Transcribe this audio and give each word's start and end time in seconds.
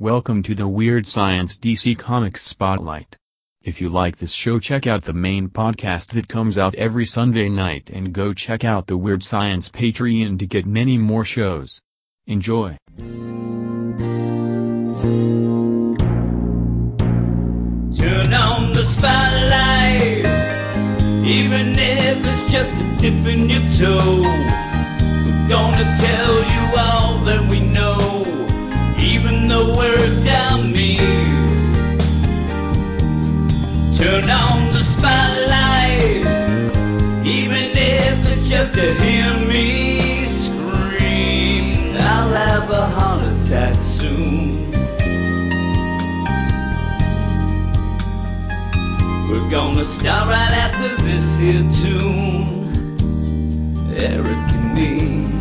Welcome 0.00 0.44
to 0.44 0.54
the 0.54 0.68
Weird 0.68 1.08
Science 1.08 1.56
DC 1.56 1.98
Comics 1.98 2.42
Spotlight. 2.42 3.16
If 3.60 3.80
you 3.80 3.88
like 3.88 4.18
this 4.18 4.30
show, 4.30 4.60
check 4.60 4.86
out 4.86 5.02
the 5.02 5.12
main 5.12 5.48
podcast 5.48 6.10
that 6.12 6.28
comes 6.28 6.56
out 6.56 6.76
every 6.76 7.04
Sunday 7.04 7.48
night 7.48 7.90
and 7.92 8.12
go 8.12 8.32
check 8.32 8.62
out 8.62 8.86
the 8.86 8.96
Weird 8.96 9.24
Science 9.24 9.68
Patreon 9.68 10.38
to 10.38 10.46
get 10.46 10.66
many 10.66 10.98
more 10.98 11.24
shows. 11.24 11.80
Enjoy. 12.28 12.76
Turn 17.98 18.32
on 18.32 18.72
the 18.72 18.84
spotlight, 18.84 20.24
even 21.26 21.74
if 21.76 22.24
it's 22.24 22.52
just 22.52 22.70
a 22.70 22.96
dip 23.00 23.26
in 23.26 23.48
your 23.48 23.68
toe. 23.76 24.22
We're 24.22 25.48
gonna 25.48 25.92
tell 25.98 26.36
you 26.44 26.78
all 26.78 27.07
gonna 49.50 49.84
start 49.84 50.28
right 50.28 50.52
after 50.52 51.02
this 51.04 51.38
here 51.38 51.62
tune. 51.80 52.68
Eric 53.96 54.52
and 54.52 54.74
me. 54.74 55.37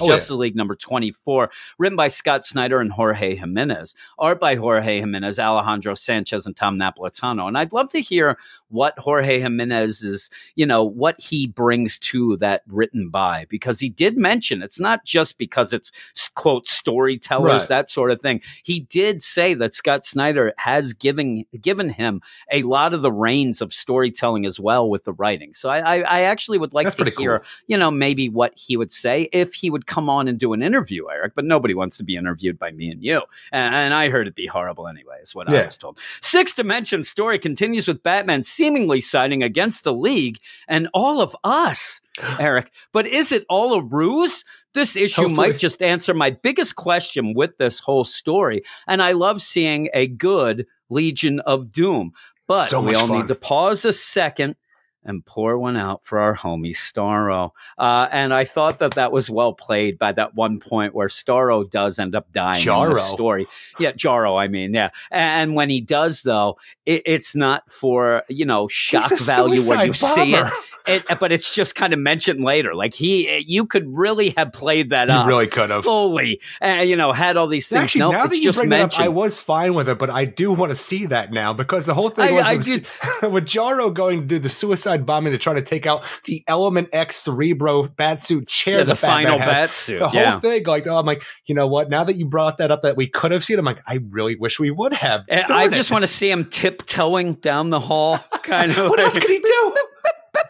Oh, 0.00 0.08
Justice 0.08 0.30
League 0.30 0.56
number 0.56 0.74
24, 0.74 1.50
written 1.78 1.96
by 1.96 2.08
Scott 2.08 2.44
Snyder 2.44 2.80
and 2.80 2.90
Jorge 2.92 3.36
Jimenez, 3.36 3.94
art 4.18 4.40
by 4.40 4.56
Jorge 4.56 5.00
Jimenez, 5.00 5.38
Alejandro 5.38 5.94
Sanchez, 5.94 6.46
and 6.46 6.56
Tom 6.56 6.78
Napolitano. 6.78 7.46
And 7.48 7.56
I'd 7.56 7.72
love 7.72 7.90
to 7.92 8.00
hear 8.00 8.36
what 8.68 8.98
Jorge 8.98 9.38
Jimenez 9.40 10.02
is, 10.02 10.30
you 10.56 10.66
know, 10.66 10.82
what 10.82 11.20
he 11.20 11.46
brings 11.46 11.98
to 12.00 12.36
that 12.38 12.62
written 12.66 13.08
by, 13.08 13.46
because 13.48 13.78
he 13.78 13.88
did 13.88 14.16
mention 14.16 14.62
it's 14.62 14.80
not 14.80 15.04
just 15.04 15.38
because 15.38 15.72
it's 15.72 15.92
quote 16.34 16.66
storytellers, 16.68 17.44
Right. 17.62 17.68
that 17.68 17.90
sort 17.90 18.10
of 18.10 18.20
thing. 18.20 18.40
He 18.64 18.80
did 18.80 19.22
say 19.22 19.54
that 19.54 19.74
Scott 19.74 20.04
Snyder 20.04 20.52
has 20.58 20.92
given 20.92 21.44
given 21.60 21.88
him 21.88 22.20
a 22.50 22.62
lot 22.64 22.94
of 22.94 23.02
the 23.02 23.12
reins 23.12 23.60
of 23.60 23.72
storytelling 23.72 24.44
as 24.46 24.58
well 24.58 24.88
with 24.90 25.04
the 25.04 25.12
writing. 25.12 25.54
So 25.54 25.68
I, 25.68 25.78
I, 25.78 26.00
I 26.00 26.20
actually 26.22 26.58
would 26.58 26.72
like 26.72 26.86
That's 26.86 26.96
to 26.96 27.04
hear 27.20 27.38
cool. 27.40 27.46
you 27.68 27.76
know, 27.76 27.90
maybe 27.90 28.28
what 28.28 28.52
he 28.56 28.76
would 28.76 28.90
say 28.92 29.28
if 29.32 29.54
he 29.54 29.70
would 29.70 29.83
come 29.86 30.08
on 30.10 30.28
and 30.28 30.38
do 30.38 30.52
an 30.52 30.62
interview, 30.62 31.06
Eric. 31.10 31.34
But 31.34 31.44
nobody 31.44 31.74
wants 31.74 31.96
to 31.98 32.04
be 32.04 32.16
interviewed 32.16 32.58
by 32.58 32.70
me 32.72 32.90
and 32.90 33.02
you. 33.02 33.22
And, 33.52 33.74
and 33.74 33.94
I 33.94 34.08
heard 34.10 34.26
it 34.26 34.34
be 34.34 34.46
horrible 34.46 34.88
anyway, 34.88 35.16
is 35.22 35.34
what 35.34 35.48
I 35.48 35.66
was 35.66 35.76
told. 35.78 35.98
Six 36.20 36.52
Dimension 36.54 37.02
story 37.02 37.38
continues 37.38 37.86
with 37.88 38.02
Batman 38.02 38.42
seemingly 38.42 39.00
siding 39.00 39.42
against 39.42 39.84
the 39.84 39.92
League 39.92 40.38
and 40.68 40.88
all 40.94 41.20
of 41.20 41.36
us, 41.44 42.00
Eric. 42.40 42.70
But 42.92 43.06
is 43.06 43.32
it 43.32 43.44
all 43.48 43.74
a 43.74 43.82
ruse? 43.82 44.44
This 44.74 44.96
issue 44.96 45.22
Hopefully. 45.28 45.50
might 45.50 45.58
just 45.58 45.82
answer 45.82 46.14
my 46.14 46.30
biggest 46.30 46.74
question 46.74 47.32
with 47.34 47.56
this 47.58 47.78
whole 47.78 48.04
story. 48.04 48.64
And 48.88 49.00
I 49.00 49.12
love 49.12 49.40
seeing 49.40 49.88
a 49.94 50.08
good 50.08 50.66
Legion 50.90 51.38
of 51.40 51.70
Doom. 51.70 52.12
But 52.48 52.64
So 52.66 52.82
we 52.82 52.94
all 52.96 53.06
fun. 53.06 53.18
need 53.20 53.28
to 53.28 53.36
pause 53.36 53.84
a 53.84 53.92
second 53.92 54.56
and 55.04 55.24
pour 55.24 55.58
one 55.58 55.76
out 55.76 56.04
for 56.04 56.18
our 56.18 56.34
homie 56.34 56.74
Starro. 56.74 57.50
Uh, 57.78 58.08
and 58.10 58.32
I 58.32 58.44
thought 58.44 58.78
that 58.78 58.92
that 58.94 59.12
was 59.12 59.28
well 59.28 59.52
played 59.52 59.98
by 59.98 60.12
that 60.12 60.34
one 60.34 60.60
point 60.60 60.94
where 60.94 61.08
Starro 61.08 61.68
does 61.70 61.98
end 61.98 62.14
up 62.14 62.30
dying 62.32 62.60
in 62.66 62.94
the 62.94 63.00
story. 63.00 63.46
Yeah, 63.78 63.92
Jarro, 63.92 64.36
I 64.36 64.48
mean, 64.48 64.74
yeah. 64.74 64.90
And 65.10 65.54
when 65.54 65.68
he 65.70 65.80
does, 65.80 66.22
though, 66.22 66.58
it, 66.86 67.02
it's 67.06 67.34
not 67.34 67.70
for, 67.70 68.22
you 68.28 68.44
know, 68.46 68.68
shock 68.68 69.10
value 69.18 69.60
when 69.68 69.86
you 69.88 69.92
suicide 69.92 70.14
see 70.24 70.34
it. 70.34 71.04
it. 71.10 71.18
But 71.18 71.32
it's 71.32 71.50
just 71.54 71.74
kind 71.74 71.92
of 71.94 71.98
mentioned 71.98 72.44
later. 72.44 72.74
Like 72.74 72.92
he, 72.94 73.38
you 73.46 73.64
could 73.66 73.86
really 73.88 74.34
have 74.36 74.52
played 74.52 74.90
that 74.90 75.08
You 75.08 75.14
up. 75.14 75.26
really 75.26 75.46
could 75.46 75.70
have. 75.70 75.82
Fully, 75.84 76.40
and 76.60 76.88
you 76.88 76.96
know, 76.96 77.12
had 77.12 77.36
all 77.38 77.46
these 77.46 77.68
things. 77.68 77.84
Actually, 77.84 78.00
Nope, 78.00 78.12
now 78.12 78.26
that 78.26 78.36
you 78.36 78.42
just 78.44 78.58
bring 78.58 78.68
that 78.70 78.94
up, 78.94 79.00
I 79.00 79.08
was 79.08 79.40
fine 79.40 79.72
with 79.74 79.88
it, 79.88 79.98
but 79.98 80.10
I 80.10 80.24
do 80.26 80.52
want 80.52 80.70
to 80.70 80.76
see 80.76 81.06
that 81.06 81.32
now 81.32 81.52
because 81.54 81.86
the 81.86 81.94
whole 81.94 82.10
thing 82.10 82.28
I- 82.28 82.32
was 82.32 82.44
I 82.46 82.54
with, 82.56 82.64
did- 82.66 82.86
with 83.32 83.46
Jarro 83.46 83.92
going 83.92 84.20
to 84.20 84.26
do 84.26 84.38
the 84.38 84.48
suicide 84.50 84.93
bombing 85.02 85.32
to 85.32 85.38
try 85.38 85.54
to 85.54 85.62
take 85.62 85.86
out 85.86 86.04
the 86.24 86.44
Element 86.46 86.88
X 86.92 87.16
Cerebro 87.16 87.84
batsuit 87.84 88.46
chair. 88.46 88.78
Yeah, 88.78 88.84
the 88.84 88.94
Batman 88.94 89.10
final 89.10 89.38
has. 89.38 89.48
bat 89.48 89.70
suit. 89.70 89.98
The 89.98 90.08
whole 90.08 90.20
yeah. 90.20 90.40
thing, 90.40 90.64
like, 90.64 90.86
oh, 90.86 90.96
I'm 90.96 91.06
like, 91.06 91.22
you 91.46 91.54
know 91.54 91.66
what? 91.66 91.88
Now 91.90 92.04
that 92.04 92.14
you 92.14 92.26
brought 92.26 92.58
that 92.58 92.70
up, 92.70 92.82
that 92.82 92.96
we 92.96 93.06
could 93.06 93.32
have 93.32 93.44
seen, 93.44 93.58
I'm 93.58 93.64
like, 93.64 93.82
I 93.86 94.00
really 94.10 94.36
wish 94.36 94.58
we 94.60 94.70
would 94.70 94.92
have. 94.92 95.24
And 95.28 95.44
I 95.50 95.66
it. 95.66 95.72
just 95.72 95.90
want 95.90 96.02
to 96.02 96.08
see 96.08 96.30
him 96.30 96.44
tiptoeing 96.44 97.34
down 97.34 97.70
the 97.70 97.80
hall, 97.80 98.18
kind 98.42 98.70
of. 98.70 98.90
What 98.90 99.00
else 99.00 99.18
could 99.18 99.30
he 99.30 99.38
do? 99.38 99.76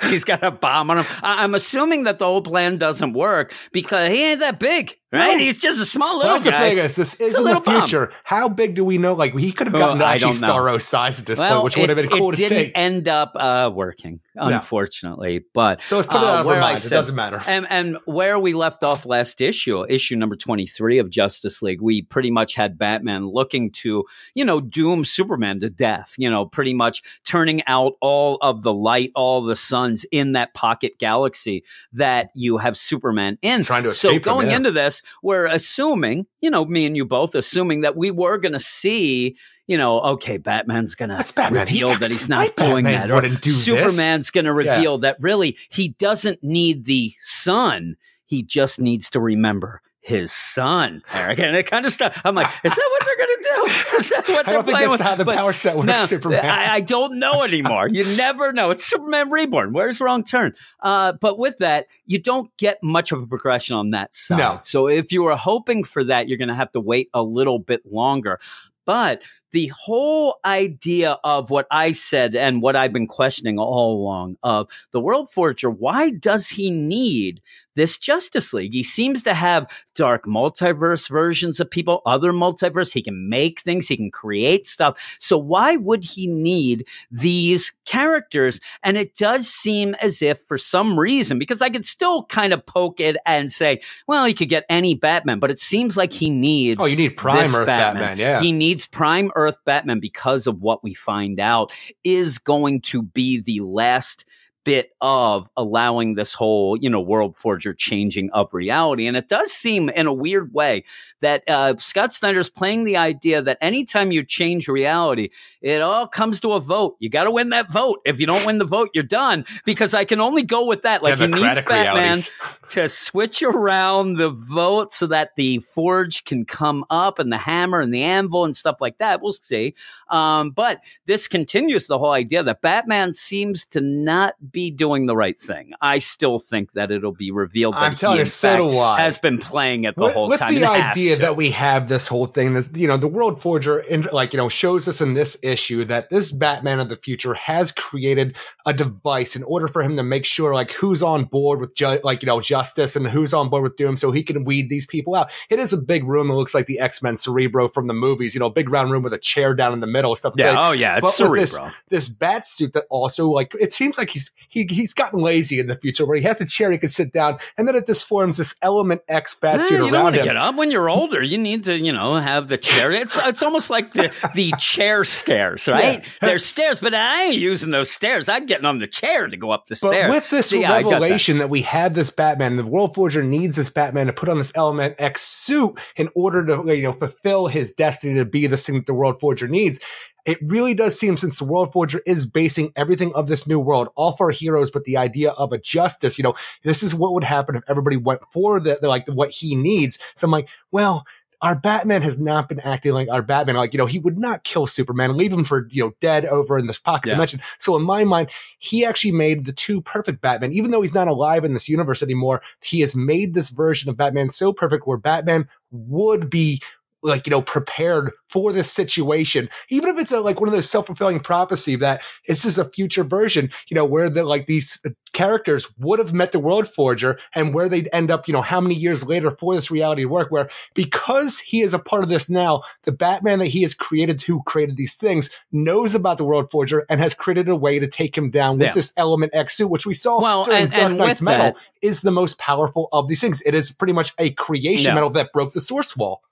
He's 0.11 0.25
got 0.25 0.43
a 0.43 0.51
bomb 0.51 0.91
on 0.91 0.99
him. 0.99 1.07
I- 1.23 1.45
I'm 1.45 1.55
assuming 1.55 2.05
that 2.05 2.19
the 2.19 2.25
whole 2.27 2.43
plan 2.43 2.79
doesn't 2.79 3.13
work 3.13 3.53
because 3.73 4.11
he 4.11 4.25
ain't 4.25 4.41
that 4.41 4.59
big, 4.59 4.97
right? 5.15 5.37
No. 5.37 5.39
He's 5.45 5.59
just 5.59 5.81
a 5.81 5.87
small 5.87 6.19
Well, 6.19 6.19
little 6.19 6.33
that's 6.35 6.45
the 6.45 6.51
guy. 6.51 6.69
thing 6.71 6.79
is, 6.79 6.97
this 6.97 7.15
is 7.21 7.39
in 7.39 7.45
the 7.45 7.61
future. 7.61 8.13
How 8.25 8.49
big 8.49 8.75
do 8.75 8.85
we 8.85 8.99
know? 8.99 9.15
Like, 9.15 9.37
he 9.37 9.53
could 9.53 9.67
have 9.69 9.75
Oh, 9.75 9.79
gotten 9.79 10.03
I 10.03 10.15
actually. 10.15 10.33
Starro 10.33 10.81
size 10.81 11.21
at 11.21 11.27
this 11.27 11.39
well, 11.39 11.53
point, 11.55 11.65
which 11.65 11.77
would 11.77 11.89
have 11.89 11.97
been 11.97 12.07
it- 12.07 12.13
cool 12.13 12.31
it 12.33 12.37
to 12.37 12.49
didn't 12.49 12.73
end 12.75 13.09
up 13.09 13.33
uh, 13.37 13.71
working, 13.75 14.21
unfortunately. 14.65 15.45
But 15.53 15.81
So 15.89 15.97
let's 15.97 16.09
put 16.09 16.19
it 16.21 16.25
uh, 16.25 16.27
out 16.27 16.41
of 16.41 16.47
our 16.47 16.55
I 16.57 16.61
minds. 16.61 16.87
It 16.87 16.91
doesn't 16.91 17.15
matter. 17.15 17.41
And 17.47 17.67
and 17.69 17.99
where 18.07 18.39
we 18.39 18.55
left 18.55 18.83
off 18.83 19.07
last 19.07 19.41
issue, 19.41 19.85
issue 19.89 20.17
number 20.17 20.37
23 20.37 20.99
of 20.99 21.11
Justice 21.11 21.63
League, 21.63 21.81
we 21.81 22.03
pretty 22.03 22.31
much 22.31 22.55
had 22.55 22.79
Batman 22.79 23.27
looking 23.27 23.71
to, 23.73 24.05
you 24.35 24.45
know, 24.45 24.61
doom 24.61 25.05
Superman 25.05 25.61
to 25.61 25.71
death, 25.71 26.15
you 26.17 26.31
know, 26.31 26.47
pretty 26.47 26.75
much 26.75 27.03
turning 27.25 27.63
out 27.67 27.95
all 28.01 28.39
of 28.41 28.63
the 28.63 28.73
light, 28.73 29.11
all 29.15 29.43
the 29.45 29.57
suns 29.57 30.05
in 30.11 30.33
that 30.33 30.55
pocket 30.55 30.99
galaxy 30.99 31.65
that 31.93 32.31
you 32.35 32.59
have 32.59 32.77
Superman 32.77 33.39
in. 33.43 33.63
Trying 33.63 33.85
to 33.85 33.95
so 33.95 34.09
escape 34.09 34.25
from, 34.25 34.35
going 34.35 34.51
yeah. 34.51 34.57
into 34.57 34.71
this, 34.73 35.03
we're 35.23 35.47
assuming, 35.47 36.27
you 36.41 36.51
know, 36.51 36.65
me 36.65 36.87
and 36.87 36.97
you 36.97 37.05
both 37.05 37.35
assuming 37.35 37.81
that 37.83 37.97
we 37.97 38.11
were 38.11 38.39
going 38.39 38.53
to 38.53 38.61
see 38.61 39.37
you 39.67 39.79
know, 39.79 39.99
okay, 40.03 40.37
Batman's 40.37 40.95
gonna. 40.95 41.17
He's 41.17 41.35
reveal 41.39 41.89
not- 41.89 42.01
that 42.01 42.11
he's 42.11 42.29
not 42.29 42.55
doing 42.55 42.85
Batman 42.85 43.09
that, 43.09 43.11
or 43.11 43.21
do 43.23 43.51
this. 43.51 43.65
Superman's 43.65 44.31
gonna 44.31 44.51
Yeah. 44.63 44.75
reveal 44.75 44.99
that 44.99 45.17
really 45.21 45.57
he 45.71 45.89
doesn't 45.89 46.41
need 46.45 46.85
the 46.85 47.15
sun. 47.23 47.97
He 48.27 48.43
just 48.43 48.79
needs 48.79 49.09
to 49.09 49.21
remember 49.21 49.81
his 50.05 50.33
son, 50.33 51.03
Eric. 51.15 51.39
And 51.39 51.57
it 51.57 51.65
kind 51.65 51.87
of 51.87 51.93
stuff. 51.93 52.21
I'm 52.27 52.35
like, 52.35 52.51
is 52.63 52.75
that 52.75 52.89
what 52.93 53.05
they're 53.07 53.17
gonna 53.17 53.43
do? 53.43 53.65
Is 53.99 54.09
that 54.11 54.29
what 54.29 54.45
they're 54.45 54.55
don't 54.57 54.65
think 54.65 54.77
playing 54.77 54.91
that's 54.91 54.99
with? 54.99 55.01
how 55.01 55.15
the 55.15 55.25
But 55.25 55.37
power 55.37 55.53
set 55.55 55.77
works, 55.77 55.87
no, 55.87 55.97
Superman. 55.99 56.45
I, 56.45 56.75
I 56.75 56.81
don't 56.81 57.19
know 57.19 57.43
anymore. 57.43 57.89
You 57.89 58.05
never 58.17 58.53
know. 58.53 58.71
It's 58.71 58.85
Superman 58.85 59.31
Reborn. 59.31 59.73
Where's 59.73 59.99
the 59.99 60.05
wrong 60.05 60.23
turn? 60.23 60.53
Uh, 60.81 61.13
but 61.13 61.39
with 61.39 61.57
that, 61.59 61.87
you 62.05 62.19
don't 62.19 62.55
get 62.59 62.83
much 62.83 63.13
of 63.13 63.23
a 63.23 63.27
progression 63.27 63.77
on 63.77 63.91
that 63.93 64.15
side. 64.15 64.39
No. 64.39 64.59
So 64.63 64.89
if 64.89 65.11
you 65.11 65.23
were 65.23 65.37
hoping 65.37 65.85
for 65.85 66.05
that, 66.05 66.29
you're 66.29 66.39
going 66.39 66.49
to 66.49 66.55
have 66.55 66.73
to 66.73 66.81
wait 66.81 67.09
a 67.15 67.23
little 67.23 67.59
bit 67.59 67.81
longer. 67.91 68.41
But 68.85 69.23
the 69.53 69.69
whole 69.69 70.39
idea 70.45 71.13
of 71.25 71.49
what 71.49 71.67
I 71.71 71.93
said 71.93 72.35
and 72.35 72.61
what 72.61 72.77
I've 72.77 72.93
been 72.93 73.07
questioning 73.07 73.59
all 73.59 73.97
along 73.99 74.37
of 74.43 74.69
the 74.91 75.01
World 75.01 75.31
Forger, 75.31 75.71
why 75.71 76.11
does 76.11 76.49
he 76.49 76.71
need 76.71 77.41
this 77.75 77.99
Justice 77.99 78.53
League? 78.53 78.73
He 78.73 78.83
seems 78.83 79.23
to 79.25 79.35
have 79.35 79.71
dark 79.95 80.25
multiverse 80.25 81.09
versions 81.09 81.61
of 81.61 81.71
people, 81.71 82.03
other 82.07 82.33
multiverse. 82.33 82.93
He 82.93 83.03
can 83.03 83.29
make 83.29 83.61
things, 83.61 83.89
he 83.89 83.97
can 83.97 84.11
create 84.11 84.67
stuff. 84.67 84.99
So 85.19 85.39
why 85.39 85.77
would 85.77 86.05
he 86.05 86.27
need 86.27 86.87
these 87.11 87.73
characters? 87.85 88.61
And 88.83 88.97
it 88.97 89.15
does 89.15 89.49
seem 89.49 89.95
as 89.97 90.23
if 90.23 90.41
for 90.41 90.59
some 90.59 90.99
reason, 90.99 91.39
because 91.39 91.63
I 91.63 91.71
could 91.71 91.87
still 91.87 92.25
kind 92.25 92.53
of 92.53 92.65
poke 92.65 93.01
it 93.01 93.17
and 93.27 93.53
say, 93.53 93.81
well, 94.07 94.25
he 94.25 94.35
could 94.35 94.49
get 94.49 94.65
any 94.69 94.95
Batman, 94.95 95.39
but 95.39 95.51
it 95.51 95.61
seems 95.61 95.97
like 95.97 96.13
he 96.13 96.31
needs 96.31 96.81
oh, 96.81 96.87
you 96.87 96.97
need 96.97 97.17
Prime 97.17 97.55
Earth 97.55 97.67
Batman. 97.67 98.19
Yeah. 98.19 98.41
he 98.41 98.53
needs 98.53 98.87
Prime 98.87 99.31
Earth 99.35 99.59
Batman 99.65 100.01
because 100.01 100.47
of 100.47 100.61
what 100.61 100.83
we 100.83 100.95
find 100.95 101.41
out 101.41 101.73
is 102.03 102.39
going 102.39 102.81
to 102.83 103.03
be 103.03 103.41
the 103.41 103.61
last 103.61 104.25
bit 104.65 104.93
of 105.01 105.49
allowing 105.57 106.15
this 106.15 106.33
whole, 106.33 106.77
you 106.77 106.91
know, 106.91 107.01
world 107.01 107.37
forger 107.37 107.73
changing 107.73 108.31
of 108.31 108.53
reality. 108.53 109.07
And 109.07 109.17
it 109.17 109.29
does 109.29 109.53
seem 109.53 109.89
in 109.91 110.07
a 110.07 110.13
weird 110.13 110.53
way 110.53 110.85
that 111.21 111.43
uh, 111.49 111.75
Scott 111.79 112.13
Snyder's 112.13 112.51
playing 112.51 112.85
the 112.85 112.97
idea 112.97 113.41
that 113.41 113.59
anytime 113.61 114.13
you 114.13 114.23
change 114.25 114.69
reality, 114.69 115.31
it 115.63 115.81
all 115.81 116.07
comes 116.07 116.41
to 116.41 116.53
a 116.53 116.61
vote. 116.61 116.97
You 116.99 117.09
got 117.09 117.25
to 117.25 117.31
win 117.31 117.49
that 117.51 117.73
vote. 117.73 118.01
If 118.05 118.21
you 118.21 118.27
don't 118.27 118.45
win 118.45 118.59
the 118.59 118.67
vote, 118.67 118.91
you're 118.93 119.05
done. 119.05 119.47
Because 119.65 119.95
I 119.95 120.05
can 120.05 120.21
only 120.21 120.43
go 120.43 120.67
with 120.67 120.83
that. 120.83 121.03
Like 121.03 121.19
he 121.19 121.27
needs 121.27 121.63
Batman 121.63 121.95
realities. 121.95 122.31
to 122.71 122.89
switch 122.89 123.43
around 123.43 124.17
the 124.17 124.29
vote 124.31 124.93
so 124.93 125.07
that 125.07 125.37
the 125.37 125.59
forge 125.61 126.25
can 126.25 126.45
come 126.45 126.85
up 126.91 127.19
and 127.19 127.33
the 127.33 127.39
hammer 127.39 127.81
and 127.81 127.93
the 127.93 128.03
anvil 128.03 128.45
and 128.45 128.57
stuff 128.57 128.77
like 128.81 128.99
that. 128.99 129.23
We'll 129.23 129.33
see. 129.33 129.75
Um, 130.11 130.51
but 130.51 130.81
this 131.07 131.27
continues 131.27 131.87
the 131.87 131.99
whole 131.99 132.13
idea 132.13 132.43
that 132.43 132.61
Batman 132.61 133.15
seems 133.15 133.65
to 133.67 133.81
not 133.81 134.35
be 134.55 134.71
doing 134.71 135.05
the 135.05 135.17
right 135.17 135.39
thing. 135.39 135.73
I 135.83 135.99
still 135.99 136.39
think 136.39 136.73
that 136.73 136.91
it'll 136.91 137.13
be 137.13 137.31
revealed 137.31 137.75
that 137.75 137.83
I'm 137.83 137.97
telling 137.97 138.21
you, 138.21 138.25
so 138.27 138.57
do 138.57 138.79
I. 138.79 139.01
has 139.01 139.19
been 139.19 139.37
playing 139.39 139.85
it 139.85 139.97
the 139.97 140.05
with, 140.05 140.15
whole 140.15 140.29
with 140.29 140.39
time. 140.39 140.55
the 140.55 140.65
idea 140.65 141.17
that 141.17 141.37
we 141.37 141.51
have 141.51 141.89
this 141.89 142.07
whole 142.07 142.27
thing, 142.27 142.55
this 142.55 142.71
you 142.75 142.87
know, 142.87 142.97
the 142.97 143.09
World 143.09 143.43
Forger, 143.43 143.81
in, 143.81 144.03
like 144.13 144.33
you 144.33 144.37
know, 144.39 144.49
shows 144.49 144.89
us 144.89 145.01
in 145.01 145.15
this 145.15 145.37
issue 145.43 145.85
that 145.87 146.09
this 146.09 146.33
Batman 146.33 146.81
of 146.81 146.89
the 146.89 146.97
future 146.97 147.35
has 147.35 147.73
created 147.73 148.37
a 148.65 148.73
device 148.73 149.37
in 149.37 149.43
order 149.43 149.69
for 149.69 149.83
him 149.83 149.97
to 149.97 150.03
make 150.03 150.25
sure 150.25 150.55
like 150.55 150.71
who's 150.73 151.03
on 151.03 151.25
board 151.25 151.61
with 151.61 151.75
ju- 151.75 152.01
like 152.05 152.23
you 152.23 152.27
know 152.27 152.41
justice 152.41 152.97
and 152.97 153.09
who's 153.09 153.35
on 153.35 153.51
board 153.51 153.65
with 153.65 153.77
doom, 153.77 153.97
so 153.97 154.13
he 154.13 154.23
can 154.23 154.45
weed 154.45 154.71
these 154.71 154.87
people 154.87 155.17
out. 155.17 155.33
It 155.51 155.59
is 155.59 155.73
a 155.73 155.79
big 155.79 156.07
room. 156.07 156.31
It 156.31 156.35
looks 156.35 156.55
like 156.55 156.67
the 156.67 156.79
X 156.79 157.03
Men 157.03 157.17
Cerebro 157.17 157.69
from 157.69 157.89
the 157.89 157.95
movies. 157.95 158.35
You 158.35 158.41
know, 158.41 158.51
big 158.51 158.71
round 158.71 158.93
room 158.93 159.03
with 159.03 159.13
a 159.13 159.19
chair 159.19 159.53
down 159.53 159.73
in 159.73 159.81
the 159.81 159.89
middle, 159.89 160.13
and 160.13 160.19
stuff. 160.19 160.35
yeah, 160.37 160.53
like 160.53 160.69
oh 160.69 160.73
yeah, 160.73 160.99
it's 160.99 161.19
but 161.19 161.31
with 161.31 161.41
this, 161.41 161.59
this 161.89 162.09
bat 162.09 162.47
suit 162.47 162.73
that 162.75 162.85
also 162.89 163.29
like 163.29 163.53
it 163.59 163.73
seems 163.73 163.99
like 163.99 164.11
he's 164.11 164.31
he 164.49 164.65
he's 164.69 164.95
gotten 164.95 165.21
lazy 165.21 165.59
in 165.61 165.67
the 165.67 165.77
future 165.77 166.05
where 166.07 166.17
he 166.17 166.23
has 166.23 166.41
a 166.41 166.47
chair 166.47 166.71
he 166.71 166.79
can 166.79 166.89
sit 166.89 167.13
down 167.13 167.39
and 167.57 167.67
then 167.69 167.75
it 167.77 167.87
just 167.87 168.07
forms 168.07 168.37
this 168.37 168.55
element 168.63 169.03
X 169.09 169.35
bat 169.35 169.61
Eh, 169.61 169.65
you 169.71 169.79
don't 169.79 169.93
want 169.93 170.15
to 170.15 170.21
him. 170.21 170.27
get 170.27 170.37
up 170.37 170.55
when 170.57 170.71
you're 170.71 170.89
older. 170.89 171.23
You 171.23 171.39
need 171.39 171.65
to, 171.65 171.79
you 171.79 171.93
know, 171.93 172.17
have 172.17 172.49
the 172.49 172.59
chair. 172.59 172.91
It's 172.93 173.17
it's 173.19 173.43
almost 173.43 173.71
like 173.71 173.93
the 173.93 174.13
the 174.35 174.53
chair 174.59 175.05
stairs, 175.05 175.67
right? 175.69 176.01
Yeah. 176.01 176.09
There's 176.21 176.45
stairs, 176.45 176.81
but 176.81 176.95
I 176.95 177.25
ain't 177.25 177.37
using 177.37 177.71
those 177.71 177.91
stairs. 177.91 178.29
I'm 178.29 178.47
getting 178.47 178.67
on 178.67 178.79
the 178.79 178.87
chair 178.87 179.27
to 179.29 179.37
go 179.37 179.51
up 179.51 179.67
the 179.67 179.79
But 179.81 179.89
stairs. 179.91 180.11
with 180.11 180.31
this 180.31 180.53
I 180.53 180.61
got 180.61 180.69
that. 180.69 180.85
revelation 180.91 181.39
that. 181.39 181.51
we 181.51 181.63
have 181.63 181.95
this 181.95 182.11
Batman, 182.11 182.57
the 182.57 182.67
World 182.67 182.95
Forger 182.95 183.23
needs 183.23 183.57
this 183.57 183.71
Batman 183.71 184.07
to 184.07 184.13
put 184.13 184.29
on 184.29 184.39
this 184.39 184.53
Element 184.57 184.95
X 184.99 185.23
suit 185.23 185.79
in 185.97 186.09
order 186.15 186.45
to 186.47 186.75
you 186.75 186.83
know 186.83 186.93
fulfill 186.93 187.47
his 187.47 187.73
destiny 187.73 188.15
to 188.15 188.25
be 188.25 188.47
this 188.47 188.67
thing 188.67 188.77
that 188.77 188.87
the 188.87 188.95
World 188.95 189.21
Forger 189.21 189.49
needs. 189.49 189.81
It 190.25 190.39
really 190.43 190.75
does 190.75 190.99
seem 190.99 191.17
since 191.17 191.39
the 191.39 191.45
World 191.45 191.73
Forger 191.73 192.01
is 192.07 192.27
basing 192.27 192.73
everything 192.77 193.13
of 193.15 193.27
this 193.27 193.47
new 193.47 193.61
world, 193.61 193.89
off 193.97 194.21
our 194.21 194.31
heroes, 194.31 194.71
but 194.71 194.85
the 194.85 194.97
idea 194.97 195.31
of 195.33 195.53
a 195.53 195.59
justice, 195.59 196.19
you 196.19 196.23
know, 196.25 196.35
this 196.63 196.83
is 196.83 196.95
what 196.95 197.13
would 197.13 197.25
happen 197.25 197.57
if 197.57 197.65
everybody 197.69 197.97
went 197.97 198.23
for 198.31 198.61
the, 198.61 198.79
the 198.81 198.89
like 198.89 199.07
what 199.09 199.31
he 199.31 199.55
needs. 199.55 199.99
So 200.15 200.25
I'm 200.27 200.31
like, 200.31 200.49
well, 200.71 201.05
our 201.43 201.55
Batman 201.55 202.01
has 202.01 202.19
not 202.19 202.49
been 202.49 202.61
acting 202.61 202.93
like 202.93 203.11
our 203.11 203.21
Batman. 203.21 203.57
Like, 203.57 203.75
you 203.75 203.79
know, 203.79 203.85
he 203.85 203.99
would 203.99 204.17
not 204.17 204.45
kill 204.45 204.67
Superman 204.67 205.11
and 205.11 205.19
leave 205.19 205.33
him 205.33 205.45
for, 205.45 205.69
you 205.71 205.85
know, 205.85 205.93
dead 206.01 206.25
over 206.25 206.59
in 206.59 206.67
this 206.67 206.79
pocket 206.79 207.09
Yeah. 207.09 207.15
dimension. 207.15 207.43
So 207.59 207.77
in 207.77 207.83
my 207.83 208.03
mind, 208.05 208.31
he 208.59 208.83
actually 208.83 209.13
made 209.13 209.45
the 209.45 209.53
two 209.53 209.83
perfect 209.83 210.23
Batman. 210.23 210.53
Even 210.53 210.71
though 210.71 210.81
he's 210.81 210.95
not 210.95 211.07
alive 211.07 211.45
in 211.45 211.53
this 211.53 211.69
universe 211.69 212.03
anymore, 212.03 212.41
he 212.63 212.81
has 212.81 212.97
made 212.97 213.35
this 213.35 213.51
version 213.51 213.91
of 213.91 213.97
Batman 213.99 214.31
so 214.31 214.55
perfect 214.55 214.87
where 214.87 214.97
Batman 214.97 215.47
would 215.71 216.31
be 216.31 216.63
like, 217.05 217.27
you 217.27 217.31
know, 217.31 217.43
prepared 217.43 218.11
for 218.31 218.53
this 218.53 218.73
situation. 218.73 219.49
Even 219.69 219.91
if 219.91 219.99
it's 220.01 220.11
a, 220.11 220.21
like 220.21 220.41
one 220.41 220.49
of 220.49 220.55
those 220.55 220.69
self-fulfilling 220.69 221.21
prophecy 221.21 221.77
that 221.77 222.03
this 222.27 222.45
is 222.45 222.59
a 222.59 222.65
future 222.65 223.05
version, 223.05 223.51
you 223.69 223.75
know, 223.77 223.85
where 223.85 224.09
the, 224.11 224.25
like 224.25 224.47
these 224.47 224.81
uh, 224.85 224.91
characters 225.13 225.69
would 225.79 226.01
have 226.01 226.13
met 226.13 226.33
the 226.33 226.41
world 226.41 226.67
forger 226.67 227.19
and 227.35 227.55
where 227.55 227.69
they'd 227.69 227.89
end 227.93 228.11
up, 228.11 228.27
you 228.27 228.33
know, 228.35 228.43
how 228.43 228.61
many 228.61 228.75
years 228.75 229.05
later 229.07 229.31
for 229.31 229.55
this 229.55 229.71
reality 229.71 230.03
to 230.03 230.09
work 230.09 230.33
where 230.33 230.49
because 230.75 231.39
he 231.39 231.61
is 231.61 231.73
a 231.75 231.79
part 231.79 232.03
of 232.03 232.09
this 232.09 232.29
now, 232.29 232.63
the 232.83 232.91
Batman 232.91 233.39
that 233.39 233.47
he 233.47 233.63
has 233.63 233.75
created 233.75 234.21
who 234.23 234.43
created 234.43 234.77
these 234.77 234.97
things 234.97 235.31
knows 235.53 235.95
about 235.95 236.19
the 236.19 236.25
world 236.25 236.51
forger 236.51 236.85
and 236.89 237.01
has 237.01 237.15
created 237.15 237.49
a 237.49 237.55
way 237.55 237.79
to 237.79 237.87
take 237.87 238.17
him 238.19 238.31
down 238.31 238.59
with 238.59 238.69
Yeah. 238.69 238.73
this 238.73 238.93
element 238.97 239.35
X 239.35 239.57
suit, 239.57 239.69
which 239.69 239.87
we 239.87 239.95
saw 239.95 240.21
Well, 240.21 240.45
during 240.45 240.63
and- 240.63 240.71
Dark 240.73 240.83
and 240.91 240.99
Nights 240.99 241.23
Metal 241.23 241.47
that- 241.53 241.57
is 241.83 242.01
the 242.01 242.11
most 242.11 242.39
powerful 242.39 242.89
of 242.93 243.07
these 243.09 243.21
things. 243.21 243.43
It 243.47 243.55
is 243.55 243.71
pretty 243.71 243.93
much 243.93 244.13
a 244.19 244.31
creation 244.31 244.87
Yeah. 244.87 244.95
metal 244.95 245.11
that 245.11 245.33
broke 245.33 245.53
the 245.53 245.61
source 245.61 245.97
wall. 245.97 246.23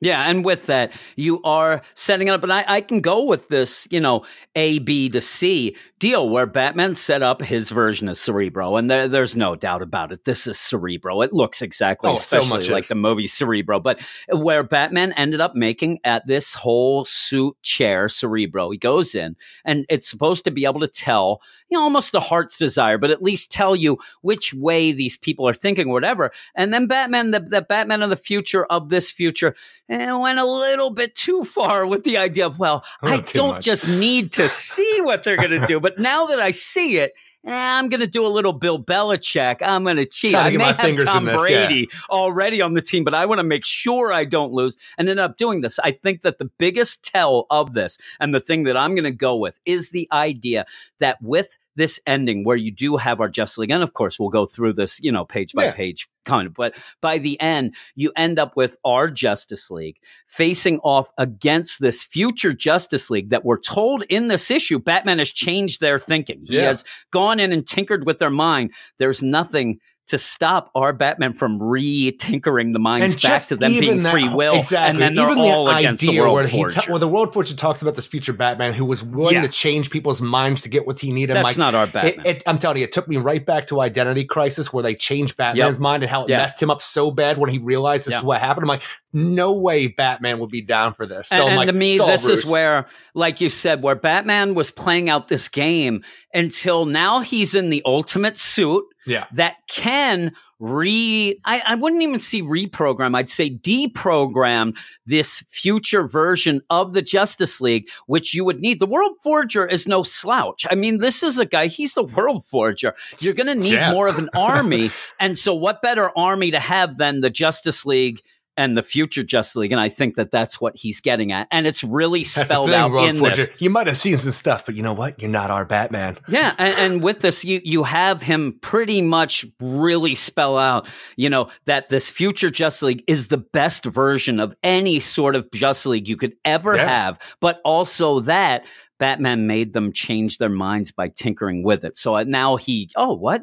Yeah, 0.00 0.30
and 0.30 0.44
with 0.44 0.66
that, 0.66 0.92
you 1.16 1.42
are 1.42 1.82
setting 1.94 2.28
it 2.28 2.30
up, 2.30 2.44
and 2.44 2.52
I, 2.52 2.64
I 2.68 2.80
can 2.82 3.00
go 3.00 3.24
with 3.24 3.48
this, 3.48 3.88
you 3.90 3.98
know, 3.98 4.24
A, 4.54 4.78
B 4.78 5.08
to 5.08 5.20
C 5.20 5.74
deal 5.98 6.28
where 6.28 6.46
Batman 6.46 6.94
set 6.94 7.20
up 7.20 7.42
his 7.42 7.70
version 7.70 8.08
of 8.08 8.16
Cerebro, 8.16 8.76
and 8.76 8.88
there, 8.88 9.08
there's 9.08 9.34
no 9.34 9.56
doubt 9.56 9.82
about 9.82 10.12
it. 10.12 10.24
This 10.24 10.46
is 10.46 10.56
Cerebro. 10.56 11.20
It 11.22 11.32
looks 11.32 11.62
exactly, 11.62 12.10
Oh, 12.10 12.16
so 12.16 12.38
especially 12.38 12.48
much 12.48 12.70
like 12.70 12.84
is. 12.84 12.88
the 12.88 12.94
movie 12.94 13.26
Cerebro, 13.26 13.80
but 13.80 14.00
where 14.30 14.62
Batman 14.62 15.12
ended 15.14 15.40
up 15.40 15.56
making 15.56 15.98
at 16.04 16.24
this 16.28 16.54
whole 16.54 17.04
suit 17.04 17.56
chair 17.62 18.08
Cerebro, 18.08 18.70
he 18.70 18.78
goes 18.78 19.16
in, 19.16 19.34
and 19.64 19.84
it's 19.88 20.08
supposed 20.08 20.44
to 20.44 20.52
be 20.52 20.64
able 20.64 20.80
to 20.80 20.86
tell, 20.88 21.42
you 21.70 21.76
know, 21.76 21.84
almost 21.84 22.12
the 22.12 22.20
heart's 22.20 22.58
desire, 22.58 22.98
but 22.98 23.10
at 23.10 23.22
least 23.22 23.52
tell 23.52 23.76
you 23.76 23.98
which 24.22 24.54
way 24.54 24.92
these 24.92 25.16
people 25.16 25.46
are 25.48 25.54
thinking, 25.54 25.90
whatever. 25.90 26.32
And 26.54 26.72
then 26.72 26.86
Batman, 26.86 27.30
the, 27.30 27.40
the 27.40 27.62
Batman 27.62 28.02
of 28.02 28.10
the 28.10 28.16
future 28.16 28.64
of 28.66 28.88
this 28.88 29.10
future, 29.10 29.54
and 29.88 30.20
went 30.20 30.38
a 30.38 30.44
little 30.44 30.90
bit 30.90 31.14
too 31.14 31.44
far 31.44 31.86
with 31.86 32.04
the 32.04 32.16
idea 32.16 32.46
of, 32.46 32.58
well, 32.58 32.84
I 33.02 33.20
don't 33.20 33.56
much. 33.56 33.64
just 33.64 33.88
need 33.88 34.32
to 34.32 34.48
see 34.48 35.00
what 35.02 35.24
they're 35.24 35.36
going 35.36 35.60
to 35.60 35.66
do, 35.66 35.80
but 35.80 35.98
now 35.98 36.26
that 36.26 36.40
I 36.40 36.50
see 36.50 36.98
it, 36.98 37.12
eh, 37.12 37.27
Eh, 37.48 37.78
I'm 37.78 37.88
going 37.88 38.00
to 38.00 38.06
do 38.06 38.26
a 38.26 38.28
little 38.28 38.52
Bill 38.52 38.78
Belichick. 38.82 39.62
I'm 39.62 39.84
going 39.84 39.96
to 39.96 40.04
cheat. 40.04 40.34
I 40.34 40.50
get 40.50 40.58
may 40.58 40.64
have 40.64 40.76
fingers 40.76 41.06
Tom 41.06 41.24
this, 41.24 41.48
yeah. 41.48 41.66
Brady 41.66 41.88
already 42.10 42.60
on 42.60 42.74
the 42.74 42.82
team, 42.82 43.04
but 43.04 43.14
I 43.14 43.24
want 43.24 43.38
to 43.38 43.44
make 43.44 43.64
sure 43.64 44.12
I 44.12 44.26
don't 44.26 44.52
lose 44.52 44.76
and 44.98 45.08
end 45.08 45.18
up 45.18 45.38
doing 45.38 45.62
this. 45.62 45.78
I 45.78 45.92
think 45.92 46.22
that 46.22 46.38
the 46.38 46.50
biggest 46.58 47.06
tell 47.06 47.46
of 47.50 47.72
this 47.72 47.96
and 48.20 48.34
the 48.34 48.40
thing 48.40 48.64
that 48.64 48.76
I'm 48.76 48.94
going 48.94 49.04
to 49.04 49.10
go 49.10 49.34
with 49.34 49.58
is 49.64 49.92
the 49.92 50.06
idea 50.12 50.66
that 51.00 51.22
with 51.22 51.56
this 51.78 51.98
ending 52.06 52.44
where 52.44 52.56
you 52.56 52.70
do 52.70 52.96
have 52.98 53.20
our 53.20 53.28
Justice 53.28 53.56
League, 53.58 53.70
and 53.70 53.82
of 53.82 53.94
course 53.94 54.18
we'll 54.18 54.28
go 54.28 54.44
through 54.44 54.74
this, 54.74 55.00
you 55.00 55.10
know, 55.10 55.24
page 55.24 55.54
by 55.54 55.66
Yeah. 55.66 55.72
page 55.72 56.08
kind 56.24 56.46
of, 56.46 56.52
but 56.54 56.74
by 57.00 57.16
the 57.16 57.40
end, 57.40 57.74
you 57.94 58.12
end 58.16 58.38
up 58.38 58.54
with 58.56 58.76
our 58.84 59.08
Justice 59.10 59.70
League 59.70 59.96
facing 60.26 60.78
off 60.80 61.08
against 61.16 61.80
this 61.80 62.02
future 62.02 62.52
Justice 62.52 63.08
League 63.08 63.30
that 63.30 63.44
we're 63.46 63.58
told 63.60 64.02
in 64.10 64.28
this 64.28 64.50
issue, 64.50 64.78
Batman 64.78 65.18
has 65.20 65.30
changed 65.30 65.80
their 65.80 65.98
thinking. 65.98 66.42
He 66.44 66.56
Yeah. 66.56 66.64
has 66.64 66.84
gone 67.12 67.40
in 67.40 67.52
and 67.52 67.66
tinkered 67.66 68.04
with 68.04 68.18
their 68.18 68.28
mind. 68.28 68.72
There's 68.98 69.22
nothing 69.22 69.78
to 70.08 70.18
stop 70.18 70.70
our 70.74 70.92
Batman 70.92 71.32
from 71.34 71.62
re-tinkering 71.62 72.72
the 72.72 72.78
minds 72.78 73.14
and 73.14 73.22
back 73.22 73.42
to 73.46 73.56
them 73.56 73.72
being 73.72 74.02
that, 74.02 74.10
free 74.12 74.28
will, 74.28 74.54
exactly. 74.56 74.90
and 74.90 75.00
then 75.00 75.14
they're 75.14 75.30
even 75.30 75.42
all 75.42 75.66
the 75.66 75.76
against 75.76 76.00
the 76.02 76.08
idea 76.08 76.22
world 76.22 76.34
where 76.34 76.46
he 76.46 76.58
forger. 76.62 76.80
ta- 76.80 76.90
where 76.90 76.98
the 76.98 77.08
world 77.08 77.32
forger 77.32 77.54
talks 77.54 77.82
about 77.82 77.94
this 77.96 78.06
future 78.06 78.32
Batman 78.32 78.72
who 78.74 78.84
was 78.84 79.02
willing 79.04 79.34
Yeah. 79.36 79.42
to 79.42 79.48
change 79.48 79.90
people's 79.90 80.20
minds 80.22 80.62
to 80.62 80.68
get 80.68 80.86
what 80.86 80.98
he 80.98 81.12
needed. 81.12 81.36
That's 81.36 81.44
Like, 81.44 81.56
not 81.58 81.74
our 81.74 81.86
Batman. 81.86 82.26
it, 82.26 82.42
I'm 82.46 82.58
telling 82.58 82.78
you, 82.78 82.84
it 82.84 82.92
took 82.92 83.08
me 83.08 83.16
right 83.16 83.44
back 83.44 83.66
to 83.68 83.80
Identity 83.80 84.24
Crisis 84.24 84.72
where 84.72 84.82
they 84.82 84.94
changed 84.94 85.36
Batman's 85.36 85.78
mind 85.78 86.02
and 86.02 86.10
how 86.10 86.24
it 86.24 86.30
Yeah. 86.30 86.38
messed 86.38 86.62
him 86.62 86.70
up 86.70 86.82
so 86.82 87.10
bad 87.10 87.38
when 87.38 87.50
he 87.50 87.58
realized 87.58 88.06
this 88.06 88.12
Yeah. 88.14 88.18
is 88.18 88.24
what 88.24 88.40
happened. 88.40 88.64
I'm 88.64 88.68
like, 88.68 88.82
no 89.12 89.52
way 89.54 89.86
Batman 89.88 90.38
would 90.38 90.50
be 90.50 90.60
down 90.62 90.92
for 90.94 91.06
this. 91.06 91.28
So 91.28 91.36
and, 91.36 91.48
and 91.48 91.56
like, 91.56 91.66
to 91.68 91.72
me, 91.72 91.96
this 91.96 92.24
ruse. 92.24 92.44
is 92.44 92.50
where, 92.50 92.86
like 93.14 93.40
you 93.40 93.48
said, 93.50 93.82
where 93.82 93.94
Batman 93.94 94.54
was 94.54 94.70
playing 94.70 95.08
out 95.08 95.28
this 95.28 95.48
game 95.48 96.02
until 96.34 96.84
now 96.84 97.20
he's 97.20 97.54
in 97.54 97.70
the 97.70 97.82
ultimate 97.84 98.38
suit 98.38 98.84
yeah. 99.06 99.26
that 99.32 99.56
can 99.68 100.32
re 100.60 101.38
I, 101.44 101.62
I 101.64 101.74
wouldn't 101.76 102.02
even 102.02 102.18
see 102.18 102.42
reprogram 102.42 103.14
i'd 103.14 103.30
say 103.30 103.48
deprogram 103.48 104.76
this 105.06 105.38
future 105.48 106.06
version 106.06 106.60
of 106.68 106.94
the 106.94 107.02
justice 107.02 107.60
league 107.60 107.88
which 108.06 108.34
you 108.34 108.44
would 108.44 108.58
need 108.58 108.80
the 108.80 108.86
world 108.86 109.12
forger 109.22 109.64
is 109.64 109.86
no 109.86 110.02
slouch 110.02 110.66
i 110.68 110.74
mean 110.74 110.98
this 110.98 111.22
is 111.22 111.38
a 111.38 111.44
guy 111.46 111.68
he's 111.68 111.94
the 111.94 112.02
world 112.02 112.44
forger 112.44 112.94
you're 113.20 113.34
going 113.34 113.46
to 113.46 113.54
need 113.54 113.74
Yeah. 113.74 113.92
more 113.92 114.08
of 114.08 114.18
an 114.18 114.30
army 114.34 114.90
and 115.20 115.38
so 115.38 115.54
what 115.54 115.80
better 115.80 116.10
army 116.18 116.50
to 116.50 116.60
have 116.60 116.98
than 116.98 117.20
the 117.20 117.30
justice 117.30 117.86
league 117.86 118.20
and 118.58 118.76
the 118.76 118.82
future 118.82 119.22
Justice 119.22 119.56
League, 119.56 119.72
and 119.72 119.80
I 119.80 119.88
think 119.88 120.16
that 120.16 120.30
that's 120.30 120.60
what 120.60 120.76
he's 120.76 121.00
getting 121.00 121.32
at, 121.32 121.48
and 121.50 121.66
it's 121.66 121.82
really 121.82 122.24
That's 122.24 122.46
spelled 122.48 122.70
out 122.70 122.90
World 122.90 123.08
in 123.08 123.16
Forger. 123.16 123.46
this. 123.46 123.50
You 123.62 123.70
might 123.70 123.86
have 123.86 123.96
seen 123.96 124.18
some 124.18 124.32
stuff, 124.32 124.66
but 124.66 124.74
you 124.74 124.82
know 124.82 124.92
what? 124.92 125.22
You're 125.22 125.30
not 125.30 125.50
our 125.50 125.64
Batman. 125.64 126.18
Yeah, 126.28 126.54
and, 126.58 126.74
and 126.74 127.02
with 127.02 127.20
this, 127.20 127.44
you 127.44 127.62
you 127.64 127.84
have 127.84 128.20
him 128.20 128.58
pretty 128.60 129.00
much 129.00 129.46
really 129.60 130.14
spell 130.14 130.58
out, 130.58 130.86
you 131.16 131.30
know, 131.30 131.48
that 131.64 131.88
this 131.88 132.10
future 132.10 132.50
Justice 132.50 132.82
League 132.82 133.04
is 133.06 133.28
the 133.28 133.38
best 133.38 133.84
version 133.86 134.40
of 134.40 134.54
any 134.62 135.00
sort 135.00 135.36
of 135.36 135.50
Justice 135.52 135.86
League 135.86 136.08
you 136.08 136.16
could 136.16 136.34
ever 136.44 136.74
Yeah. 136.76 136.84
have, 136.86 137.36
but 137.40 137.60
also 137.64 138.20
that 138.20 138.64
Batman 138.98 139.46
made 139.46 139.72
them 139.72 139.92
change 139.92 140.38
their 140.38 140.48
minds 140.48 140.90
by 140.90 141.08
tinkering 141.08 141.62
with 141.62 141.84
it. 141.84 141.96
So 141.96 142.16
uh, 142.16 142.24
now 142.24 142.56
he, 142.56 142.90
oh, 142.96 143.14
what? 143.14 143.42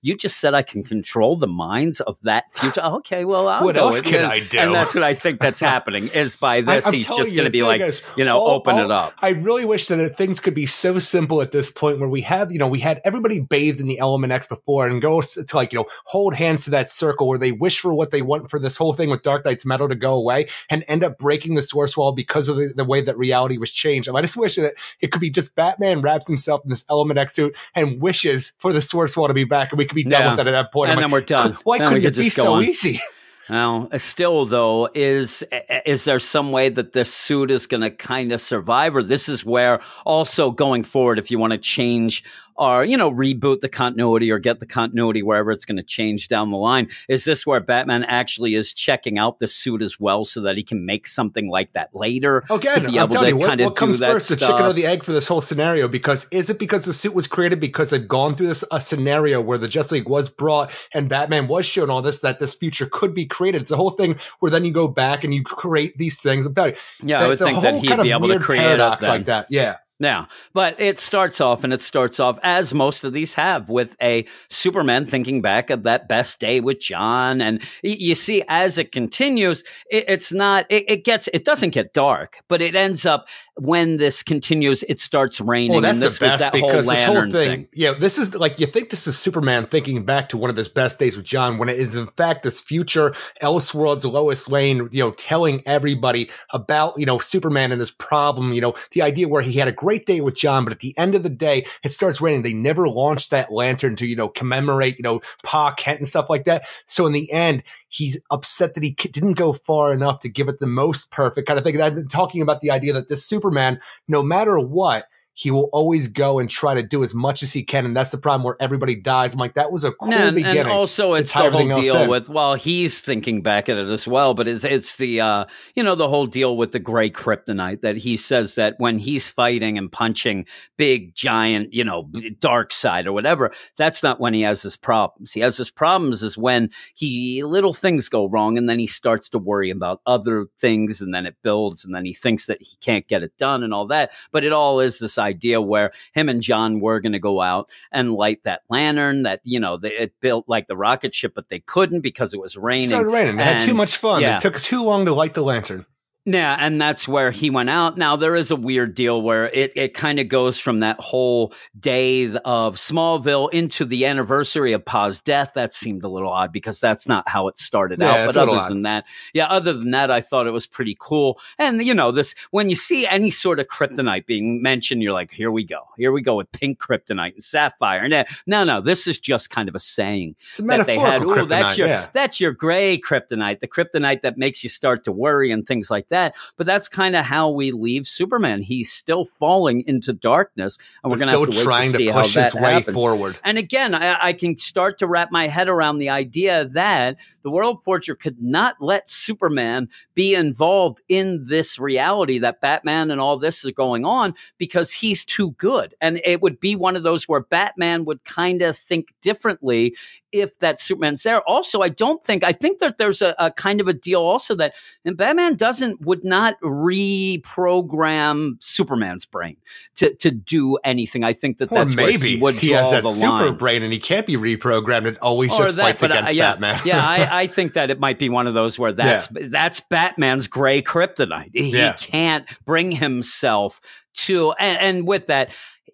You 0.00 0.16
just 0.16 0.38
said 0.38 0.54
I 0.54 0.62
can 0.62 0.82
control 0.82 1.36
the 1.36 1.46
minds 1.46 2.00
of 2.00 2.16
that 2.22 2.52
future. 2.52 2.80
Okay, 3.02 3.24
well, 3.24 3.48
I'll 3.48 3.64
What 3.64 3.76
else 3.76 4.00
can. 4.00 4.24
I 4.24 4.40
do? 4.40 4.58
And 4.58 4.74
that's 4.74 4.94
what 4.94 5.02
I 5.02 5.14
think 5.14 5.40
that's 5.40 5.58
happening 5.60 6.08
is 6.08 6.36
by 6.36 6.60
this, 6.60 6.84
I- 6.86 6.88
I'm 6.88 6.94
he's 6.94 7.06
just 7.06 7.34
going 7.34 7.44
to 7.44 7.50
be 7.50 7.62
like, 7.62 7.80
is, 7.80 8.02
you 8.16 8.24
know, 8.24 8.38
all- 8.38 8.50
open 8.50 8.76
all- 8.76 8.84
it 8.84 8.90
up. 8.90 9.14
I 9.20 9.30
really 9.30 9.64
wish 9.64 9.88
that 9.88 10.16
things 10.16 10.40
could 10.40 10.54
be 10.54 10.66
so 10.66 10.98
simple 10.98 11.40
at 11.42 11.52
this 11.52 11.70
point 11.70 11.98
where 12.00 12.08
we 12.08 12.20
have, 12.22 12.52
you 12.52 12.58
know, 12.58 12.68
we 12.68 12.80
had 12.80 13.00
everybody 13.04 13.40
bathed 13.40 13.80
in 13.80 13.86
the 13.86 13.98
Element 13.98 14.32
X 14.32 14.46
before 14.46 14.86
and 14.86 15.00
go 15.00 15.20
to 15.22 15.46
like, 15.54 15.72
you 15.72 15.80
know, 15.80 15.86
hold 16.04 16.34
hands 16.34 16.64
to 16.64 16.70
that 16.70 16.88
circle 16.88 17.28
where 17.28 17.38
they 17.38 17.52
wish 17.52 17.80
for 17.80 17.94
what 17.94 18.10
they 18.10 18.22
want 18.22 18.50
for 18.50 18.58
this 18.58 18.76
whole 18.76 18.92
thing 18.92 19.10
with 19.10 19.22
Dark 19.22 19.44
Nights 19.44 19.64
metal 19.64 19.88
to 19.88 19.94
go 19.94 20.14
away 20.14 20.46
and 20.70 20.84
end 20.88 21.02
up 21.02 21.18
breaking 21.18 21.54
the 21.54 21.62
source 21.62 21.96
wall 21.96 22.12
because 22.12 22.48
of 22.48 22.56
the, 22.56 22.72
the 22.76 22.84
way 22.84 23.00
that 23.00 23.16
reality 23.16 23.58
was 23.58 23.72
changed. 23.72 24.08
I 24.08 24.20
just 24.20 24.36
wish 24.36 24.56
that 24.56 24.74
it 25.00 25.12
could 25.12 25.20
be 25.20 25.30
just 25.30 25.54
Batman 25.54 26.00
wraps 26.02 26.26
himself 26.26 26.62
in 26.64 26.70
this 26.70 26.84
Element 26.90 27.18
X 27.18 27.34
suit 27.34 27.56
and 27.74 28.00
wishes 28.00 28.52
for 28.58 28.72
the 28.72 28.80
source 28.80 29.16
wall 29.16 29.28
to 29.28 29.34
be 29.34 29.44
back 29.44 29.72
and 29.72 29.78
we 29.78 29.84
could 29.84 29.94
be 29.96 30.04
done 30.04 30.20
Yeah. 30.22 30.30
with 30.32 30.40
it 30.40 30.46
at 30.46 30.52
that 30.52 30.72
point. 30.72 30.90
And 30.90 30.98
I'm 30.98 31.04
then 31.04 31.10
like, 31.10 31.22
we're 31.22 31.26
done. 31.26 31.58
Why 31.64 31.78
Then 31.78 31.88
couldn't 31.88 32.04
it 32.04 32.16
be 32.16 32.28
so 32.30 32.54
on. 32.54 32.64
easy? 32.64 33.00
Now, 33.50 33.88
still 33.96 34.46
though, 34.46 34.88
is 34.94 35.42
is 35.84 36.04
there 36.04 36.20
some 36.20 36.52
way 36.52 36.68
that 36.68 36.92
this 36.92 37.12
suit 37.12 37.50
is 37.50 37.66
going 37.66 37.80
to 37.80 37.90
kind 37.90 38.30
of 38.30 38.40
survive, 38.40 38.94
or 38.94 39.02
this 39.02 39.28
is 39.28 39.44
where 39.44 39.80
also 40.06 40.52
going 40.52 40.84
forward, 40.84 41.18
if 41.18 41.28
you 41.28 41.40
want 41.40 41.50
to 41.52 41.58
change 41.58 42.22
or 42.56 42.84
you 42.84 42.96
know 42.96 43.10
reboot 43.10 43.60
the 43.60 43.68
continuity 43.68 44.30
or 44.30 44.38
get 44.38 44.60
the 44.60 44.66
continuity 44.66 45.22
wherever 45.22 45.52
it's 45.52 45.64
going 45.64 45.76
to 45.76 45.82
change 45.82 46.28
down 46.28 46.50
the 46.50 46.56
line 46.56 46.88
is 47.08 47.24
this 47.24 47.46
where 47.46 47.60
batman 47.60 48.04
actually 48.04 48.54
is 48.54 48.72
checking 48.72 49.18
out 49.18 49.38
the 49.38 49.46
suit 49.46 49.82
as 49.82 50.00
well 50.00 50.24
so 50.24 50.40
that 50.40 50.56
he 50.56 50.62
can 50.62 50.86
make 50.86 51.06
something 51.06 51.48
like 51.48 51.72
that 51.74 51.90
later 51.94 52.44
oh, 52.48 52.58
Again, 52.62 52.82
to 52.82 52.90
be 52.90 53.00
I'm 53.00 53.08
telling 53.08 53.28
you, 53.30 53.36
what, 53.36 53.60
what 53.60 53.76
comes 53.76 53.98
first, 53.98 54.28
the 54.28 54.36
stuff. 54.36 54.50
chicken 54.50 54.66
or 54.66 54.72
the 54.72 54.86
egg 54.86 55.02
for 55.02 55.12
this 55.12 55.26
whole 55.26 55.40
scenario? 55.40 55.88
Because 55.88 56.26
is 56.30 56.48
it 56.48 56.58
because 56.58 56.84
the 56.84 56.92
suit 56.92 57.14
was 57.14 57.26
created 57.26 57.60
because 57.60 57.92
it 57.92 58.06
gone 58.06 58.34
through 58.34 58.48
this 58.48 58.64
a 58.70 58.80
scenario 58.80 59.40
where 59.40 59.58
the 59.58 59.68
Justice 59.68 59.92
League 59.92 60.08
was 60.08 60.28
brought 60.28 60.72
and 60.94 61.08
Batman 61.08 61.48
was 61.48 61.66
shown 61.66 61.90
all 61.90 62.02
this 62.02 62.20
that 62.20 62.38
this 62.38 62.54
future 62.54 62.86
could 62.86 63.14
be 63.14 63.26
created? 63.26 63.62
It's 63.62 63.70
a 63.70 63.76
whole 63.76 63.90
thing 63.90 64.16
where 64.38 64.50
then 64.50 64.64
you 64.64 64.72
go 64.72 64.88
back 64.88 65.24
and 65.24 65.34
you 65.34 65.42
create 65.42 65.98
these 65.98 66.20
things. 66.22 66.46
I'm 66.46 66.54
telling 66.54 66.74
you, 66.74 67.08
yeah 67.08 67.20
i 67.20 67.24
would 67.24 67.32
it's 67.32 67.40
a 67.40 67.46
think 67.46 67.56
whole 67.56 67.62
that 67.62 67.80
he'd 67.80 67.88
kind 67.88 68.02
be 68.02 68.12
of 68.12 68.22
able 68.22 68.28
to 68.28 68.38
create 68.38 68.60
paradox 68.60 69.06
like 69.06 69.24
that. 69.26 69.46
Yeah. 69.50 69.76
Yeah, 70.02 70.26
but 70.52 70.80
it 70.80 70.98
starts 70.98 71.40
off 71.40 71.62
and 71.62 71.72
it 71.72 71.80
starts 71.80 72.18
off 72.18 72.36
as 72.42 72.74
most 72.74 73.04
of 73.04 73.12
these 73.12 73.34
have 73.34 73.68
with 73.68 73.94
a 74.02 74.26
Superman 74.50 75.06
thinking 75.06 75.42
back 75.42 75.70
of 75.70 75.84
that 75.84 76.08
best 76.08 76.40
day 76.40 76.58
with 76.58 76.80
John. 76.80 77.40
And 77.40 77.62
you 77.84 78.16
see, 78.16 78.42
as 78.48 78.78
it 78.78 78.90
continues, 78.90 79.62
it, 79.92 80.04
it's 80.08 80.32
not, 80.32 80.66
it, 80.70 80.84
it 80.88 81.04
gets, 81.04 81.28
it 81.32 81.44
doesn't 81.44 81.70
get 81.70 81.94
dark, 81.94 82.38
but 82.48 82.60
it 82.60 82.74
ends 82.74 83.06
up 83.06 83.26
when 83.56 83.98
this 83.98 84.22
continues, 84.22 84.82
it 84.84 84.98
starts 84.98 85.40
raining. 85.40 85.72
Well, 85.72 85.80
that's 85.82 85.98
and 85.98 86.02
this 86.02 86.18
the 86.18 86.24
best 86.24 86.40
that 86.40 86.52
because 86.52 86.86
whole 86.86 86.94
this 86.94 87.04
whole 87.04 87.22
thing, 87.22 87.30
thing. 87.30 87.68
yeah, 87.74 87.92
this 87.92 88.16
is 88.16 88.34
like 88.34 88.58
you 88.58 88.66
think 88.66 88.90
this 88.90 89.06
is 89.06 89.18
Superman 89.18 89.66
thinking 89.66 90.04
back 90.04 90.30
to 90.30 90.38
one 90.38 90.48
of 90.48 90.56
his 90.56 90.68
best 90.68 90.98
days 90.98 91.16
with 91.16 91.26
John, 91.26 91.58
when 91.58 91.68
it 91.68 91.78
is 91.78 91.94
in 91.94 92.06
fact 92.06 92.44
this 92.44 92.60
future 92.60 93.14
Elseworlds 93.42 94.10
Lois 94.10 94.48
Lane, 94.48 94.88
you 94.90 95.02
know, 95.02 95.10
telling 95.12 95.62
everybody 95.66 96.30
about 96.50 96.98
you 96.98 97.04
know 97.04 97.18
Superman 97.18 97.72
and 97.72 97.80
his 97.80 97.90
problem. 97.90 98.52
You 98.54 98.62
know, 98.62 98.74
the 98.92 99.02
idea 99.02 99.28
where 99.28 99.42
he 99.42 99.54
had 99.54 99.68
a 99.68 99.72
great 99.72 100.06
day 100.06 100.22
with 100.22 100.34
John, 100.34 100.64
but 100.64 100.72
at 100.72 100.80
the 100.80 100.96
end 100.96 101.14
of 101.14 101.22
the 101.22 101.30
day, 101.30 101.66
it 101.84 101.90
starts 101.90 102.20
raining. 102.20 102.42
They 102.42 102.54
never 102.54 102.88
launched 102.88 103.30
that 103.30 103.52
lantern 103.52 103.96
to 103.96 104.06
you 104.06 104.16
know 104.16 104.28
commemorate 104.28 104.96
you 104.98 105.02
know 105.02 105.20
Pa 105.42 105.74
Kent 105.74 105.98
and 105.98 106.08
stuff 106.08 106.30
like 106.30 106.44
that. 106.44 106.64
So 106.86 107.06
in 107.06 107.12
the 107.12 107.30
end, 107.30 107.64
he's 107.92 108.18
upset 108.30 108.74
that 108.74 108.82
he 108.82 108.90
didn't 108.90 109.34
go 109.34 109.52
far 109.52 109.92
enough 109.92 110.20
to 110.20 110.28
give 110.28 110.48
it 110.48 110.60
the 110.60 110.66
most 110.66 111.10
perfect 111.10 111.46
kind 111.46 111.58
of 111.58 111.64
thing. 111.64 111.78
And 111.78 111.98
I'm 111.98 112.08
talking 112.08 112.40
about 112.40 112.60
the 112.62 112.70
idea 112.70 112.94
that 112.94 113.10
this 113.10 113.24
Superman, 113.24 113.80
no 114.08 114.22
matter 114.22 114.58
what, 114.58 115.06
he 115.34 115.50
will 115.50 115.70
always 115.72 116.08
go 116.08 116.38
and 116.38 116.50
try 116.50 116.74
to 116.74 116.82
do 116.82 117.02
as 117.02 117.14
much 117.14 117.42
as 117.42 117.52
he 117.52 117.62
can, 117.62 117.86
and 117.86 117.96
that's 117.96 118.10
the 118.10 118.18
problem 118.18 118.44
where 118.44 118.56
everybody 118.60 118.94
dies. 118.94 119.34
I'm 119.34 119.40
like, 119.40 119.54
that 119.54 119.72
was 119.72 119.84
a 119.84 119.92
cool 119.92 120.12
and, 120.12 120.36
beginning. 120.36 120.60
and 120.60 120.68
also 120.68 121.14
it's 121.14 121.32
the 121.32 121.50
whole 121.50 121.80
deal 121.80 122.08
with 122.08 122.28
well 122.28 122.54
he's 122.54 123.00
thinking 123.00 123.42
back 123.42 123.68
at 123.68 123.76
it 123.76 123.88
as 123.88 124.06
well 124.06 124.34
but 124.34 124.48
it's 124.48 124.64
it's 124.64 124.96
the 124.96 125.20
uh 125.20 125.44
you 125.74 125.82
know 125.82 125.94
the 125.94 126.08
whole 126.08 126.26
deal 126.26 126.56
with 126.56 126.72
the 126.72 126.78
gray 126.78 127.10
kryptonite 127.10 127.80
that 127.80 127.96
he 127.96 128.16
says 128.16 128.54
that 128.54 128.74
when 128.78 128.98
he's 128.98 129.28
fighting 129.28 129.78
and 129.78 129.90
punching 129.90 130.46
big 130.76 131.14
giant 131.14 131.72
you 131.72 131.84
know 131.84 132.04
Darkseid 132.04 133.06
or 133.06 133.12
whatever 133.12 133.52
that's 133.76 134.02
not 134.02 134.20
when 134.20 134.34
he 134.34 134.42
has 134.42 134.62
his 134.62 134.76
problems 134.76 135.32
he 135.32 135.40
has 135.40 135.56
his 135.56 135.70
problems 135.70 136.22
is 136.22 136.36
when 136.36 136.70
he 136.94 137.42
little 137.44 137.74
things 137.74 138.08
go 138.08 138.26
wrong 138.28 138.58
and 138.58 138.68
then 138.68 138.78
he 138.78 138.86
starts 138.86 139.28
to 139.30 139.38
worry 139.38 139.70
about 139.70 140.00
other 140.06 140.46
things 140.58 141.00
and 141.00 141.14
then 141.14 141.26
it 141.26 141.36
builds 141.42 141.84
and 141.84 141.94
then 141.94 142.04
he 142.04 142.12
thinks 142.12 142.46
that 142.46 142.60
he 142.60 142.76
can't 142.80 143.08
get 143.08 143.22
it 143.22 143.36
done 143.36 143.62
and 143.62 143.74
all 143.74 143.86
that 143.86 144.10
but 144.30 144.44
it 144.44 144.52
all 144.52 144.80
is 144.80 144.98
this 144.98 145.18
idea 145.22 145.60
where 145.60 145.92
him 146.12 146.28
and 146.28 146.42
John 146.42 146.80
were 146.80 147.00
going 147.00 147.12
to 147.12 147.18
go 147.18 147.40
out 147.40 147.70
and 147.90 148.12
light 148.12 148.40
that 148.44 148.62
lantern 148.68 149.22
that 149.22 149.40
you 149.44 149.60
know 149.60 149.78
they, 149.78 149.92
it 149.92 150.14
built 150.20 150.48
like 150.48 150.66
the 150.66 150.76
rocket 150.76 151.14
ship, 151.14 151.32
but 151.34 151.48
they 151.48 151.60
couldn't 151.60 152.00
because 152.00 152.34
it 152.34 152.40
was 152.40 152.56
raining. 152.56 152.84
it 152.84 152.88
started 152.88 153.10
raining. 153.10 153.36
They 153.36 153.44
had 153.44 153.60
too 153.60 153.74
much 153.74 153.96
fun. 153.96 154.20
yeah. 154.22 154.36
It 154.36 154.42
took 154.42 154.60
too 154.60 154.84
long 154.84 155.06
to 155.06 155.14
light 155.14 155.34
the 155.34 155.42
lantern. 155.42 155.86
Yeah, 156.24 156.56
and 156.60 156.80
that's 156.80 157.08
where 157.08 157.32
he 157.32 157.50
went 157.50 157.68
out. 157.68 157.98
Now 157.98 158.14
there 158.14 158.36
is 158.36 158.52
a 158.52 158.56
weird 158.56 158.94
deal 158.94 159.20
where 159.20 159.50
it, 159.50 159.72
it 159.74 159.92
kind 159.92 160.20
of 160.20 160.28
goes 160.28 160.56
from 160.56 160.78
that 160.78 161.00
whole 161.00 161.52
day 161.80 162.26
of 162.44 162.76
Smallville 162.76 163.52
into 163.52 163.84
the 163.84 164.06
anniversary 164.06 164.72
of 164.72 164.84
Pa's 164.84 165.18
death. 165.18 165.50
That 165.56 165.74
seemed 165.74 166.04
a 166.04 166.08
little 166.08 166.30
odd 166.30 166.52
because 166.52 166.78
that's 166.78 167.08
not 167.08 167.28
how 167.28 167.48
it 167.48 167.58
started 167.58 168.00
Yeah, 168.00 168.12
out. 168.12 168.26
But 168.26 168.36
other 168.36 168.52
odd. 168.52 168.70
than 168.70 168.82
that, 168.82 169.04
yeah, 169.34 169.46
other 169.46 169.72
than 169.72 169.90
that, 169.90 170.12
I 170.12 170.20
thought 170.20 170.46
it 170.46 170.52
was 170.52 170.64
pretty 170.64 170.96
cool. 171.00 171.40
And 171.58 171.84
you 171.84 171.92
know, 171.92 172.12
this 172.12 172.36
when 172.52 172.70
you 172.70 172.76
see 172.76 173.04
any 173.04 173.32
sort 173.32 173.58
of 173.58 173.66
kryptonite 173.66 174.24
being 174.24 174.62
mentioned, 174.62 175.02
you're 175.02 175.12
like, 175.12 175.32
here 175.32 175.50
we 175.50 175.64
go, 175.64 175.88
here 175.96 176.12
we 176.12 176.22
go 176.22 176.36
with 176.36 176.52
pink 176.52 176.78
kryptonite 176.78 177.32
and 177.32 177.42
sapphire. 177.42 177.98
And 177.98 178.14
uh, 178.14 178.24
no, 178.46 178.62
no, 178.62 178.80
this 178.80 179.08
is 179.08 179.18
just 179.18 179.50
kind 179.50 179.68
of 179.68 179.74
a 179.74 179.80
saying 179.80 180.36
a 180.56 180.62
that 180.62 180.86
they 180.86 180.98
had. 180.98 181.22
Ooh, 181.22 181.46
that's 181.46 181.76
your 181.76 181.88
yeah. 181.88 182.06
that's 182.12 182.38
your 182.38 182.52
gray 182.52 182.96
kryptonite, 182.96 183.58
the 183.58 183.66
kryptonite 183.66 184.22
that 184.22 184.38
makes 184.38 184.62
you 184.62 184.70
start 184.70 185.02
to 185.02 185.10
worry 185.10 185.50
and 185.50 185.66
things 185.66 185.90
like 185.90 186.10
that. 186.12 186.34
But 186.56 186.66
that's 186.66 186.88
kind 186.88 187.16
of 187.16 187.24
how 187.24 187.50
we 187.50 187.72
leave 187.72 188.06
Superman. 188.06 188.62
He's 188.62 188.92
still 188.92 189.24
falling 189.24 189.82
into 189.86 190.12
darkness, 190.12 190.78
and 191.02 191.10
we're 191.10 191.18
going 191.18 191.30
to 191.30 191.38
have 191.38 191.50
to 191.50 191.64
trying 191.64 191.92
to 191.92 191.98
to, 191.98 192.12
push 192.12 192.34
his 192.34 192.54
way 192.54 192.74
happens. 192.74 192.94
forward. 192.94 193.38
And 193.44 193.58
again, 193.58 193.94
I, 193.94 194.28
I 194.28 194.32
can 194.32 194.56
start 194.56 194.98
to 195.00 195.06
wrap 195.06 195.30
my 195.32 195.48
head 195.48 195.68
around 195.68 195.98
the 195.98 196.08
idea 196.08 196.66
that 196.68 197.16
the 197.42 197.50
World 197.50 197.82
Forger 197.82 198.14
could 198.14 198.40
not 198.40 198.76
let 198.80 199.08
Superman 199.08 199.88
be 200.14 200.34
involved 200.34 201.02
in 201.08 201.46
this 201.46 201.78
reality 201.78 202.38
that 202.38 202.60
Batman 202.60 203.10
and 203.10 203.20
all 203.20 203.38
this 203.38 203.64
is 203.64 203.72
going 203.72 204.04
on 204.04 204.34
because 204.58 204.92
he's 204.92 205.24
too 205.24 205.52
good. 205.52 205.94
And 206.00 206.20
it 206.24 206.40
would 206.40 206.60
be 206.60 206.76
one 206.76 206.96
of 206.96 207.02
those 207.02 207.28
where 207.28 207.40
Batman 207.40 208.04
would 208.04 208.24
kind 208.24 208.62
of 208.62 208.76
think 208.76 209.12
differently 209.22 209.96
if 210.32 210.58
that 210.60 210.80
Superman's 210.80 211.22
there. 211.22 211.40
Also, 211.48 211.80
I 211.82 211.88
don't 211.90 212.22
think, 212.24 212.42
I 212.44 212.52
think 212.52 212.78
that 212.80 212.98
there's 212.98 213.22
a, 213.22 213.34
a 213.38 213.50
kind 213.50 213.80
of 213.80 213.88
a 213.88 213.92
deal 213.92 214.20
also 214.22 214.54
that 214.56 214.74
and 215.04 215.16
Batman 215.16 215.56
doesn't, 215.56 216.00
would 216.00 216.24
not 216.24 216.58
reprogram 216.62 218.62
Superman's 218.62 219.24
brain 219.24 219.56
to, 219.96 220.14
to 220.16 220.30
do 220.30 220.78
anything. 220.84 221.24
I 221.24 221.32
think 221.32 221.58
that 221.58 221.70
Or 221.72 221.78
that's 221.78 221.94
maybe 221.94 222.36
he 222.36 222.40
would 222.40 222.54
he 222.54 222.68
draw 222.68 222.78
has 222.80 222.90
that 222.92 223.02
the 223.02 223.10
super 223.10 223.46
line. 223.50 223.56
brain 223.56 223.82
and 223.82 223.92
he 223.92 223.98
can't 223.98 224.26
be 224.26 224.36
reprogrammed. 224.36 225.06
It 225.06 225.18
always 225.18 225.52
Or 225.52 225.64
just 225.64 225.76
that, 225.76 225.82
fights 225.82 226.02
uh, 226.02 226.06
against 226.06 226.34
yeah, 226.34 226.52
Batman. 226.52 226.80
yeah, 226.84 227.04
I, 227.06 227.28
I 227.42 227.46
think 227.46 227.74
that 227.74 227.90
it 227.90 228.00
might 228.00 228.18
be 228.18 228.28
one 228.28 228.46
of 228.46 228.54
those 228.54 228.78
where 228.78 228.92
that's 228.92 229.28
that's 229.28 229.80
Batman's 229.80 230.46
gray 230.46 230.82
kryptonite. 230.82 231.50
He 231.54 231.70
Yeah. 231.76 231.94
can't 231.94 232.46
bring 232.64 232.92
himself 232.92 233.80
to, 234.14 234.52
and, 234.52 234.78
and 234.78 235.06
with 235.06 235.26
that, 235.28 235.50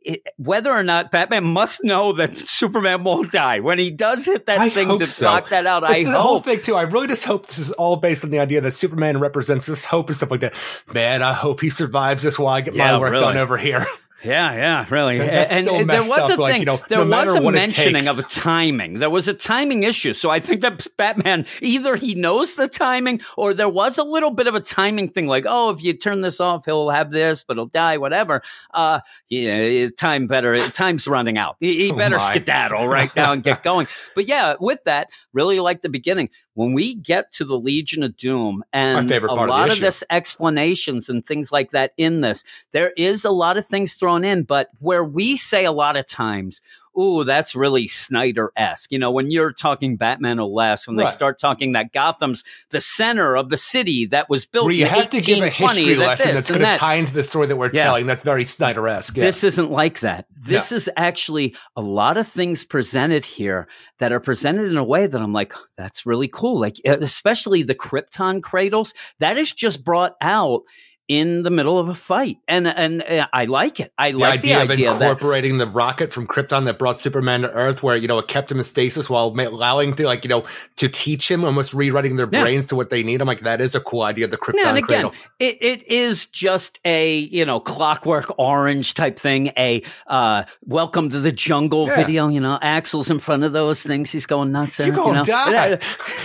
it, 0.08 0.22
whether 0.38 0.72
or 0.72 0.82
not 0.82 1.10
Batman 1.12 1.44
must 1.44 1.84
know 1.84 2.12
that 2.14 2.36
Superman 2.48 3.04
won't 3.04 3.30
die 3.30 3.60
when 3.60 3.78
he 3.78 3.90
does 3.90 4.24
hit 4.24 4.46
that 4.46 4.58
I 4.58 4.70
thing 4.70 4.98
to 4.98 5.06
so. 5.06 5.26
knock 5.26 5.50
that 5.50 5.66
out. 5.66 5.84
I 5.84 6.02
That's 6.02 6.12
the 6.12 6.20
whole 6.20 6.34
hope. 6.34 6.44
thing 6.44 6.62
too. 6.62 6.74
I 6.74 6.82
really 6.82 7.06
just 7.06 7.24
hope 7.24 7.46
this 7.46 7.58
is 7.58 7.70
all 7.72 7.96
based 7.96 8.24
on 8.24 8.30
the 8.30 8.38
idea 8.40 8.60
that 8.62 8.72
Superman 8.72 9.20
represents 9.20 9.66
this 9.66 9.84
hope 9.84 10.08
and 10.08 10.16
stuff 10.16 10.30
like 10.30 10.40
that. 10.40 10.54
Man, 10.92 11.22
I 11.22 11.32
hope 11.32 11.60
he 11.60 11.70
survives 11.70 12.22
this 12.22 12.38
while 12.38 12.54
I 12.54 12.60
get 12.62 12.74
Yeah, 12.74 12.92
my 12.92 12.98
work 12.98 13.12
really. 13.12 13.24
done 13.24 13.36
over 13.36 13.56
here. 13.56 13.84
Yeah, 14.25 14.52
yeah, 14.54 14.87
really. 14.90 15.20
And 15.20 15.68
and 15.68 15.88
there 15.88 16.00
was 16.00 16.10
up, 16.10 16.38
a 16.38 16.40
like, 16.40 16.52
thing. 16.54 16.62
you 16.62 16.66
know, 16.66 16.80
there 16.88 17.04
no 17.04 17.25
was 17.25 17.34
a 17.37 17.40
mentioning 17.52 18.08
of 18.08 18.18
a 18.18 18.22
timing. 18.25 18.98
There 18.98 19.10
was 19.10 19.28
a 19.28 19.34
timing 19.34 19.84
issue. 19.84 20.12
So 20.12 20.28
I 20.28 20.40
think 20.40 20.60
that 20.62 20.87
Batman 20.96 21.46
either 21.62 21.94
he 21.94 22.16
knows 22.16 22.56
the 22.56 22.66
timing, 22.66 23.20
or 23.37 23.54
there 23.54 23.68
was 23.68 23.96
a 23.96 24.02
little 24.02 24.30
bit 24.32 24.48
of 24.48 24.56
a 24.56 24.60
timing 24.60 25.10
thing. 25.10 25.28
Like, 25.28 25.44
oh, 25.46 25.70
if 25.70 25.82
you 25.82 25.92
turn 25.94 26.20
this 26.20 26.40
off, 26.40 26.64
he'll 26.64 26.90
have 26.90 27.12
this, 27.12 27.44
but 27.46 27.56
he'll 27.56 27.66
die. 27.66 27.98
Whatever. 27.98 28.42
Uh, 28.75 29.00
yeah, 29.28 29.88
time 29.96 30.26
better. 30.26 30.58
Time's 30.70 31.06
running 31.06 31.38
out. 31.38 31.56
He, 31.60 31.87
he 31.87 31.92
Oh, 31.92 31.96
better 31.96 32.18
my. 32.18 32.30
skedaddle 32.30 32.87
right 32.88 33.14
now 33.16 33.32
and 33.32 33.42
get 33.42 33.62
going. 33.62 33.87
But 34.14 34.26
yeah, 34.26 34.54
with 34.60 34.82
that, 34.84 35.08
really 35.32 35.60
like 35.60 35.82
the 35.82 35.88
beginning 35.88 36.30
when 36.58 36.72
we 36.72 36.92
get 36.92 37.30
to 37.30 37.44
the 37.44 37.56
Legion 37.56 38.02
of 38.02 38.16
Doom 38.16 38.64
and 38.72 39.08
a 39.08 39.20
part 39.20 39.30
of 39.30 39.48
lot 39.48 39.70
of 39.70 39.78
this 39.78 40.02
explanations 40.10 41.08
and 41.08 41.24
things 41.24 41.52
like 41.52 41.70
that 41.70 41.92
in 41.96 42.20
this, 42.20 42.42
there 42.72 42.90
is 42.96 43.24
a 43.24 43.30
lot 43.30 43.56
of 43.56 43.64
things 43.64 43.94
thrown 43.94 44.24
in, 44.24 44.42
but 44.42 44.68
where 44.80 45.04
we 45.04 45.36
say 45.36 45.64
a 45.64 45.70
lot 45.70 45.96
of 45.96 46.04
times, 46.04 46.60
Ooh, 46.98 47.24
that's 47.24 47.54
really 47.54 47.86
Snyder 47.86 48.52
esque. 48.56 48.90
You 48.90 48.98
know, 48.98 49.10
when 49.10 49.30
you're 49.30 49.52
talking 49.52 49.96
Batman 49.96 50.38
or 50.38 50.48
less, 50.48 50.86
when 50.86 50.96
they 50.96 51.06
start 51.06 51.38
talking 51.38 51.72
that 51.72 51.92
Gotham's 51.92 52.42
the 52.70 52.80
center 52.80 53.36
of 53.36 53.50
the 53.50 53.56
city 53.56 54.06
that 54.06 54.28
was 54.28 54.46
built 54.46 54.64
Where 54.64 54.74
you 54.74 54.86
have 54.86 55.10
to 55.10 55.20
give 55.20 55.42
a 55.42 55.48
history 55.48 55.94
that 55.94 56.06
lesson 56.06 56.34
that's 56.34 56.48
going 56.48 56.60
to 56.60 56.66
that. 56.66 56.80
tie 56.80 56.94
into 56.94 57.14
the 57.14 57.22
story 57.22 57.46
that 57.46 57.56
we're 57.56 57.70
Yeah. 57.72 57.84
telling. 57.84 58.06
That's 58.06 58.22
very 58.22 58.44
Snyder-esque. 58.44 59.16
Yeah. 59.16 59.24
This 59.24 59.44
isn't 59.44 59.70
like 59.70 60.00
that. 60.00 60.26
This 60.36 60.72
is 60.72 60.90
actually 60.96 61.54
a 61.76 61.80
lot 61.82 62.16
of 62.16 62.26
things 62.26 62.64
presented 62.64 63.24
here 63.24 63.68
that 63.98 64.12
are 64.12 64.20
presented 64.20 64.70
in 64.70 64.76
a 64.76 64.84
way 64.84 65.06
that 65.06 65.20
I'm 65.20 65.32
like, 65.32 65.52
that's 65.76 66.06
really 66.06 66.28
cool. 66.28 66.60
Like, 66.60 66.76
especially 66.84 67.62
the 67.62 67.74
Krypton 67.74 68.42
cradles, 68.42 68.94
that 69.18 69.36
is 69.36 69.52
just 69.52 69.84
brought 69.84 70.16
out 70.20 70.62
in 71.08 71.42
the 71.42 71.50
middle 71.50 71.78
of 71.78 71.88
a 71.88 71.94
fight. 71.94 72.36
And, 72.46 72.68
and 72.68 73.02
uh, 73.02 73.26
I 73.32 73.46
like 73.46 73.80
it. 73.80 73.92
I 73.96 74.12
the 74.12 74.18
like 74.18 74.40
idea, 74.40 74.66
the 74.66 74.72
idea 74.74 74.90
of 74.92 74.98
that, 74.98 75.10
incorporating 75.10 75.56
the 75.56 75.66
rocket 75.66 76.12
from 76.12 76.26
Krypton 76.26 76.66
that 76.66 76.78
brought 76.78 76.98
Superman 77.00 77.42
to 77.42 77.52
Earth, 77.52 77.82
where 77.82 77.96
you 77.96 78.06
know 78.06 78.18
it 78.18 78.28
kept 78.28 78.52
him 78.52 78.58
in 78.58 78.64
stasis 78.64 79.08
while 79.08 79.28
allowing 79.28 79.94
to 79.94 80.04
like 80.04 80.24
you 80.24 80.28
know 80.28 80.44
to 80.76 80.88
teach 80.88 81.30
him, 81.30 81.44
almost 81.44 81.72
rewriting 81.72 82.16
their 82.16 82.28
Yeah. 82.30 82.42
brains 82.42 82.66
to 82.68 82.76
what 82.76 82.90
they 82.90 83.02
need. 83.02 83.20
I'm 83.22 83.26
like, 83.26 83.40
that 83.40 83.60
is 83.62 83.74
a 83.74 83.80
cool 83.80 84.02
idea. 84.02 84.26
The 84.26 84.36
Krypton 84.36 84.54
Yeah, 84.56 84.68
and 84.68 84.78
again, 84.78 85.10
it, 85.38 85.56
it 85.62 85.88
is 85.88 86.26
just 86.26 86.78
a 86.84 87.16
you 87.16 87.44
know 87.46 87.58
clockwork 87.58 88.38
orange 88.38 88.92
type 88.94 89.18
thing. 89.18 89.50
A 89.56 89.82
uh, 90.06 90.44
welcome 90.66 91.08
to 91.10 91.20
the 91.20 91.32
jungle 91.32 91.86
Yeah. 91.86 91.96
video. 91.96 92.28
You 92.28 92.40
know, 92.40 92.58
Axl's 92.62 93.10
in 93.10 93.18
front 93.18 93.44
of 93.44 93.52
those 93.54 93.82
things. 93.82 94.10
He's 94.10 94.26
going 94.26 94.52
nuts. 94.52 94.78
You're 94.78 94.90
gonna 94.90 95.08
you 95.10 95.14
know? 95.14 95.24
die. 95.24 95.78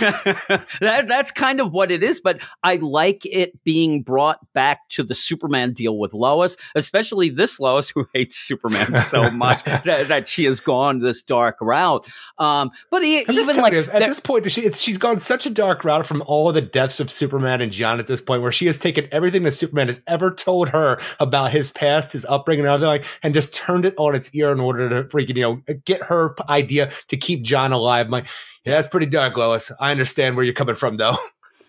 that, 0.80 1.06
that's 1.08 1.30
kind 1.30 1.60
of 1.60 1.72
what 1.72 1.90
it 1.90 2.02
is. 2.02 2.20
But 2.20 2.40
I 2.62 2.76
like 2.76 3.24
it 3.24 3.62
being 3.64 4.02
brought 4.02 4.40
back 4.52 4.73
back 4.74 4.88
to 4.90 5.02
the 5.02 5.14
Superman 5.14 5.72
deal 5.72 5.98
with 5.98 6.12
Lois, 6.12 6.56
especially 6.74 7.30
this 7.30 7.60
Lois 7.60 7.88
who 7.88 8.06
hates 8.14 8.36
Superman 8.36 8.94
so 9.08 9.30
much 9.30 9.62
that, 9.64 10.08
that, 10.08 10.24
she 10.26 10.44
has 10.44 10.60
gone 10.60 11.00
this 11.00 11.22
dark 11.22 11.56
route. 11.60 12.06
Um, 12.38 12.70
but 12.90 13.04
he, 13.04 13.20
even 13.30 13.56
like 13.56 13.72
you, 13.72 13.80
at 13.80 14.00
this 14.00 14.18
point, 14.18 14.50
she, 14.50 14.70
she's 14.72 14.98
gone 14.98 15.18
such 15.18 15.46
a 15.46 15.50
dark 15.50 15.84
route 15.84 16.06
from 16.06 16.22
all 16.26 16.50
the 16.52 16.62
deaths 16.62 16.98
of 16.98 17.10
Superman 17.10 17.60
and 17.60 17.70
John 17.70 18.00
at 18.00 18.06
this 18.06 18.20
point, 18.20 18.42
where 18.42 18.52
she 18.52 18.66
has 18.66 18.78
taken 18.78 19.06
everything 19.12 19.42
that 19.44 19.52
Superman 19.52 19.88
has 19.88 20.00
ever 20.06 20.32
told 20.32 20.70
her 20.70 20.98
about 21.20 21.52
his 21.52 21.70
past, 21.70 22.12
his 22.12 22.24
upbringing, 22.24 22.64
and 22.64 22.74
everything, 22.74 22.88
like, 22.88 23.04
and 23.22 23.34
just 23.34 23.54
turned 23.54 23.84
it 23.84 23.94
on 23.98 24.14
its 24.14 24.34
ear 24.34 24.50
in 24.50 24.60
order 24.60 24.88
to 24.88 25.04
freaking, 25.04 25.36
you 25.36 25.42
know, 25.42 25.74
get 25.84 26.02
her 26.04 26.34
idea 26.48 26.90
to 27.08 27.16
keep 27.16 27.42
John 27.42 27.72
alive. 27.72 28.06
I'm 28.06 28.12
like, 28.12 28.26
yeah, 28.64 28.76
that's 28.76 28.88
pretty 28.88 29.06
dark, 29.06 29.36
Lois. 29.36 29.70
I 29.78 29.90
understand 29.90 30.36
where 30.36 30.44
you're 30.44 30.54
coming 30.54 30.74
from, 30.74 30.96
though. 30.96 31.16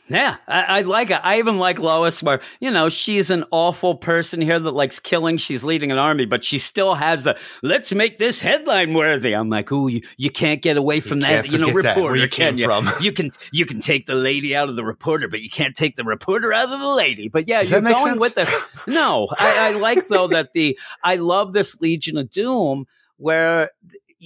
Yeah, 0.08 0.36
I, 0.48 0.64
I, 0.64 0.82
like 0.82 1.10
it. 1.10 1.20
I 1.24 1.40
even 1.40 1.58
like 1.58 1.80
Lois, 1.80 2.22
where 2.22 2.40
you 2.60 2.70
know 2.70 2.90
she's 2.90 3.32
an 3.32 3.44
awful 3.50 3.96
person 3.96 4.40
here 4.40 4.60
that 4.60 4.72
likes 4.72 5.00
killing. 5.00 5.38
She's 5.38 5.64
leading 5.64 5.92
an 5.92 5.98
army, 5.98 6.26
but 6.26 6.46
she 6.46 6.60
still 6.60 6.94
has 6.94 7.24
the 7.24 7.38
"let's 7.64 7.92
make 7.92 8.20
this 8.20 8.40
headline 8.40 8.94
worthy." 8.94 9.34
I'm 9.34 9.50
like, 9.50 9.72
"Ooh, 9.72 9.88
you, 9.88 10.02
you 10.18 10.30
can't 10.30 10.62
get 10.62 10.78
away 10.78 11.00
from 11.00 11.18
you 11.18 11.22
that, 11.22 11.52
you 11.52 11.58
know, 11.58 11.72
reporter, 11.72 12.18
you 12.18 12.28
can 12.28 12.60
you? 12.60 12.66
From. 12.66 12.88
You 13.02 13.12
can 13.12 13.32
you 13.52 13.66
can 13.66 13.80
take 13.80 14.06
the 14.06 14.14
lady 14.14 14.56
out 14.56 14.70
of 14.70 14.76
the 14.76 14.84
reporter, 14.84 15.28
but 15.28 15.42
you 15.42 15.50
can't 15.50 15.76
take 15.76 15.96
the 15.96 16.04
reporter 16.04 16.54
out 16.54 16.72
of 16.72 16.80
the 16.80 16.88
lady." 16.88 17.28
But 17.28 17.48
yeah, 17.48 17.62
Does 17.62 17.72
you're 17.72 17.82
going 17.82 18.20
sense? 18.20 18.22
with 18.22 18.38
it. 18.38 18.50
No, 18.88 19.28
I, 19.40 19.70
I 19.70 19.72
like 19.80 20.08
though 20.08 20.28
that 20.28 20.54
the 20.54 20.78
I 21.04 21.16
love 21.16 21.54
this 21.54 21.82
Legion 21.82 22.18
of 22.18 22.30
Doom 22.30 22.86
where 23.18 23.72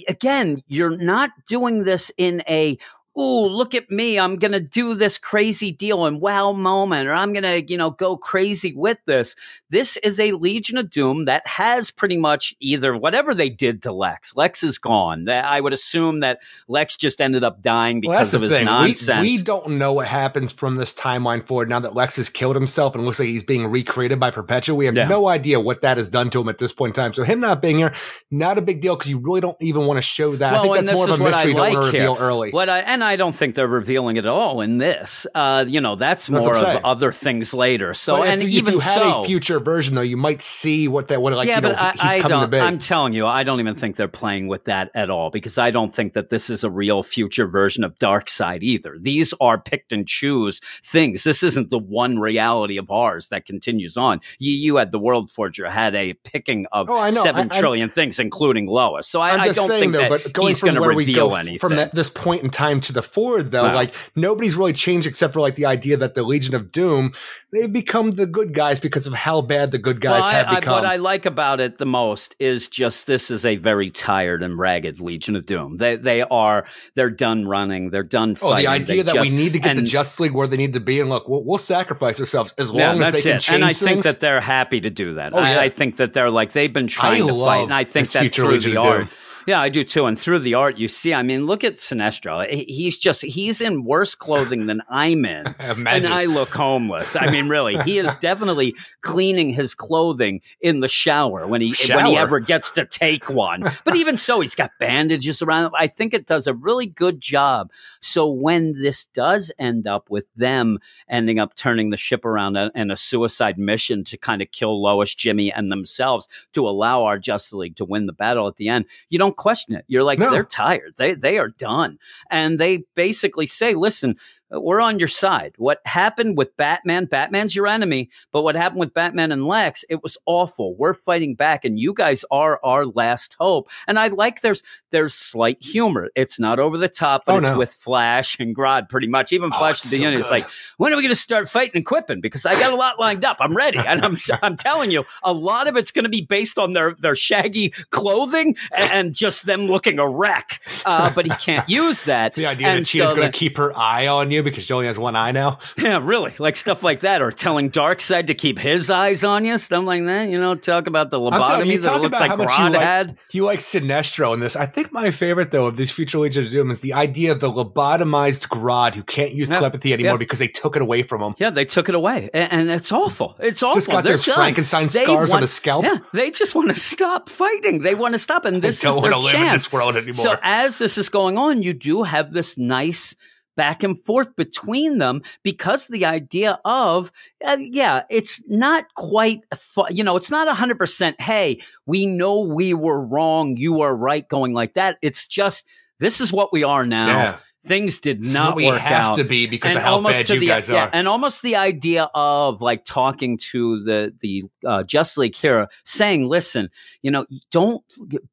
again, 0.08 0.62
you're 0.68 0.96
not 0.96 1.30
doing 1.48 1.84
this 1.84 2.10
in 2.16 2.42
a 2.48 2.78
ooh, 3.18 3.46
look 3.46 3.74
at 3.74 3.90
me, 3.90 4.18
I'm 4.18 4.36
going 4.36 4.52
to 4.52 4.60
do 4.60 4.94
this 4.94 5.18
crazy 5.18 5.72
deal 5.72 6.06
and 6.06 6.20
wow 6.20 6.52
moment, 6.52 7.08
or 7.08 7.12
I'm 7.14 7.32
going 7.32 7.42
to, 7.42 7.62
you 7.70 7.76
know, 7.76 7.90
go 7.90 8.16
crazy 8.16 8.72
with 8.74 8.98
this. 9.06 9.34
This 9.70 9.96
is 9.98 10.18
a 10.18 10.32
Legion 10.32 10.76
of 10.78 10.90
Doom 10.90 11.26
that 11.26 11.46
has 11.46 11.92
pretty 11.92 12.16
much 12.16 12.56
either 12.58 12.96
whatever 12.96 13.34
they 13.34 13.48
did 13.48 13.84
to 13.84 13.92
Lex. 13.92 14.36
Lex 14.36 14.64
is 14.64 14.78
gone. 14.78 15.28
I 15.28 15.60
would 15.60 15.72
assume 15.72 16.20
that 16.20 16.40
Lex 16.66 16.96
just 16.96 17.20
ended 17.20 17.44
up 17.44 17.62
dying 17.62 18.00
because 18.00 18.32
well, 18.32 18.42
of 18.42 18.50
his 18.50 18.58
thing. 18.58 18.64
nonsense. 18.64 19.22
We, 19.22 19.38
we, 19.38 19.42
don't 19.42 19.78
know 19.78 19.92
what 19.92 20.08
happens 20.08 20.52
from 20.52 20.76
this 20.76 20.92
timeline 20.92 21.46
forward 21.46 21.68
now 21.68 21.78
that 21.78 21.94
Lex 21.94 22.16
has 22.16 22.28
killed 22.28 22.56
himself 22.56 22.96
and 22.96 23.04
looks 23.04 23.20
like 23.20 23.28
he's 23.28 23.44
being 23.44 23.68
recreated 23.68 24.18
by 24.18 24.32
Perpetua. 24.32 24.74
We 24.74 24.86
have 24.86 24.96
yeah. 24.96 25.06
no 25.06 25.28
idea 25.28 25.60
what 25.60 25.82
that 25.82 25.98
has 25.98 26.08
done 26.08 26.30
to 26.30 26.40
him 26.40 26.48
at 26.48 26.58
this 26.58 26.72
point 26.72 26.96
in 26.96 27.02
time. 27.02 27.12
So 27.12 27.22
him 27.22 27.38
not 27.38 27.62
being 27.62 27.78
here, 27.78 27.94
not 28.30 28.58
a 28.58 28.62
big 28.62 28.80
deal 28.80 28.96
because 28.96 29.08
you 29.10 29.18
really 29.18 29.40
don't 29.40 29.60
even 29.60 29.86
want 29.86 29.98
to 29.98 30.02
show 30.02 30.34
that. 30.34 30.52
Well, 30.52 30.72
I 30.72 30.74
think 30.74 30.86
that's 30.86 30.96
more 30.96 31.08
of 31.08 31.20
a 31.20 31.22
mystery 31.22 31.52
you 31.52 31.56
don't 31.56 31.74
want 31.74 31.86
to 31.86 31.98
reveal 31.98 32.16
early. 32.18 32.50
What 32.50 32.68
I, 32.68 32.80
and 32.80 33.04
I 33.04 33.14
don't 33.14 33.36
think 33.36 33.54
they're 33.54 33.68
revealing 33.68 34.16
it 34.16 34.24
at 34.24 34.30
all 34.30 34.62
in 34.62 34.78
this. 34.78 35.28
Uh, 35.32 35.64
you 35.68 35.80
know, 35.80 35.94
that's, 35.94 36.26
that's 36.26 36.44
more 36.44 36.56
of 36.56 36.84
other 36.84 37.12
things 37.12 37.54
later. 37.54 37.94
So, 37.94 38.24
and 38.24 38.42
if, 38.42 38.48
even 38.48 38.74
if 38.74 38.74
you 38.74 38.80
had 38.80 39.02
so, 39.02 39.20
a 39.20 39.24
future 39.24 39.59
version, 39.60 39.94
though, 39.94 40.02
you 40.02 40.16
might 40.16 40.42
see 40.42 40.88
what 40.88 41.08
that 41.08 41.22
would 41.22 41.34
like. 41.34 41.48
Yeah, 41.48 41.56
you 41.56 41.60
know, 41.62 41.68
but 41.70 41.78
I, 41.78 41.92
he's 41.92 42.16
I 42.16 42.20
coming 42.20 42.40
to 42.40 42.48
bed. 42.48 42.62
I'm 42.62 42.78
telling 42.78 43.12
you, 43.12 43.26
I 43.26 43.44
don't 43.44 43.60
even 43.60 43.74
think 43.74 43.96
they're 43.96 44.08
playing 44.08 44.48
with 44.48 44.64
that 44.64 44.90
at 44.94 45.10
all 45.10 45.30
because 45.30 45.58
I 45.58 45.70
don't 45.70 45.94
think 45.94 46.14
that 46.14 46.30
this 46.30 46.50
is 46.50 46.64
a 46.64 46.70
real 46.70 47.02
future 47.02 47.46
version 47.46 47.84
of 47.84 47.98
Darkseid 47.98 48.62
either. 48.62 48.96
These 49.00 49.34
are 49.40 49.60
picked 49.60 49.92
and 49.92 50.06
choose 50.06 50.60
things. 50.84 51.24
This 51.24 51.42
isn't 51.42 51.70
the 51.70 51.78
one 51.78 52.18
reality 52.18 52.76
of 52.76 52.90
ours 52.90 53.28
that 53.28 53.46
continues 53.46 53.96
on. 53.96 54.20
You, 54.38 54.52
you 54.52 54.76
had 54.76 54.92
the 54.92 54.98
World 54.98 55.30
Forger 55.30 55.70
had 55.70 55.94
a 55.94 56.14
picking 56.14 56.66
of 56.72 56.88
oh, 56.90 57.10
seven 57.10 57.50
I, 57.50 57.60
trillion 57.60 57.90
things, 57.90 58.18
including 58.18 58.66
Lois. 58.66 59.08
So 59.08 59.20
I, 59.20 59.32
I 59.32 59.44
don't 59.44 59.54
saying, 59.54 59.80
think 59.80 59.92
though, 59.92 60.00
that 60.00 60.24
but 60.24 60.32
going 60.32 60.48
he's 60.48 60.60
from 60.60 60.68
going 60.68 60.74
to 60.76 60.80
where 60.80 60.90
we 60.90 61.04
reveal 61.04 61.30
go 61.30 61.34
anything. 61.34 61.58
from 61.58 61.76
that, 61.76 61.92
this 61.92 62.10
point 62.10 62.42
in 62.42 62.50
time 62.50 62.80
to 62.82 62.92
the 62.92 63.02
forward, 63.02 63.50
though, 63.50 63.72
like 63.72 63.94
nobody's 64.16 64.56
really 64.56 64.72
changed 64.72 65.06
except 65.06 65.32
for 65.32 65.40
like 65.40 65.54
the 65.54 65.66
idea 65.66 65.96
that 65.96 66.14
the 66.14 66.22
Legion 66.22 66.54
of 66.54 66.72
Doom 66.72 67.12
they've 67.52 67.72
become 67.72 68.12
the 68.12 68.26
good 68.26 68.54
guys 68.54 68.80
because 68.80 69.06
of 69.06 69.14
how 69.14 69.40
bad 69.50 69.72
the 69.72 69.78
good 69.78 70.00
guys 70.00 70.22
well, 70.22 70.30
have 70.30 70.46
I, 70.46 70.60
become. 70.60 70.74
I, 70.74 70.76
what 70.76 70.86
I 70.86 70.96
like 70.96 71.26
about 71.26 71.60
it 71.60 71.78
the 71.78 71.86
most 71.86 72.36
is 72.38 72.68
just 72.68 73.06
this 73.06 73.30
is 73.30 73.44
a 73.44 73.56
very 73.56 73.90
tired 73.90 74.42
and 74.42 74.56
ragged 74.56 75.00
Legion 75.00 75.34
of 75.34 75.44
Doom. 75.44 75.76
They 75.76 75.96
they 75.96 76.22
are 76.22 76.64
they're 76.94 77.10
done 77.10 77.46
running. 77.46 77.90
They're 77.90 78.04
done 78.04 78.36
fighting. 78.36 78.54
Oh, 78.54 78.60
the 78.60 78.68
idea 78.68 78.96
they 78.98 79.02
that 79.02 79.14
just, 79.16 79.30
we 79.30 79.36
need 79.36 79.52
to 79.54 79.58
get 79.58 79.70
and, 79.70 79.78
the 79.78 79.82
Justice 79.82 80.20
League 80.20 80.32
where 80.32 80.46
they 80.46 80.56
need 80.56 80.74
to 80.74 80.80
be, 80.80 81.00
and 81.00 81.10
look, 81.10 81.28
we'll, 81.28 81.42
we'll 81.42 81.58
sacrifice 81.58 82.20
ourselves 82.20 82.54
as 82.58 82.70
long 82.70 83.00
yeah, 83.00 83.08
as 83.08 83.12
they 83.12 83.22
can 83.22 83.36
it. 83.36 83.40
change 83.40 83.54
And 83.56 83.64
I 83.64 83.68
things. 83.68 83.80
think 83.80 84.02
that 84.04 84.20
they're 84.20 84.40
happy 84.40 84.80
to 84.80 84.90
do 84.90 85.14
that. 85.14 85.34
Oh, 85.34 85.38
yeah. 85.38 85.58
I, 85.58 85.64
I, 85.64 85.68
think 85.68 85.96
that 85.96 86.14
they're 86.14 86.30
like 86.30 86.52
they've 86.52 86.72
been 86.72 86.86
trying 86.86 87.24
I 87.24 87.26
to 87.26 87.34
fight, 87.34 87.64
and 87.64 87.74
I 87.74 87.84
think 87.84 88.06
this 88.06 88.12
that 88.12 88.20
future 88.20 88.44
through 88.44 88.52
Legion 88.52 88.74
the 88.74 88.80
art. 88.80 89.00
Doom. 89.00 89.10
Yeah, 89.50 89.60
I 89.60 89.68
do 89.68 89.82
too. 89.82 90.06
And 90.06 90.16
through 90.16 90.38
the 90.38 90.54
art, 90.54 90.78
you 90.78 90.86
see, 90.86 91.12
I 91.12 91.24
mean, 91.24 91.44
look 91.44 91.64
at 91.64 91.78
Sinestro. 91.78 92.48
He's 92.48 92.96
just, 92.96 93.22
he's 93.22 93.60
in 93.60 93.82
worse 93.82 94.14
clothing 94.14 94.66
than 94.66 94.80
I'm 94.88 95.24
in. 95.24 95.44
and 95.58 95.88
I 95.88 96.26
look 96.26 96.50
homeless. 96.50 97.16
I 97.16 97.32
mean, 97.32 97.48
really, 97.48 97.76
he 97.78 97.98
is 97.98 98.14
definitely 98.20 98.76
cleaning 99.00 99.50
his 99.50 99.74
clothing 99.74 100.40
in 100.60 100.78
the 100.78 100.86
shower 100.86 101.48
when 101.48 101.60
he, 101.60 101.72
Shower? 101.72 101.96
when 101.96 102.06
he 102.06 102.16
ever 102.16 102.38
gets 102.38 102.70
to 102.70 102.86
take 102.86 103.28
one. 103.28 103.64
But 103.82 103.96
even 103.96 104.18
so, 104.18 104.38
he's 104.38 104.54
got 104.54 104.70
bandages 104.78 105.42
around 105.42 105.64
him. 105.64 105.72
I 105.76 105.88
think 105.88 106.14
it 106.14 106.26
does 106.26 106.46
a 106.46 106.54
really 106.54 106.86
good 106.86 107.20
job. 107.20 107.72
So 108.02 108.30
when 108.30 108.80
this 108.80 109.06
does 109.06 109.50
end 109.58 109.88
up 109.88 110.10
with 110.10 110.26
them 110.36 110.78
ending 111.08 111.40
up 111.40 111.56
turning 111.56 111.90
the 111.90 111.96
ship 111.96 112.24
around 112.24 112.56
and 112.56 112.92
a 112.92 112.96
suicide 112.96 113.58
mission 113.58 114.04
to 114.04 114.16
kind 114.16 114.42
of 114.42 114.52
kill 114.52 114.80
Lois, 114.80 115.12
Jimmy, 115.12 115.52
and 115.52 115.72
themselves 115.72 116.28
to 116.52 116.68
allow 116.68 117.02
our 117.02 117.18
Justice 117.18 117.52
League 117.52 117.76
to 117.76 117.84
win 117.84 118.06
the 118.06 118.12
battle 118.12 118.46
at 118.46 118.56
the 118.56 118.68
end, 118.68 118.84
you 119.08 119.18
don't 119.18 119.36
question 119.40 119.74
it. 119.74 119.84
You're 119.88 120.04
like, 120.04 120.18
No. 120.18 120.30
they're 120.30 120.44
tired. 120.44 120.94
They 120.96 121.14
they 121.14 121.38
are 121.38 121.48
done. 121.48 121.98
And 122.30 122.58
they 122.60 122.84
basically 122.94 123.46
say, 123.46 123.74
listen, 123.74 124.16
we're 124.50 124.80
on 124.80 124.98
your 124.98 125.08
side. 125.08 125.54
What 125.58 125.80
happened 125.84 126.36
with 126.36 126.56
Batman? 126.56 127.04
Batman's 127.06 127.54
your 127.54 127.66
enemy, 127.66 128.10
but 128.32 128.42
what 128.42 128.56
happened 128.56 128.80
with 128.80 128.94
Batman 128.94 129.32
and 129.32 129.46
Lex? 129.46 129.84
It 129.88 130.02
was 130.02 130.16
awful. 130.26 130.74
We're 130.76 130.92
fighting 130.94 131.34
back, 131.34 131.64
and 131.64 131.78
you 131.78 131.94
guys 131.94 132.24
are 132.30 132.58
our 132.64 132.86
last 132.86 133.36
hope. 133.38 133.68
And 133.86 133.98
I 133.98 134.08
like 134.08 134.40
there's 134.40 134.62
there's 134.90 135.14
slight 135.14 135.62
humor. 135.62 136.10
It's 136.16 136.40
not 136.40 136.58
over 136.58 136.76
the 136.76 136.88
top, 136.88 137.24
but 137.26 137.34
Oh, 137.34 137.38
it's 137.38 137.48
no. 137.48 137.58
with 137.58 137.72
Flash 137.72 138.38
and 138.40 138.56
Grodd 138.56 138.88
pretty 138.88 139.06
much. 139.06 139.32
Even 139.32 139.50
Oh, 139.52 139.58
Flash 139.58 139.76
it's 139.76 139.86
at 139.86 139.90
the 139.90 139.96
so 139.96 140.00
beginning 140.00 140.18
is 140.18 140.30
like, 140.30 140.48
when 140.78 140.92
are 140.92 140.96
we 140.96 141.02
going 141.02 141.14
to 141.14 141.20
start 141.20 141.48
fighting 141.48 141.76
and 141.76 141.86
quipping? 141.86 142.20
Because 142.20 142.44
I 142.44 142.54
got 142.54 142.72
a 142.72 142.76
lot 142.76 142.98
lined 142.98 143.24
up. 143.24 143.36
I'm 143.40 143.56
ready, 143.56 143.78
and 143.78 144.04
I'm 144.04 144.16
I'm 144.42 144.56
telling 144.56 144.90
you, 144.90 145.04
a 145.22 145.32
lot 145.32 145.68
of 145.68 145.76
it's 145.76 145.92
going 145.92 146.04
to 146.04 146.08
be 146.08 146.22
based 146.22 146.58
on 146.58 146.72
their 146.72 146.94
their 146.98 147.14
shaggy 147.14 147.70
clothing 147.90 148.56
and, 148.76 149.14
just 149.14 149.46
them 149.46 149.66
looking 149.66 149.98
a 149.98 150.08
wreck. 150.08 150.60
Uh, 150.84 151.12
but 151.14 151.24
he 151.24 151.30
can't 151.32 151.68
use 151.68 152.04
that. 152.04 152.34
the 152.40 152.46
idea 152.46 152.68
And 152.68 152.80
that 152.80 152.86
Cheetah's 152.88 153.10
so 153.10 153.16
going 153.16 153.30
to 153.30 153.36
keep 153.36 153.56
her 153.56 153.76
eye 153.76 154.06
on 154.06 154.30
you 154.30 154.39
because 154.42 154.64
she 154.64 154.72
only 154.72 154.86
has 154.86 154.98
one 154.98 155.16
eye 155.16 155.32
now. 155.32 155.58
yeah, 155.78 155.98
really, 156.02 156.32
like 156.38 156.56
stuff 156.56 156.82
like 156.82 157.00
that, 157.00 157.22
or 157.22 157.30
telling 157.32 157.70
Darkseid 157.70 158.26
to 158.28 158.34
keep 158.34 158.58
his 158.58 158.90
eyes 158.90 159.24
on 159.24 159.44
you, 159.44 159.58
stuff 159.58 159.84
like 159.84 160.04
that. 160.06 160.28
You 160.28 160.38
know, 160.40 160.54
talk 160.54 160.86
about 160.86 161.10
the 161.10 161.18
lobotomy 161.18 161.80
that 161.82 162.00
looks 162.00 162.18
like 162.18 162.30
you 162.30 162.36
Grodd 162.36 162.72
like, 162.72 162.80
had. 162.82 163.18
you 163.32 163.44
like 163.44 163.60
Sinestro 163.60 164.34
in 164.34 164.40
this. 164.40 164.56
I 164.56 164.66
think 164.66 164.92
my 164.92 165.10
favorite 165.10 165.50
though 165.50 165.66
of 165.66 165.76
these 165.76 165.90
future 165.90 166.18
Legion 166.18 166.44
of 166.44 166.50
Doom 166.50 166.70
is 166.70 166.80
the 166.80 166.92
idea 166.92 167.32
of 167.32 167.40
the 167.40 167.50
lobotomized 167.50 168.48
Grodd 168.48 168.94
who 168.94 169.02
can't 169.02 169.32
use 169.32 169.48
Yeah, 169.48 169.56
telepathy 169.56 169.92
anymore 169.92 170.12
yeah. 170.12 170.16
because 170.18 170.38
they 170.38 170.48
took 170.48 170.76
it 170.76 170.82
away 170.82 171.02
from 171.02 171.22
him. 171.22 171.34
Yeah, 171.38 171.50
they 171.50 171.64
took 171.64 171.88
it 171.88 171.94
away, 171.94 172.30
and, 172.34 172.52
and 172.52 172.70
it's 172.70 172.92
awful. 172.92 173.36
It's 173.38 173.62
awful. 173.62 173.76
Just 173.76 173.90
got 173.90 174.04
They're 174.04 174.14
those 174.14 174.24
done. 174.24 174.34
Frankenstein 174.36 174.86
They 174.86 175.04
scars 175.04 175.30
on 175.30 175.34
want- 175.36 175.42
his 175.42 175.52
scalp. 175.52 175.84
Yeah, 175.84 175.98
they 176.12 176.30
just 176.30 176.54
want 176.54 176.68
to 176.70 176.74
stop 176.74 177.28
fighting. 177.28 177.82
They 177.82 177.94
want 177.94 178.14
to 178.14 178.18
stop, 178.18 178.44
and 178.44 178.62
this 178.62 178.84
I 178.84 178.88
don't 178.88 178.98
is 178.98 179.02
want 179.02 179.12
to 179.14 179.18
live 179.18 179.32
chance. 179.32 179.46
in 179.48 179.52
this 179.52 179.72
world 179.72 179.96
anymore. 179.96 180.12
So 180.14 180.36
as 180.42 180.78
this 180.78 180.98
is 180.98 181.08
going 181.08 181.38
on, 181.38 181.62
you 181.62 181.72
do 181.72 182.02
have 182.02 182.32
this 182.32 182.56
nice 182.58 183.14
back 183.60 183.82
and 183.82 183.98
forth 183.98 184.34
between 184.36 184.96
them 184.96 185.20
because 185.42 185.86
the 185.88 186.06
idea 186.06 186.58
of 186.64 187.12
uh, 187.44 187.58
yeah 187.60 188.04
it's 188.08 188.42
not 188.48 188.86
quite 188.94 189.42
you 189.90 190.02
know 190.02 190.16
it's 190.16 190.30
not 190.30 190.48
100% 190.48 191.20
hey 191.20 191.60
we 191.84 192.06
know 192.06 192.40
we 192.40 192.72
were 192.72 193.04
wrong 193.04 193.58
you 193.58 193.82
are 193.82 193.94
right 193.94 194.26
going 194.30 194.54
like 194.54 194.72
that 194.72 194.96
it's 195.02 195.26
just 195.26 195.66
this 195.98 196.22
is 196.22 196.32
what 196.32 196.54
we 196.54 196.64
are 196.64 196.86
now 196.86 197.06
Yeah. 197.08 197.38
Things 197.64 197.98
did 197.98 198.24
is 198.24 198.32
not 198.32 198.56
we 198.56 198.66
work 198.66 198.80
have 198.80 199.04
out 199.04 199.16
to 199.18 199.24
be 199.24 199.46
because 199.46 199.72
and 199.72 199.78
of 199.78 199.84
how 199.84 199.92
almost 199.94 200.14
bad 200.14 200.30
you 200.30 200.40
the, 200.40 200.46
guys 200.46 200.68
yeah, 200.68 200.84
are. 200.84 200.90
and 200.92 201.06
almost 201.06 201.42
the 201.42 201.56
idea 201.56 202.08
of 202.14 202.62
like 202.62 202.84
talking 202.84 203.38
to 203.52 203.82
the 203.84 204.14
the 204.20 204.44
uh, 204.66 204.82
Just 204.82 205.18
League 205.18 205.36
here, 205.36 205.68
saying, 205.84 206.28
"Listen, 206.28 206.70
you 207.02 207.10
know, 207.10 207.26
don't 207.50 207.82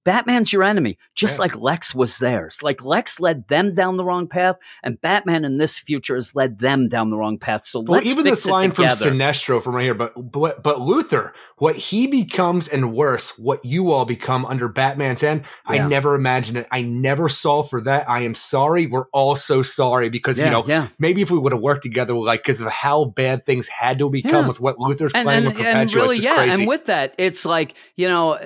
Batman's 0.04 0.54
your 0.54 0.64
enemy, 0.64 0.98
just 1.16 1.38
Yeah. 1.38 1.42
like 1.42 1.56
Lex 1.56 1.94
was 1.94 2.18
theirs. 2.20 2.60
Like 2.62 2.84
Lex 2.84 3.20
led 3.20 3.48
them 3.48 3.76
down 3.76 3.98
the 3.98 4.06
wrong 4.06 4.28
path, 4.28 4.56
and 4.84 5.00
Batman 5.02 5.44
in 5.46 5.58
this 5.58 5.78
future 5.78 6.16
has 6.16 6.34
led 6.36 6.60
them 6.60 6.88
down 6.88 7.10
the 7.10 7.18
wrong 7.18 7.38
path. 7.38 7.66
So 7.66 7.80
Well, 7.80 8.00
let's 8.00 8.06
even 8.08 8.24
this 8.24 8.46
line 8.46 8.72
from. 8.72 8.86
Sinestro 8.86 9.62
from 9.62 9.76
right 9.76 9.84
here, 9.84 9.94
but, 9.94 10.14
but 10.32 10.64
but 10.64 10.82
Luther, 10.82 11.34
what 11.58 11.76
he 11.76 12.08
becomes 12.08 12.68
and 12.68 12.94
worse, 12.94 13.38
what 13.38 13.64
you 13.64 13.92
all 13.92 14.06
become 14.06 14.46
under 14.46 14.68
Batman's 14.68 15.22
hand, 15.22 15.44
I 15.66 15.80
never 15.80 16.16
imagined 16.16 16.58
it. 16.58 16.68
I 16.72 16.82
never 16.82 17.28
saw 17.30 17.62
for 17.64 17.82
that. 17.82 18.10
I 18.10 18.22
am 18.22 18.36
sorry. 18.36 18.88
We're 18.88 19.06
all 19.18 19.36
so 19.36 19.64
sorry 19.64 20.10
because, 20.10 20.40
you 20.40 20.48
know, 20.48 20.64
yeah. 20.68 20.88
maybe 21.00 21.24
if 21.24 21.32
we 21.32 21.40
would 21.40 21.52
have 21.52 21.62
worked 21.62 21.82
together, 21.82 22.14
like, 22.14 22.44
because 22.44 22.62
of 22.62 22.70
how 22.70 23.06
bad 23.06 23.44
things 23.44 23.68
had 23.68 23.98
to 23.98 24.12
become 24.12 24.44
Yeah. 24.44 24.48
with 24.48 24.62
what 24.62 24.78
Luther's 24.78 25.12
and, 25.16 25.26
playing 25.26 25.48
and, 25.48 25.58
with 25.58 25.66
and 25.66 25.94
really, 25.96 26.20
yeah, 26.20 26.36
crazy. 26.36 26.62
and 26.62 26.68
with 26.68 26.86
that, 26.86 27.16
it's 27.18 27.44
like 27.44 27.74
you 27.96 28.08
know, 28.08 28.38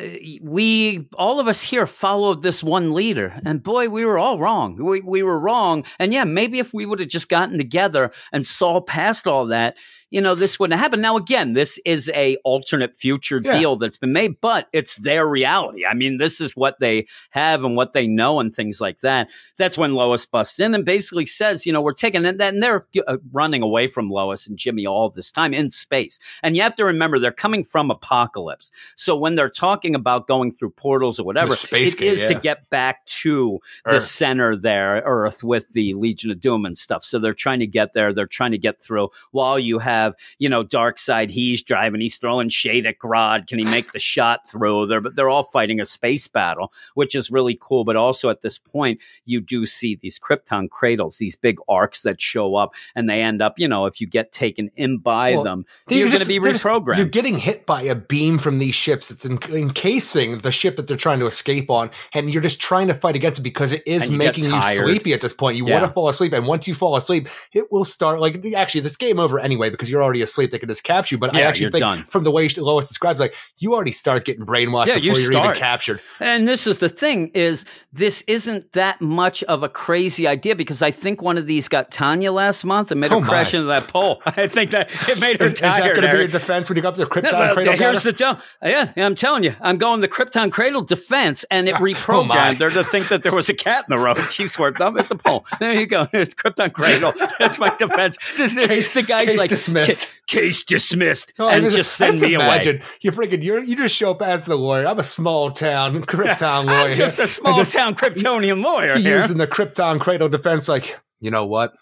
we 0.42 1.10
all 1.14 1.42
of 1.42 1.48
us 1.50 1.62
here 1.62 1.86
followed 1.86 2.42
this 2.42 2.64
one 2.64 2.94
leader, 2.94 3.38
and 3.46 3.62
boy, 3.62 3.90
we 3.90 4.06
were 4.06 4.18
all 4.18 4.40
wrong. 4.40 4.78
We 4.78 5.02
we 5.02 5.24
were 5.24 5.38
wrong, 5.38 5.84
and 6.00 6.14
yeah, 6.14 6.24
maybe 6.24 6.60
if 6.60 6.74
we 6.74 6.86
would 6.86 7.00
have 7.02 7.10
just 7.10 7.28
gotten 7.28 7.58
together 7.58 8.14
and 8.32 8.48
saw 8.48 8.80
past 8.80 9.28
all 9.28 9.48
that, 9.48 9.76
you 10.12 10.22
know, 10.22 10.36
this 10.36 10.60
wouldn't 10.60 10.78
have 10.78 10.84
happened. 10.84 11.02
Now, 11.02 11.18
again, 11.18 11.54
this 11.54 11.80
is 11.86 12.12
a 12.14 12.36
alternate 12.44 12.96
future 12.96 13.40
Yeah. 13.44 13.58
deal 13.58 13.76
that's 13.78 13.98
been 13.98 14.14
made, 14.14 14.40
but 14.42 14.68
it's 14.74 14.98
their 14.98 15.26
reality. 15.26 15.86
I 15.86 15.94
mean, 15.94 16.18
this 16.18 16.40
is 16.42 16.56
what 16.56 16.80
they 16.80 17.08
have 17.32 17.64
and 17.64 17.76
what 17.76 17.94
they 17.94 18.08
know, 18.08 18.40
and 18.40 18.54
things 18.54 18.80
like 18.82 19.00
that. 19.00 19.30
That's 19.58 19.78
when 19.78 19.94
Lois 19.96 20.26
busts 20.26 20.60
in 20.60 20.76
and 20.76 20.86
basically 20.86 21.26
says, 21.26 21.66
you 21.66 21.72
know, 21.74 21.82
we're 21.82 21.94
taking 21.94 22.26
and 22.26 22.40
then 22.40 22.60
they're 22.60 22.86
uh, 23.08 23.18
running 23.32 23.62
away 23.62 23.88
from 23.88 24.10
Lois 24.10 24.48
and 24.48 24.58
Jimmy 24.58 24.86
all 24.86 25.10
this 25.10 25.32
time 25.32 25.54
in 25.54 25.70
space. 25.70 26.20
And 26.44 26.56
you 26.56 26.62
have 26.62 26.76
to 26.76 26.86
remember 26.86 27.18
they're 27.18 27.32
coming 27.32 27.64
from 27.64 27.90
Apokolips. 27.90 28.72
So 28.98 29.16
when 29.16 29.36
they're 29.36 29.50
talking 29.50 29.96
about 29.96 30.28
going 30.28 30.52
through 30.52 30.72
portals 30.72 31.20
or 31.20 31.24
whatever, 31.24 31.56
space 31.56 31.94
it 31.94 32.00
gate, 32.00 32.14
is 32.14 32.26
to 32.26 32.34
get 32.34 32.70
back 32.70 33.06
to 33.06 33.60
the 33.86 33.92
Earth. 33.92 34.06
center 34.06 34.58
there, 34.58 35.02
Earth, 35.06 35.44
with 35.44 35.72
the 35.72 35.94
Legion 35.94 36.32
of 36.32 36.42
Doom 36.42 36.66
and 36.66 36.78
stuff. 36.78 37.06
So 37.06 37.18
they're 37.18 37.34
trying 37.34 37.60
to 37.60 37.68
get 37.68 37.94
there. 37.94 38.14
They're 38.14 38.28
trying 38.28 38.52
to 38.52 38.58
get 38.58 38.82
through 38.84 39.10
while 39.32 39.58
you 39.58 39.80
have, 39.80 40.01
you 40.40 40.50
know, 40.50 40.64
Darkseid. 40.64 41.30
He's 41.30 41.62
driving. 41.62 42.02
He's 42.02 42.18
throwing 42.18 42.50
shade 42.50 42.86
at 42.86 43.00
Grodd. 43.00 43.48
Can 43.48 43.60
he 43.60 43.66
make 43.66 43.92
the 43.92 44.00
shot 44.00 44.48
through? 44.50 44.88
They're 44.88 45.02
but 45.02 45.16
they're 45.16 45.30
all 45.30 45.44
fighting 45.44 45.80
a 45.80 45.86
space 45.86 46.28
battle, 46.28 46.72
which 46.96 47.16
is 47.16 47.32
really 47.32 47.58
cool. 47.60 47.84
But 47.84 47.96
also 47.96 48.30
at 48.30 48.42
this 48.42 48.58
point, 48.58 49.00
you 49.26 49.42
do 49.42 49.66
see 49.66 49.96
these 50.02 50.20
Krypton 50.20 50.70
cradles, 50.70 51.18
these 51.18 51.36
big 51.36 51.58
arcs 51.70 52.02
that 52.04 52.22
show 52.22 52.56
up, 52.56 52.74
and 52.96 53.10
they 53.10 53.22
end 53.22 53.42
up, 53.42 53.58
you 53.60 53.68
know, 53.68 53.86
if 53.86 54.00
you 54.02 54.08
get 54.08 54.32
taken 54.32 54.70
in 54.76 54.98
by 54.98 55.32
Well, 55.34 55.44
them, 55.44 55.66
you're 55.90 56.08
going 56.08 56.20
to 56.20 56.26
be 56.28 56.40
they're 56.40 56.52
just- 56.54 56.64
reprogrammed. 56.66 56.98
You're 56.98 57.06
getting 57.06 57.38
hit 57.38 57.66
by 57.66 57.82
a 57.84 57.96
beam 57.96 58.40
from 58.40 58.60
these 58.60 58.76
ships. 58.76 59.12
It's 59.12 59.26
en- 59.26 59.40
encasing 59.52 60.40
the 60.40 60.52
ship 60.52 60.76
that 60.76 60.88
they're 60.88 60.98
trying 60.98 61.20
to 61.20 61.26
escape 61.28 61.70
on, 61.70 61.90
and 62.14 62.30
you're 62.30 62.42
just 62.42 62.60
trying 62.62 62.88
to 62.88 62.94
fight 62.94 63.16
against 63.16 63.40
it 63.40 63.44
because 63.44 63.72
it 63.72 63.84
is 63.86 64.10
making 64.10 64.46
you 64.46 64.62
sleepy 64.62 65.14
at 65.14 65.22
this 65.22 65.34
point. 65.34 65.58
You 65.58 65.68
Yeah. 65.68 65.74
want 65.80 65.86
to 65.86 65.92
fall 65.94 66.10
asleep, 66.10 66.34
and 66.34 66.48
once 66.48 66.68
you 66.68 66.74
fall 66.74 66.96
asleep, 66.96 67.28
it 67.54 67.66
will 67.72 67.86
start 67.86 68.20
like 68.20 68.46
actually 68.56 68.82
this 68.82 68.96
game 68.98 69.20
over 69.20 69.40
anyway 69.40 69.70
because 69.70 69.90
you're 69.92 70.04
already 70.04 70.22
asleep. 70.22 70.52
They 70.52 70.60
can 70.60 70.70
just 70.70 70.84
capture 70.84 71.16
you. 71.16 71.20
But 71.20 71.36
I 71.36 71.42
actually 71.42 71.72
think 71.72 71.82
done. 71.82 72.04
from 72.06 72.24
the 72.24 72.32
way 72.32 72.48
Lois 72.58 72.88
describes, 72.88 73.20
like 73.20 73.36
you 73.60 73.74
already 73.74 73.92
start 73.92 74.26
getting 74.26 74.46
brainwashed 74.46 74.88
Yeah, 74.88 74.96
before 75.00 75.20
you 75.20 75.28
are 75.38 75.44
even 75.46 75.56
captured. 75.56 76.02
And 76.20 76.48
this 76.48 76.66
is 76.68 76.78
the 76.80 76.90
thing 76.90 77.30
is 77.34 77.66
this 77.94 78.24
isn't 78.28 78.72
that 78.74 79.02
much 79.02 79.44
of 79.44 79.64
a 79.64 79.70
crazy 79.70 80.28
idea 80.28 80.56
because 80.56 80.82
I 80.82 80.92
think 80.92 81.22
one 81.22 81.38
of 81.38 81.46
these 81.46 81.68
got 81.68 81.92
Tanya 81.92 82.32
last 82.32 82.64
month 82.64 82.92
and 82.92 83.00
made 83.02 83.12
Oh, 83.12 83.20
her 83.20 83.28
crash 83.28 83.54
into 83.54 83.68
that 83.68 83.88
pole. 83.88 84.22
I 84.26 84.48
think 84.48 84.72
that 84.72 84.90
it 85.10 85.20
made 85.20 85.40
her 85.40 85.46
Is, 85.46 85.54
is 85.54 85.60
that 85.62 85.80
tired. 85.80 85.96
going 85.98 86.08
to 86.08 86.12
be 86.14 86.18
your 86.20 86.28
defense 86.28 86.70
when 86.70 86.78
you 86.78 86.82
go 86.82 86.90
up 86.90 86.96
to 86.96 87.02
the 87.02 87.08
Krypton 87.08 87.32
No, 87.34 87.54
cradle? 87.54 87.74
here's 87.74 88.04
the 88.04 88.14
deal. 88.14 88.40
Yeah, 88.64 88.92
yeah, 88.96 89.06
I'm 89.06 89.16
telling 89.16 89.44
you, 89.44 89.54
I'm 89.62 89.78
going 89.78 90.00
the 90.02 90.08
Krypton 90.08 90.52
Cradle 90.52 90.82
defense, 90.82 91.44
and 91.52 91.68
it 91.68 91.76
Oh, 91.82 91.84
reprogrammed 91.84 92.58
her 92.60 92.70
to 92.70 92.84
think 92.84 93.10
that 93.10 93.24
there 93.24 93.34
was 93.34 93.50
a 93.50 93.54
cat 93.54 93.86
in 93.90 93.96
the 93.96 94.02
road. 94.02 94.18
She 94.32 94.48
swerved 94.48 94.80
up 94.82 94.96
at 94.98 95.10
the 95.10 95.16
pole. 95.16 95.46
There 95.60 95.74
you 95.78 95.86
go. 95.88 96.08
It's 96.14 96.34
Krypton 96.36 96.72
Cradle. 96.74 97.14
That's 97.40 97.58
my 97.60 97.76
defense. 97.78 98.18
Case- 98.18 98.94
the 98.94 99.02
guy's 99.04 99.38
like 99.38 99.50
dismissed. 99.50 99.81
"Ca- 99.88 100.08
Case 100.28 100.64
dismissed, 100.64 101.34
Oh, 101.40 101.50
and 101.50 101.70
just 101.70 102.00
I 102.02 102.10
send 102.10 102.22
me 102.22 102.36
away. 102.36 102.46
imagine 102.46 102.82
you 103.02 103.12
freaking 103.12 103.44
you 103.44 103.62
you 103.62 103.76
just 103.76 103.96
show 103.96 104.12
up 104.12 104.22
as 104.22 104.46
the 104.46 104.56
lawyer. 104.56 104.86
I'm 104.88 105.00
a 105.00 105.04
small 105.04 105.52
town 105.52 106.02
Krypton 106.06 106.66
lawyer. 106.68 106.92
I'm 106.92 106.96
just 106.98 107.20
a 107.20 107.28
small 107.28 107.66
town 107.66 107.96
Kryptonian 107.96 108.64
lawyer 108.64 108.96
He 108.96 109.04
here. 109.04 109.18
using 109.18 109.38
the 109.38 109.48
Krypton 109.48 110.00
Cradle 110.00 110.30
defense, 110.30 110.70
like, 110.70 111.00
you 111.20 111.32
know 111.32 111.46
what? 111.46 111.74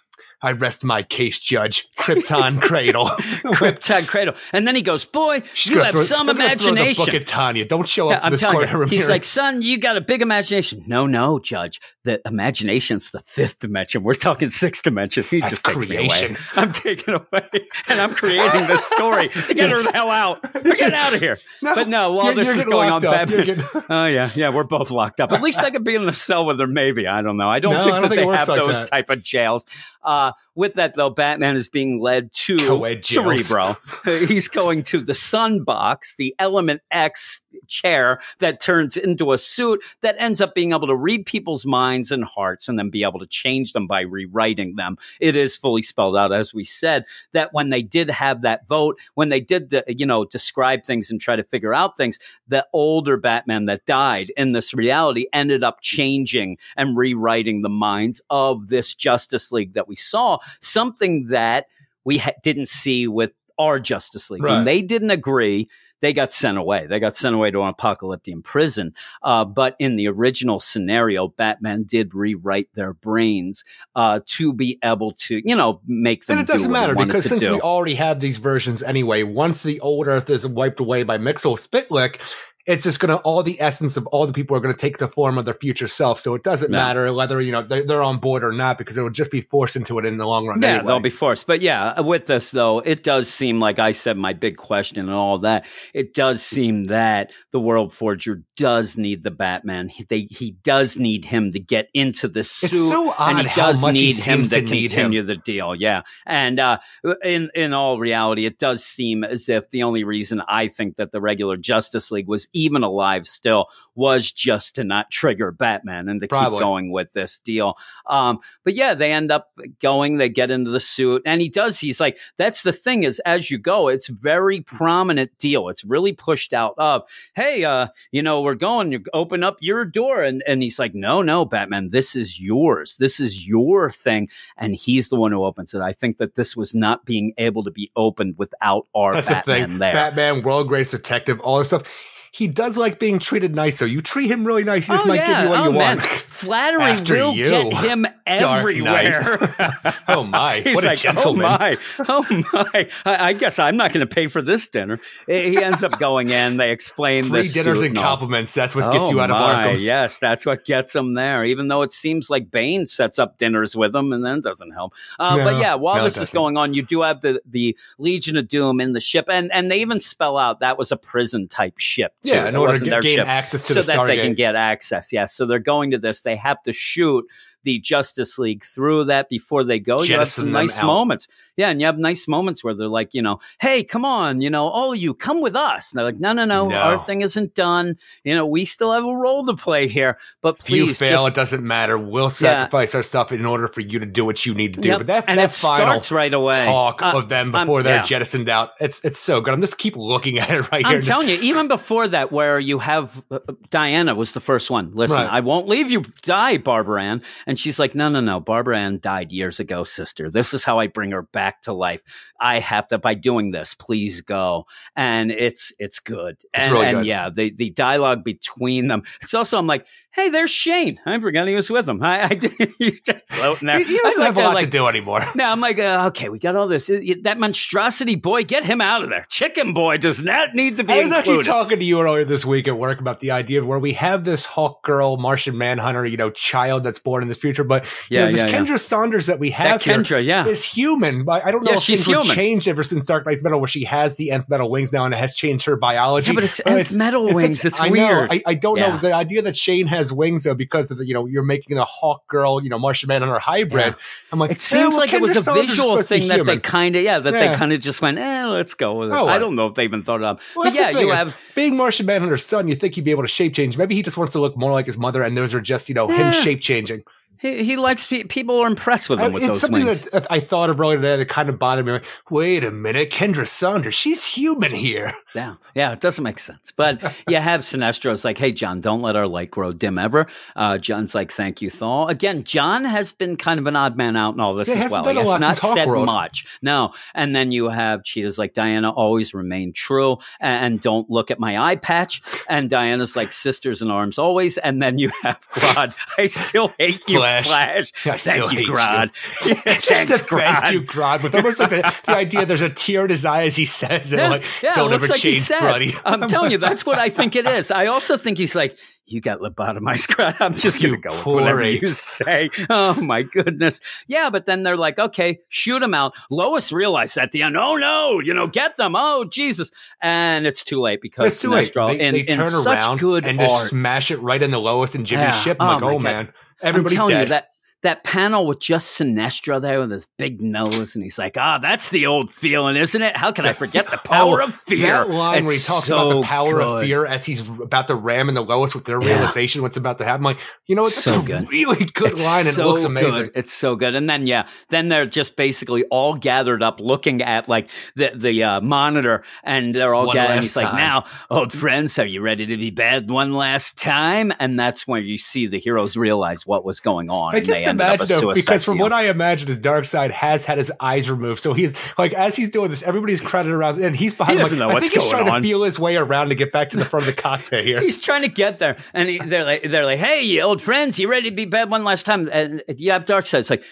I 0.41 0.53
rest 0.53 0.85
my 0.85 1.03
case, 1.03 1.39
Judge. 1.41 1.87
Krypton 1.97 2.61
Cradle. 2.69 3.07
Krypton 3.07 4.07
Cradle. 4.07 4.35
And 4.53 4.65
then 4.67 4.75
he 4.75 4.81
goes, 4.81 5.03
Boy, 5.05 5.43
She's 5.53 5.73
you 5.73 5.81
have 5.81 5.91
throw- 5.91 6.03
some 6.03 6.27
they're 6.27 6.35
throw 6.35 6.43
the 6.45 6.45
imagination. 6.69 7.05
book 7.05 7.13
at 7.13 7.27
Tanya. 7.27 7.65
Don't 7.65 7.87
show 7.87 8.09
Yeah, 8.09 8.15
up 8.17 8.21
to 8.21 8.25
I'm 8.27 8.31
this 8.31 8.45
courtroom. 8.45 8.83
you. 8.83 8.97
He's 8.99 9.09
like, 9.09 9.23
son, 9.25 9.61
you 9.61 9.77
got 9.77 9.97
a 9.97 10.01
big 10.01 10.21
imagination. 10.21 10.83
No, 10.87 11.05
no, 11.07 11.39
Judge. 11.39 11.81
The 12.05 12.21
imagination's 12.25 13.11
the 13.11 13.21
fifth 13.25 13.59
dimension. 13.59 14.01
We're 14.03 14.15
talking 14.15 14.49
sixth 14.49 14.83
dimension. 14.83 15.23
He 15.23 15.41
That's 15.41 15.51
just 15.51 15.65
takes 15.65 15.85
creation. 15.85 16.33
me 16.33 16.37
away. 16.37 16.45
I'm 16.55 16.71
taking 16.71 17.13
away, 17.15 17.67
and 17.89 17.99
I'm 17.99 18.15
creating 18.15 18.65
this 18.67 18.83
story 18.85 19.27
to 19.47 19.53
get 19.53 19.69
her 19.69 19.83
the 19.83 19.91
hell 19.91 20.09
out. 20.09 20.41
We're 20.55 20.75
getting 20.75 20.93
out 20.95 21.13
of 21.13 21.19
here. 21.19 21.37
No, 21.61 21.75
but 21.75 21.87
no, 21.89 22.13
while 22.13 22.33
this 22.33 22.47
is 22.47 22.63
going 22.65 22.89
on, 22.89 23.01
locked 23.01 23.05
up. 23.05 23.29
You're 23.29 23.39
Batman. 23.45 23.57
getting- 23.73 23.83
Oh 23.89 24.05
yeah, 24.05 24.29
yeah, 24.35 24.49
we're 24.49 24.63
both 24.63 24.89
locked 24.89 25.19
up. 25.19 25.31
At 25.33 25.41
least 25.41 25.59
I 25.59 25.69
could 25.71 25.83
be 25.83 25.95
in 25.95 26.05
the 26.05 26.13
cell 26.13 26.45
with 26.45 26.59
her. 26.59 26.67
Maybe 26.67 27.05
I 27.07 27.21
don't 27.21 27.35
know. 27.37 27.49
I 27.49 27.59
don't 27.59 27.73
No, 27.73 27.83
think 27.83 27.93
I 27.95 27.99
don't 27.99 28.09
that 28.09 28.15
think 28.15 28.31
they 28.31 28.37
have 28.37 28.47
those 28.47 28.89
type 28.89 29.09
of 29.09 29.21
jails. 29.21 29.65
Uh, 30.01 30.28
Uh, 30.29 30.33
with 30.55 30.73
that 30.73 30.95
though, 30.95 31.09
Batman 31.09 31.55
is 31.55 31.69
being 31.69 31.99
led 32.01 32.33
to 32.33 32.57
Co-ed. 32.57 33.05
Cerebro. 33.05 33.77
He's 34.05 34.47
going 34.49 34.83
to 34.83 34.99
the 34.99 35.15
Sun 35.15 35.63
Box, 35.63 36.15
the 36.17 36.35
Element 36.37 36.81
X 36.91 37.41
chair 37.67 38.19
that 38.39 38.59
turns 38.59 38.97
into 38.97 39.31
a 39.31 39.37
suit 39.37 39.81
that 40.01 40.15
ends 40.19 40.41
up 40.41 40.53
being 40.53 40.71
able 40.71 40.87
to 40.87 40.95
read 40.95 41.25
people's 41.25 41.65
minds 41.65 42.11
and 42.11 42.25
hearts 42.25 42.67
and 42.67 42.77
then 42.77 42.89
be 42.89 43.03
able 43.03 43.19
to 43.19 43.27
change 43.27 43.73
them 43.73 43.87
by 43.87 44.01
rewriting 44.01 44.75
them. 44.75 44.97
It 45.21 45.35
is 45.35 45.55
fully 45.55 45.81
spelled 45.81 46.17
out, 46.17 46.33
as 46.33 46.53
we 46.53 46.65
said, 46.65 47.05
that 47.31 47.53
when 47.53 47.69
they 47.69 47.81
did 47.81 48.09
have 48.09 48.41
that 48.41 48.67
vote, 48.67 48.97
when 49.15 49.29
they 49.29 49.39
did, 49.39 49.69
the, 49.69 49.83
you 49.87 50.05
know, 50.05 50.25
describe 50.25 50.83
things 50.83 51.09
and 51.09 51.21
try 51.21 51.37
to 51.37 51.43
figure 51.43 51.73
out 51.73 51.95
things, 51.95 52.19
the 52.47 52.67
older 52.73 53.15
Batman 53.15 53.65
that 53.65 53.85
died 53.85 54.31
in 54.35 54.51
this 54.51 54.73
reality 54.73 55.27
ended 55.31 55.63
up 55.63 55.79
changing 55.81 56.57
and 56.75 56.97
rewriting 56.97 57.61
the 57.61 57.69
minds 57.69 58.21
of 58.29 58.67
this 58.67 58.93
Justice 58.93 59.51
League 59.53 59.73
that 59.73 59.87
we 59.87 59.95
saw, 59.95 60.18
something 60.61 61.27
that 61.27 61.65
we 62.03 62.17
ha- 62.17 62.31
didn't 62.43 62.67
see 62.67 63.07
with 63.07 63.33
our 63.57 63.79
Justice 63.79 64.29
League. 64.29 64.43
Right. 64.43 64.55
When 64.55 64.65
they 64.65 64.81
didn't 64.81 65.11
agree, 65.11 65.69
they 66.01 66.13
got 66.13 66.31
sent 66.31 66.57
away. 66.57 66.87
They 66.87 66.99
got 66.99 67.15
sent 67.15 67.35
away 67.35 67.51
to 67.51 67.61
an 67.61 67.69
apocalyptic 67.69 68.43
prison. 68.43 68.93
Uh, 69.21 69.45
but 69.45 69.75
in 69.79 69.95
the 69.95 70.07
original 70.07 70.59
scenario, 70.59 71.27
Batman 71.27 71.83
did 71.83 72.15
rewrite 72.15 72.69
their 72.73 72.93
brains 72.93 73.63
uh, 73.95 74.21
to 74.25 74.53
be 74.53 74.79
able 74.83 75.11
to, 75.27 75.41
you 75.43 75.55
know, 75.55 75.81
make 75.85 76.25
them. 76.25 76.39
And 76.39 76.47
it 76.47 76.51
doesn't 76.51 76.71
what 76.71 76.79
matter 76.79 76.95
because 76.95 77.25
since 77.25 77.43
do. 77.43 77.53
we 77.53 77.61
already 77.61 77.95
have 77.95 78.19
these 78.19 78.37
versions 78.37 78.81
anyway, 78.81 79.23
once 79.23 79.63
the 79.63 79.79
old 79.81 80.07
Earth 80.07 80.29
is 80.29 80.47
wiped 80.47 80.79
away 80.79 81.03
by 81.03 81.17
Mxyzptlk, 81.17 82.19
it's 82.67 82.83
just 82.83 82.99
going 82.99 83.09
to, 83.09 83.17
all 83.23 83.41
the 83.41 83.59
essence 83.61 83.97
of 83.97 84.05
all 84.07 84.27
the 84.27 84.33
people 84.33 84.55
are 84.55 84.59
going 84.59 84.73
to 84.73 84.79
take 84.79 84.97
the 84.97 85.07
form 85.07 85.37
of 85.37 85.45
their 85.45 85.53
future 85.53 85.87
self. 85.87 86.19
So 86.19 86.35
it 86.35 86.43
doesn't 86.43 86.71
Yeah. 86.71 86.77
matter 86.77 87.11
whether, 87.13 87.39
you 87.41 87.51
know, 87.51 87.61
they're, 87.61 87.83
they're 87.85 88.03
on 88.03 88.17
board 88.19 88.43
or 88.43 88.51
not 88.51 88.77
because 88.77 88.97
it 88.97 89.01
will 89.01 89.09
just 89.09 89.31
be 89.31 89.41
forced 89.41 89.75
into 89.75 89.97
it 89.97 90.05
in 90.05 90.17
the 90.17 90.27
long 90.27 90.45
run 90.45 90.61
Yeah, 90.61 90.69
anyway. 90.69 90.85
they'll 90.87 90.99
be 90.99 91.09
forced. 91.09 91.47
But 91.47 91.61
yeah, 91.61 91.99
with 92.01 92.25
this 92.27 92.51
though, 92.51 92.79
it 92.79 93.03
does 93.03 93.29
seem 93.29 93.59
like 93.59 93.79
I 93.79 93.91
said 93.93 94.17
my 94.17 94.33
big 94.33 94.57
question 94.57 94.99
and 94.99 95.09
all 95.11 95.39
that. 95.39 95.65
It 95.93 96.13
does 96.13 96.43
seem 96.43 96.83
that 96.85 97.31
the 97.51 97.59
World 97.59 97.91
Forger 97.93 98.43
does 98.57 98.97
need 98.97 99.23
the 99.23 99.31
Batman. 99.31 99.87
He, 99.89 100.03
they, 100.03 100.27
he 100.29 100.51
does 100.63 100.97
need 100.97 101.25
him 101.25 101.51
to 101.53 101.59
get 101.59 101.89
into 101.93 102.27
the 102.27 102.43
suit. 102.43 102.71
It's 102.73 102.89
so 102.89 103.13
and 103.17 103.39
odd 103.39 103.45
he 103.45 103.47
how 103.47 103.71
does 103.71 103.81
much 103.81 103.97
he 103.97 104.07
need 104.07 104.17
him 104.17 104.43
to, 104.43 104.49
to 104.49 104.61
need 104.61 104.91
him. 104.91 105.11
continue 105.11 105.23
the 105.23 105.37
deal. 105.37 105.73
Yeah, 105.75 106.01
and 106.25 106.59
uh, 106.59 106.77
in 107.23 107.49
in 107.55 107.73
all 107.73 107.97
reality, 107.99 108.45
it 108.45 108.59
does 108.59 108.83
seem 108.83 109.23
as 109.23 109.47
if 109.49 109.69
the 109.71 109.83
only 109.83 110.03
reason 110.03 110.41
I 110.47 110.67
think 110.67 110.97
that 110.97 111.11
the 111.11 111.21
regular 111.21 111.55
Justice 111.57 112.11
League 112.11 112.27
was 112.27 112.47
even 112.53 112.83
alive 112.83 113.27
still 113.27 113.67
was 113.95 114.31
just 114.31 114.75
to 114.75 114.83
not 114.85 115.11
trigger 115.11 115.51
Batman 115.51 116.07
and 116.07 116.21
to 116.21 116.27
Probably. 116.27 116.59
keep 116.59 116.63
going 116.63 116.91
with 116.91 117.11
this 117.11 117.39
deal. 117.39 117.75
Um, 118.07 118.39
but 118.63 118.73
yeah, 118.73 118.93
they 118.93 119.11
end 119.11 119.29
up 119.29 119.49
going. 119.81 120.17
They 120.17 120.29
get 120.29 120.51
into 120.51 120.71
the 120.71 120.79
suit, 120.79 121.21
and 121.25 121.41
he 121.41 121.49
does. 121.49 121.77
He's 121.79 121.99
like, 121.99 122.17
that's 122.37 122.63
the 122.63 122.71
thing 122.71 123.03
is, 123.03 123.19
as 123.25 123.51
you 123.51 123.57
go, 123.57 123.89
it's 123.89 124.07
very 124.07 124.61
prominent 124.61 125.37
deal. 125.37 125.67
It's 125.67 125.83
really 125.83 126.13
pushed 126.13 126.53
out 126.53 126.75
of, 126.77 127.01
hey, 127.35 127.65
uh, 127.65 127.87
you 128.11 128.23
know, 128.23 128.41
we're 128.41 128.55
going. 128.55 128.93
You 128.93 129.03
open 129.13 129.43
up 129.43 129.57
your 129.59 129.83
door, 129.83 130.23
and 130.23 130.41
and 130.47 130.63
he's 130.63 130.79
like, 130.79 130.95
no, 130.95 131.21
no, 131.21 131.43
Batman, 131.43 131.89
this 131.89 132.15
is 132.15 132.39
yours. 132.39 132.95
This 132.99 133.19
is 133.19 133.47
your 133.47 133.91
thing, 133.91 134.29
and 134.57 134.75
he's 134.75 135.09
the 135.09 135.17
one 135.17 135.33
who 135.33 135.43
opens 135.43 135.73
it. 135.73 135.81
I 135.81 135.91
think 135.91 136.19
that 136.19 136.35
this 136.35 136.55
was 136.55 136.73
not 136.73 137.05
being 137.05 137.33
able 137.37 137.63
to 137.65 137.71
be 137.71 137.91
opened 137.97 138.35
without 138.37 138.87
our 138.95 139.13
That's 139.13 139.27
Batman 139.27 139.61
the 139.61 139.67
thing. 139.67 139.77
there. 139.79 139.93
Batman, 139.93 140.41
world 140.41 140.69
greatest 140.69 140.91
detective, 140.91 141.41
all 141.41 141.57
this 141.59 141.67
stuff. 141.67 142.15
He 142.31 142.47
does 142.47 142.77
like 142.77 142.99
being 142.99 143.19
treated 143.19 143.55
nice, 143.55 143.77
so 143.77 143.85
you 143.85 144.01
treat 144.01 144.29
him 144.29 144.45
really 144.45 144.63
nice. 144.63 144.85
He 144.85 144.93
just 144.93 145.05
oh, 145.05 145.07
might 145.07 145.15
yeah. 145.15 145.27
give 145.27 145.43
you 145.43 145.49
what 145.49 145.59
oh, 145.59 145.63
you 145.65 145.77
man. 145.77 145.97
want. 145.97 146.01
Flattery 146.01 146.83
After 146.83 147.15
will 147.15 147.33
you, 147.33 147.49
get 147.49 147.73
him 147.83 148.05
everywhere. 148.25 149.55
Oh 150.07 150.23
my, 150.23 150.61
He's 150.63 150.75
what 150.75 150.83
a 150.83 150.87
like, 150.87 150.97
gentleman. 150.97 151.45
Oh 151.45 151.57
my, 151.59 151.77
oh 152.07 152.43
my. 152.53 152.89
I, 153.05 153.29
I 153.29 153.33
guess 153.33 153.59
I'm 153.59 153.77
not 153.77 153.93
going 153.93 154.05
to 154.05 154.11
pay 154.11 154.27
for 154.27 154.41
this 154.41 154.67
dinner. 154.67 154.99
He 155.27 155.61
ends 155.61 155.83
up 155.83 155.99
going 155.99 156.29
in. 156.29 156.57
They 156.57 156.71
explain 156.71 157.25
Free 157.25 157.43
this 157.43 157.53
dinners 157.53 157.79
suit 157.79 157.89
and 157.89 157.97
all. 157.97 158.03
compliments. 158.03 158.53
That's 158.53 158.75
what 158.75 158.91
gets 158.91 159.09
Oh 159.09 159.11
you 159.11 159.21
out 159.21 159.29
of 159.29 159.37
my, 159.37 159.67
Arkham. 159.67 159.81
Yes, 159.81 160.17
that's 160.17 160.45
what 160.47 160.65
gets 160.65 160.95
him 160.95 161.13
there. 161.13 161.45
Even 161.45 161.67
though 161.67 161.83
it 161.83 161.93
seems 161.93 162.29
like 162.29 162.49
Bane 162.49 162.87
sets 162.87 163.19
up 163.19 163.37
dinners 163.37 163.75
with 163.75 163.95
him, 163.95 164.11
and 164.13 164.25
then 164.25 164.41
doesn't 164.41 164.71
help. 164.71 164.93
Uh, 165.19 165.35
No, 165.35 165.43
but 165.43 165.59
yeah, 165.59 165.75
while 165.75 165.97
no, 165.97 166.03
this 166.05 166.17
is 166.17 166.29
going 166.29 166.57
on, 166.57 166.73
you 166.73 166.81
do 166.81 167.01
have 167.01 167.21
the 167.21 167.41
the 167.45 167.77
Legion 167.99 168.35
of 168.35 168.47
Doom 168.47 168.81
in 168.81 168.93
the 168.93 168.99
ship, 168.99 169.25
and 169.29 169.51
and 169.51 169.69
they 169.69 169.79
even 169.79 169.99
spell 169.99 170.37
out 170.37 170.59
that 170.59 170.77
was 170.77 170.91
a 170.91 170.97
prison 170.97 171.47
type 171.47 171.77
ship. 171.77 172.13
Yeah, 172.21 172.49
in 172.49 172.55
order 172.55 172.73
to 172.73 172.73
wasn't 172.73 172.85
get, 172.85 172.89
their 172.91 173.01
gain 173.01 173.17
ship 173.19 173.27
access 173.27 173.61
to 173.67 173.73
so 173.73 173.81
the 173.81 173.87
that 173.93 174.05
they 174.05 174.17
can 174.17 174.33
get 174.33 174.55
access. 174.55 175.13
Yes, 175.13 175.33
so 175.33 175.45
they're 175.45 175.59
going 175.59 175.91
to 175.91 175.97
this. 175.97 176.21
They 176.21 176.35
have 176.35 176.61
to 176.63 176.73
shoot 176.73 177.25
the 177.63 177.79
Justice 177.79 178.37
League 178.39 178.63
through 178.63 179.05
that 179.05 179.29
before 179.29 179.63
they 179.63 179.79
go. 179.79 180.01
you 180.01 180.17
have 180.17 180.27
some 180.27 180.51
nice 180.51 180.79
out. 180.79 180.85
moments. 180.85 181.27
Yeah, 181.57 181.69
and 181.69 181.81
you 181.81 181.87
have 181.87 181.97
nice 181.97 182.25
moments 182.25 182.63
where 182.63 182.73
they're 182.73 182.87
like, 182.87 183.13
you 183.13 183.21
know, 183.21 183.41
hey, 183.59 183.83
come 183.83 184.05
on, 184.05 184.39
you 184.39 184.49
know, 184.49 184.67
all 184.69 184.93
of 184.93 184.97
you, 184.97 185.13
come 185.13 185.41
with 185.41 185.57
us. 185.57 185.91
And 185.91 185.97
they're 185.99 186.05
like, 186.05 186.17
no, 186.19 186.31
no, 186.31 186.45
no, 186.45 186.69
No. 186.69 186.77
our 186.77 186.97
thing 186.97 187.19
isn't 187.21 187.53
done. 187.53 187.97
You 188.23 188.33
know, 188.33 188.45
we 188.45 188.63
still 188.63 188.93
have 188.93 189.03
a 189.03 189.13
role 189.13 189.45
to 189.45 189.53
play 189.55 189.89
here. 189.89 190.17
But 190.41 190.59
If 190.61 190.69
you 190.69 190.93
fail, 190.93 191.17
just- 191.25 191.27
it 191.27 191.33
doesn't 191.35 191.67
matter. 191.67 191.97
We'll 191.97 192.29
sacrifice 192.29 192.95
our 192.95 193.03
stuff 193.03 193.33
in 193.33 193.45
order 193.45 193.67
for 193.67 193.81
you 193.81 193.99
to 193.99 194.05
do 194.05 194.23
what 194.23 194.45
you 194.45 194.53
need 194.53 194.75
to 194.75 194.79
do. 194.81 194.87
Yep, 194.87 194.97
But 194.99 195.07
that, 195.07 195.25
and 195.27 195.37
that 195.39 195.49
it 195.49 195.53
final 195.53 195.87
starts 195.87 196.11
right 196.13 196.33
away. 196.33 196.65
talk 196.65 197.01
Uh, 197.01 197.11
of 197.17 197.27
them 197.27 197.53
um, 197.53 197.65
before 197.65 197.83
they're 197.83 197.95
yeah. 197.97 198.03
jettisoned 198.03 198.47
out, 198.47 198.71
it's 198.79 199.03
it's 199.03 199.17
so 199.19 199.41
good. 199.41 199.53
I'm 199.53 199.59
just 199.59 199.77
keep 199.77 199.97
looking 199.97 200.39
at 200.39 200.49
it 200.49 200.71
right 200.71 200.79
here. 200.79 200.87
I'm 200.87 200.93
and 200.95 201.03
just- 201.03 201.11
telling 201.13 201.27
you, 201.27 201.35
even 201.41 201.67
before 201.67 202.07
that, 202.07 202.31
where 202.31 202.57
you 202.57 202.79
have 202.79 203.21
uh, 203.29 203.39
uh, 203.49 203.53
Diana 203.69 204.15
was 204.15 204.31
the 204.31 204.39
first 204.39 204.69
one. 204.71 204.91
Listen, 204.93 205.17
Right. 205.17 205.29
I 205.29 205.41
won't 205.41 205.67
leave 205.67 205.91
you 205.91 206.05
die, 206.21 206.55
Barbara 206.57 207.03
Ann. 207.03 207.21
And 207.45 207.58
she's 207.59 207.77
like, 207.77 207.93
no, 207.93 208.09
no, 208.09 208.21
no. 208.21 208.39
Barbara 208.39 208.79
Ann 208.79 208.99
died 208.99 209.31
years 209.31 209.59
ago, 209.59 209.83
sister. 209.83 210.31
This 210.31 210.53
is 210.53 210.63
how 210.63 210.79
I 210.79 210.87
bring 210.87 211.11
her 211.11 211.23
back 211.23 211.61
to 211.63 211.73
life. 211.73 212.01
I 212.39 212.59
have 212.59 212.87
to 212.87 212.97
by 212.97 213.13
doing 213.13 213.51
this. 213.51 213.73
Please 213.73 214.21
go. 214.21 214.65
And 214.95 215.31
it's 215.31 215.73
it's 215.77 215.99
good. 215.99 216.37
It's 216.53 216.65
and, 216.65 216.71
really 216.71 216.85
and 216.85 216.97
good. 216.99 217.05
yeah, 217.05 217.29
the 217.29 217.51
the 217.51 217.69
dialogue 217.71 218.23
between 218.23 218.87
them. 218.87 219.03
It's 219.21 219.33
also 219.33 219.57
I'm 219.57 219.67
like, 219.67 219.85
hey, 220.11 220.29
there's 220.29 220.51
Shane. 220.51 220.99
I 221.05 221.19
forgot 221.19 221.47
he 221.47 221.55
was 221.55 221.69
with 221.69 221.87
him. 221.87 222.03
I, 222.03 222.23
I 222.23 222.27
he's 222.77 223.01
just 223.01 223.23
floating 223.29 223.67
there. 223.67 223.79
he, 223.79 223.97
doesn't 223.97 224.19
like 224.19 224.27
have 224.27 224.37
a 224.37 224.39
that, 224.41 224.45
lot 224.47 224.53
like, 224.55 224.65
to 224.65 224.69
do 224.71 224.87
anymore. 224.87 225.23
now 225.35 225.51
I'm 225.51 225.61
like, 225.61 225.79
uh, 225.79 226.05
okay, 226.07 226.29
we 226.29 226.39
got 226.39 226.55
all 226.55 226.67
this. 226.67 226.87
That 227.23 227.37
monstrosity 227.39 228.15
boy, 228.15 228.43
get 228.43 228.63
him 228.65 228.81
out 228.81 229.03
of 229.03 229.09
there. 229.09 229.25
Chicken 229.29 229.73
boy 229.73 229.97
does 229.97 230.19
not 230.19 230.55
need 230.55 230.77
to 230.77 230.83
be 230.83 230.93
I 230.93 231.03
was 231.03 231.11
actually 231.11 231.43
talking 231.43 231.79
to 231.79 231.85
you 231.85 232.01
earlier 232.01 232.25
this 232.25 232.45
week 232.45 232.67
at 232.67 232.77
work 232.77 232.99
about 232.99 233.19
the 233.19 233.31
idea 233.31 233.59
of 233.61 233.67
where 233.67 233.79
we 233.79 233.93
have 233.93 234.23
this 234.23 234.45
Hawk 234.45 234.83
Girl, 234.83 235.17
Martian 235.17 235.57
Manhunter, 235.57 236.05
you 236.05 236.17
know, 236.17 236.29
child 236.31 236.83
that's 236.83 236.99
born 236.99 237.23
in 237.23 237.29
this 237.29 237.37
future, 237.37 237.63
but 237.63 237.85
you 238.09 238.19
know, 238.19 238.31
this 238.31 238.41
yeah, 238.41 238.47
yeah. 238.47 238.57
Kendra 238.57 238.79
Saunders 238.79 239.27
that 239.27 239.39
we 239.39 239.49
that 239.49 239.55
have 239.55 239.83
here 239.83 239.95
Kendra, 239.97 240.23
yeah. 240.23 240.45
is 240.47 240.63
human. 240.65 241.23
But 241.23 241.45
I 241.45 241.51
don't 241.51 241.63
know 241.63 241.71
Yeah, 241.71 241.77
if 241.77 241.83
she's 241.83 242.05
things 242.05 242.17
human. 242.25 242.35
changed 242.35 242.67
ever 242.67 242.83
since 242.83 243.05
Dark 243.05 243.25
Nights 243.25 243.43
Metal, 243.43 243.59
where 243.59 243.67
she 243.67 243.83
has 243.85 244.17
the 244.17 244.31
nth 244.31 244.49
metal 244.49 244.69
wings 244.71 244.91
now 244.91 245.05
and 245.05 245.13
it 245.13 245.17
has 245.17 245.35
changed 245.35 245.65
her 245.65 245.75
biology. 245.75 246.31
Yeah, 246.31 246.35
but 246.35 246.43
it's 246.45 246.61
But 246.63 246.73
nth 246.73 246.95
metal 246.97 247.27
it's 247.27 247.35
wings. 247.35 247.57
such- 247.61 247.71
It's 247.73 247.79
I 247.79 247.87
know. 247.89 247.91
weird. 247.91 248.31
I, 248.31 248.41
I 248.45 248.53
don't 248.55 248.77
Yeah. 248.77 248.93
know 248.93 248.97
the 248.97 249.13
idea 249.13 249.41
that 249.43 249.55
Shane 249.55 249.87
has 249.87 249.98
wings 250.13 250.43
though 250.43 250.53
because 250.53 250.91
of 250.91 250.97
the 250.97 251.05
you 251.05 251.13
know 251.13 251.25
you're 251.25 251.43
making 251.43 251.75
the 251.75 251.85
Hawk 251.85 252.27
Girl, 252.27 252.63
you 252.63 252.69
know, 252.69 252.79
Martian 252.79 253.07
Manhunter 253.07 253.39
hybrid. 253.39 253.95
I'm 254.31 254.39
like, 254.39 254.51
It 254.51 254.61
seems 254.61 254.85
eh, 254.85 254.87
well, 254.87 254.97
like 254.97 255.13
it 255.13 255.21
was 255.21 255.47
a 255.47 255.53
visual 255.53 255.89
supposed 255.89 256.09
to 256.09 256.15
be 256.15 256.19
thing 256.21 256.29
that 256.29 256.45
they 256.45 256.57
kind 256.59 256.95
of, 256.95 257.03
yeah, 257.03 257.19
that 257.19 257.31
they 257.31 257.55
kind 257.55 257.73
of 257.73 257.79
just 257.79 258.01
went, 258.01 258.17
eh, 258.17 258.45
let's 258.45 258.73
go 258.73 258.99
with 258.99 259.09
it. 259.09 259.15
Oh, 259.15 259.27
I 259.27 259.37
don't 259.37 259.55
know 259.55 259.67
if 259.67 259.75
they 259.75 259.83
even 259.83 260.03
thought 260.03 260.21
it 260.21 260.25
up. 260.25 260.39
Well, 260.55 260.65
but 260.65 260.73
yeah, 260.73 260.97
you 260.97 261.09
have, 261.11 261.35
being 261.55 261.75
Martian 261.75 262.05
Manhunter's 262.05 262.45
son, 262.45 262.67
you 262.67 262.75
think 262.75 262.95
he'd 262.95 263.03
be 263.03 263.11
able 263.11 263.23
to 263.23 263.27
shape 263.27 263.53
change. 263.53 263.77
Maybe 263.77 263.95
he 263.95 264.01
just 264.01 264.17
wants 264.17 264.33
to 264.33 264.39
look 264.39 264.55
more 264.57 264.71
like 264.71 264.85
his 264.85 264.97
mother, 264.97 265.23
and 265.23 265.37
those 265.37 265.53
are 265.53 265.61
just 265.61 265.89
you 265.89 265.95
know 265.95 266.07
him 266.07 266.31
shape 266.31 266.61
changing. 266.61 267.03
He, 267.39 267.63
he 267.63 267.75
likes, 267.77 268.05
pe- 268.05 268.23
people 268.23 268.59
are 268.59 268.67
impressed 268.67 269.09
with 269.09 269.19
him 269.19 269.31
with 269.33 269.43
It's 269.43 269.51
those 269.53 269.61
something 269.61 269.85
that 269.85 270.27
I 270.29 270.39
thought 270.39 270.69
of 270.69 270.79
earlier 270.79 270.97
today 270.97 271.17
that 271.17 271.29
kind 271.29 271.47
of 271.49 271.57
bothered 271.57 271.85
me. 271.85 271.93
Like, 271.93 272.05
Wait 272.29 272.63
a 272.63 272.71
minute, 272.71 273.09
Kendra 273.11 273.47
Saunders, 273.47 273.95
she's 273.95 274.25
human 274.25 274.73
here. 274.75 275.13
Yeah, 275.35 275.57
yeah, 275.75 275.91
it 275.91 275.99
doesn't 275.99 276.23
make 276.23 276.39
sense. 276.39 276.73
But 276.75 277.13
you 277.27 277.37
have 277.37 277.61
Sinestro's 277.61 278.25
like, 278.25 278.39
hey, 278.39 278.51
John, 278.51 278.81
don't 278.81 279.03
let 279.03 279.15
our 279.15 279.27
light 279.27 279.51
grow 279.51 279.71
dim 279.71 279.99
ever. 279.99 280.25
Uh, 280.55 280.79
John's 280.79 281.13
like, 281.13 281.31
thank 281.31 281.61
you, 281.61 281.69
Thaal. 281.69 282.09
Again, 282.09 282.43
John 282.45 282.83
has 282.83 283.11
been 283.11 283.37
kind 283.37 283.59
of 283.59 283.67
an 283.67 283.75
odd 283.75 283.95
man 283.95 284.17
out 284.17 284.33
in 284.33 284.39
all 284.39 284.55
this 284.55 284.67
Yeah, 284.67 284.85
as 284.85 284.91
well. 284.91 285.03
done 285.03 285.17
he 285.17 285.21
has 285.21 285.39
not 285.39 285.57
said 285.57 285.87
much. 285.87 286.47
No. 286.63 286.93
And 287.13 287.35
then 287.35 287.51
you 287.51 287.69
have 287.69 288.03
Cheetah's 288.03 288.39
like, 288.39 288.55
Diana, 288.55 288.89
always 288.91 289.35
remain 289.35 289.71
true 289.71 290.17
and 290.41 290.81
don't 290.81 291.07
look 291.11 291.29
at 291.29 291.39
my 291.39 291.59
eye 291.59 291.75
patch. 291.75 292.23
And 292.49 292.67
Diana's 292.67 293.15
like, 293.15 293.31
sisters 293.31 293.83
in 293.83 293.91
arms 293.91 294.17
always. 294.17 294.57
And 294.57 294.81
then 294.81 294.97
you 294.97 295.11
have 295.21 295.39
Grodd, 295.51 295.93
I 296.17 296.25
still 296.25 296.73
hate 296.79 297.07
you, 297.07 297.19
Flash. 297.43 297.47
Flash. 297.47 297.91
I 298.05 298.17
thank 298.17 298.51
you. 298.53 298.67
Grodd. 298.71 299.11
Just 299.43 299.63
Thanks, 299.87 300.07
to 300.19 300.25
thank 300.25 300.71
you, 300.71 300.81
Grodd, 300.81 301.23
with 301.23 301.35
almost 301.35 301.59
like 301.59 301.69
the, 301.69 302.01
the 302.05 302.15
idea 302.15 302.45
there's 302.45 302.61
a 302.61 302.69
tear 302.69 303.03
in 303.05 303.09
his 303.09 303.25
eye 303.25 303.43
as 303.43 303.55
he 303.55 303.65
says 303.65 304.13
it, 304.13 304.17
like, 304.17 304.43
yeah, 304.61 304.75
don't 304.75 304.91
it 304.91 304.95
ever 304.95 305.07
like 305.07 305.19
change, 305.19 305.47
buddy. 305.49 305.93
I'm 306.05 306.27
telling 306.27 306.51
you, 306.51 306.57
that's 306.57 306.85
what 306.85 306.99
I 306.99 307.09
think 307.09 307.35
it 307.35 307.45
is. 307.45 307.71
I 307.71 307.87
also 307.87 308.17
think 308.17 308.37
he's 308.37 308.55
like, 308.55 308.77
you 309.05 309.21
got 309.21 309.39
lobotomized, 309.39 310.15
Grant. 310.15 310.39
I'm 310.39 310.53
just 310.53 310.81
going 310.83 310.93
to 310.93 310.99
go 311.01 311.15
with 311.15 311.25
whatever 311.25 311.63
you 311.67 311.87
say. 311.93 312.51
Oh, 312.69 312.93
my 313.01 313.23
goodness. 313.23 313.81
Yeah, 314.07 314.29
but 314.29 314.45
then 314.45 314.61
they're 314.61 314.77
like, 314.77 314.99
okay, 314.99 315.39
shoot 315.49 315.81
him 315.81 315.95
out. 315.95 316.13
Lois 316.29 316.71
realized 316.71 317.17
at 317.17 317.31
the 317.31 317.41
end, 317.41 317.57
oh, 317.57 317.75
no, 317.77 318.19
you 318.19 318.35
know, 318.35 318.45
get 318.45 318.77
them. 318.77 318.95
Oh, 318.95 319.23
Jesus. 319.25 319.71
And 319.99 320.45
it's 320.45 320.63
too 320.63 320.79
late 320.79 321.01
because 321.01 321.25
It's 321.25 321.39
too 321.41 321.49
late. 321.49 321.73
They, 321.73 321.99
in, 321.99 322.13
they 322.13 322.23
turn 322.23 322.53
around 322.53 322.99
good 322.99 323.25
and 323.25 323.39
art. 323.39 323.49
just 323.49 323.67
smash 323.69 324.11
it 324.11 324.17
right 324.17 324.41
in 324.43 324.51
the 324.51 324.59
Lois 324.59 324.93
and 324.93 325.07
Jimmy's 325.07 325.23
Yeah. 325.25 325.31
ship. 325.41 325.57
I'm 325.59 325.67
Oh 325.69 325.73
like, 325.73 325.83
oh, 325.83 325.97
God. 325.97 326.03
man, 326.03 326.33
everybody's 326.61 326.99
dead. 326.99 327.21
you 327.21 327.25
that 327.29 327.49
that 327.81 328.03
panel 328.03 328.45
with 328.45 328.59
just 328.59 328.99
Sinestro 328.99 329.61
there 329.61 329.79
with 329.79 329.91
his 329.91 330.07
big 330.17 330.41
nose, 330.41 330.95
and 330.95 331.03
he's 331.03 331.17
like, 331.17 331.37
"Ah, 331.37 331.57
that's 331.59 331.89
the 331.89 332.05
old 332.07 332.31
feeling, 332.31 332.75
isn't 332.75 333.01
it? 333.01 333.15
How 333.15 333.31
can 333.31 333.45
I 333.45 333.53
forget 333.53 333.89
the 333.89 333.97
power 334.03 334.41
Oh, 334.41 334.45
of 334.47 334.55
fear?" 334.55 334.87
That 334.87 335.09
line 335.09 335.45
where 335.45 335.53
he 335.53 335.57
It's 335.57 335.67
talks 335.67 335.87
about 335.89 336.09
the 336.09 336.21
power 336.21 336.61
of 336.61 336.81
fear 336.81 337.05
as 337.05 337.25
he's 337.25 337.47
about 337.61 337.87
to 337.87 337.95
ram 337.95 338.27
in 338.29 338.35
the 338.35 338.41
lowest 338.43 338.75
with 338.75 338.85
their 338.85 339.01
Yeah. 339.01 339.07
realization 339.15 339.61
what's 339.61 339.77
about 339.77 339.97
to 339.99 340.03
happen. 340.05 340.23
Like, 340.23 340.39
you 340.67 340.75
know? 340.75 340.83
That's 340.83 340.95
So 341.03 341.21
a 341.21 341.23
good. 341.23 341.49
really 341.49 341.85
good 341.85 342.11
It's 342.11 342.25
line 342.25 342.45
and 342.45 342.55
so 342.55 342.63
it 342.63 342.67
looks 342.67 342.83
amazing. 342.83 343.23
Good. 343.25 343.31
It's 343.35 343.53
so 343.53 343.75
good. 343.75 343.95
And 343.95 344.09
then 344.09 344.27
yeah, 344.27 344.47
then 344.69 344.89
they're 344.89 345.05
just 345.05 345.35
basically 345.35 345.83
all 345.85 346.15
gathered 346.15 346.61
up, 346.61 346.79
looking 346.79 347.21
at 347.21 347.47
like 347.47 347.69
the 347.95 348.11
the 348.15 348.43
uh, 348.43 348.61
monitor, 348.61 349.23
and 349.43 349.73
they're 349.73 349.93
all 349.93 350.07
One 350.07 350.15
gathered. 350.15 350.41
He's 350.41 350.55
like, 350.55 350.73
"Now, 350.73 351.05
old 351.29 351.53
friends, 351.53 351.97
are 351.97 352.05
you 352.05 352.21
ready 352.21 352.45
to 352.47 352.57
be 352.57 352.71
bad 352.71 353.09
one 353.09 353.33
last 353.33 353.79
time?" 353.79 354.33
And 354.39 354.59
that's 354.59 354.87
when 354.87 355.05
you 355.05 355.17
see 355.17 355.47
the 355.47 355.59
heroes 355.59 355.95
realize 355.95 356.45
what 356.45 356.65
was 356.65 356.79
going 356.79 357.09
on. 357.09 357.33
I 357.69 357.83
and 357.85 357.99
just 357.99 358.07
they 358.07 358.15
ended 358.15 358.17
up 358.17 358.21
a 358.21 358.21
imagine 358.21 358.27
though, 358.27 358.33
because 358.33 358.65
from 358.65 358.75
deal. 358.77 358.83
what 358.83 358.93
I 358.93 359.03
imagine, 359.09 359.47
his 359.47 359.59
Darkseid 359.59 360.11
has 360.11 360.45
had 360.45 360.57
his 360.57 360.71
eyes 360.79 361.09
removed. 361.09 361.41
So 361.41 361.53
he's 361.53 361.73
like, 361.97 362.13
as 362.13 362.35
he's 362.35 362.49
doing 362.49 362.69
this, 362.69 362.83
everybody's 362.83 363.21
crowded 363.21 363.51
around, 363.51 363.79
and 363.81 363.95
he's 363.95 364.13
behind. 364.15 364.37
He 364.37 364.43
doesn't 364.43 364.59
like, 364.59 364.69
know 364.69 364.77
I 364.77 364.79
think 364.79 364.93
he's 364.93 365.07
trying 365.09 365.29
on. 365.29 365.41
to 365.41 365.47
feel 365.47 365.63
his 365.63 365.79
way 365.79 365.95
around 365.97 366.29
to 366.29 366.35
get 366.35 366.51
back 366.51 366.69
to 366.71 366.77
the 366.77 366.85
front 366.85 367.07
of 367.07 367.15
the 367.15 367.21
cockpit 367.21 367.63
here. 367.65 367.79
He's 367.89 367.99
trying 367.99 368.21
to 368.23 368.27
get 368.27 368.59
there, 368.59 368.77
and 368.93 369.09
he, 369.09 369.19
they're 369.19 369.43
like, 369.45 369.63
"They're 369.63 369.85
like, 369.85 369.99
hey, 369.99 370.21
you 370.23 370.41
old 370.41 370.61
friends, 370.61 370.99
you 370.99 371.09
ready 371.09 371.29
to 371.29 371.35
be 371.35 371.45
bad 371.45 371.69
one 371.69 371.83
last 371.83 372.05
time?" 372.05 372.29
And 372.31 372.63
you 372.77 372.91
have 372.91 373.05
Darkseid. 373.05 373.39
It's 373.39 373.49
like, 373.49 373.63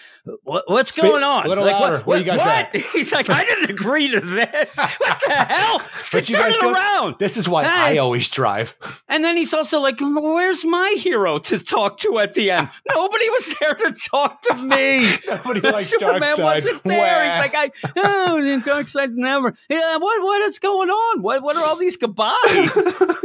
what, 0.42 0.64
"What's 0.68 0.92
Spit- 0.92 1.04
going 1.04 1.22
on?" 1.22 1.46
like, 1.48 1.58
louder. 1.58 1.98
Where 2.04 2.18
you 2.18 2.24
guys 2.24 2.40
what? 2.40 2.74
He's 2.92 3.12
like, 3.12 3.30
"I 3.30 3.44
didn't 3.44 3.70
agree 3.70 4.10
to 4.10 4.20
this. 4.20 4.78
What 4.98 5.20
the 5.26 5.32
hell? 5.32 5.82
But 6.12 6.28
you 6.28 6.36
Turn 6.36 6.50
guys 6.50 6.54
it 6.56 6.64
around." 6.64 7.16
This 7.18 7.36
is 7.36 7.48
why 7.48 7.64
Hey. 7.64 7.70
I 7.70 7.96
always 7.98 8.28
drive. 8.28 8.76
And 9.08 9.24
then 9.24 9.36
he's 9.36 9.54
also 9.54 9.80
like, 9.80 9.96
"Where's 10.00 10.64
my 10.64 10.94
hero 10.98 11.38
to 11.40 11.58
talk 11.58 11.98
to 12.00 12.18
at 12.18 12.34
the 12.34 12.50
end? 12.50 12.68
Nobody 12.94 13.28
was 13.30 13.54
there 13.60 13.74
to 13.74 13.87
talk 13.92 14.42
to 14.42 14.54
me." 14.54 15.16
Nobody 15.26 15.60
likes 15.60 15.88
Superman 15.88 16.36
Darkseid. 16.36 16.44
wasn't 16.44 16.82
there. 16.84 17.18
Wah. 17.18 17.42
He's 17.42 17.52
like, 17.52 17.54
I, 17.54 17.90
oh, 17.96 18.60
Darkseid's 18.64 19.16
never. 19.16 19.54
Yeah, 19.68 19.96
what, 19.98 20.22
what 20.22 20.42
is 20.42 20.58
going 20.58 20.90
on? 20.90 21.22
What, 21.22 21.42
what 21.42 21.56
are 21.56 21.64
all 21.64 21.76
these 21.76 21.96
goodbyes? 21.96 22.36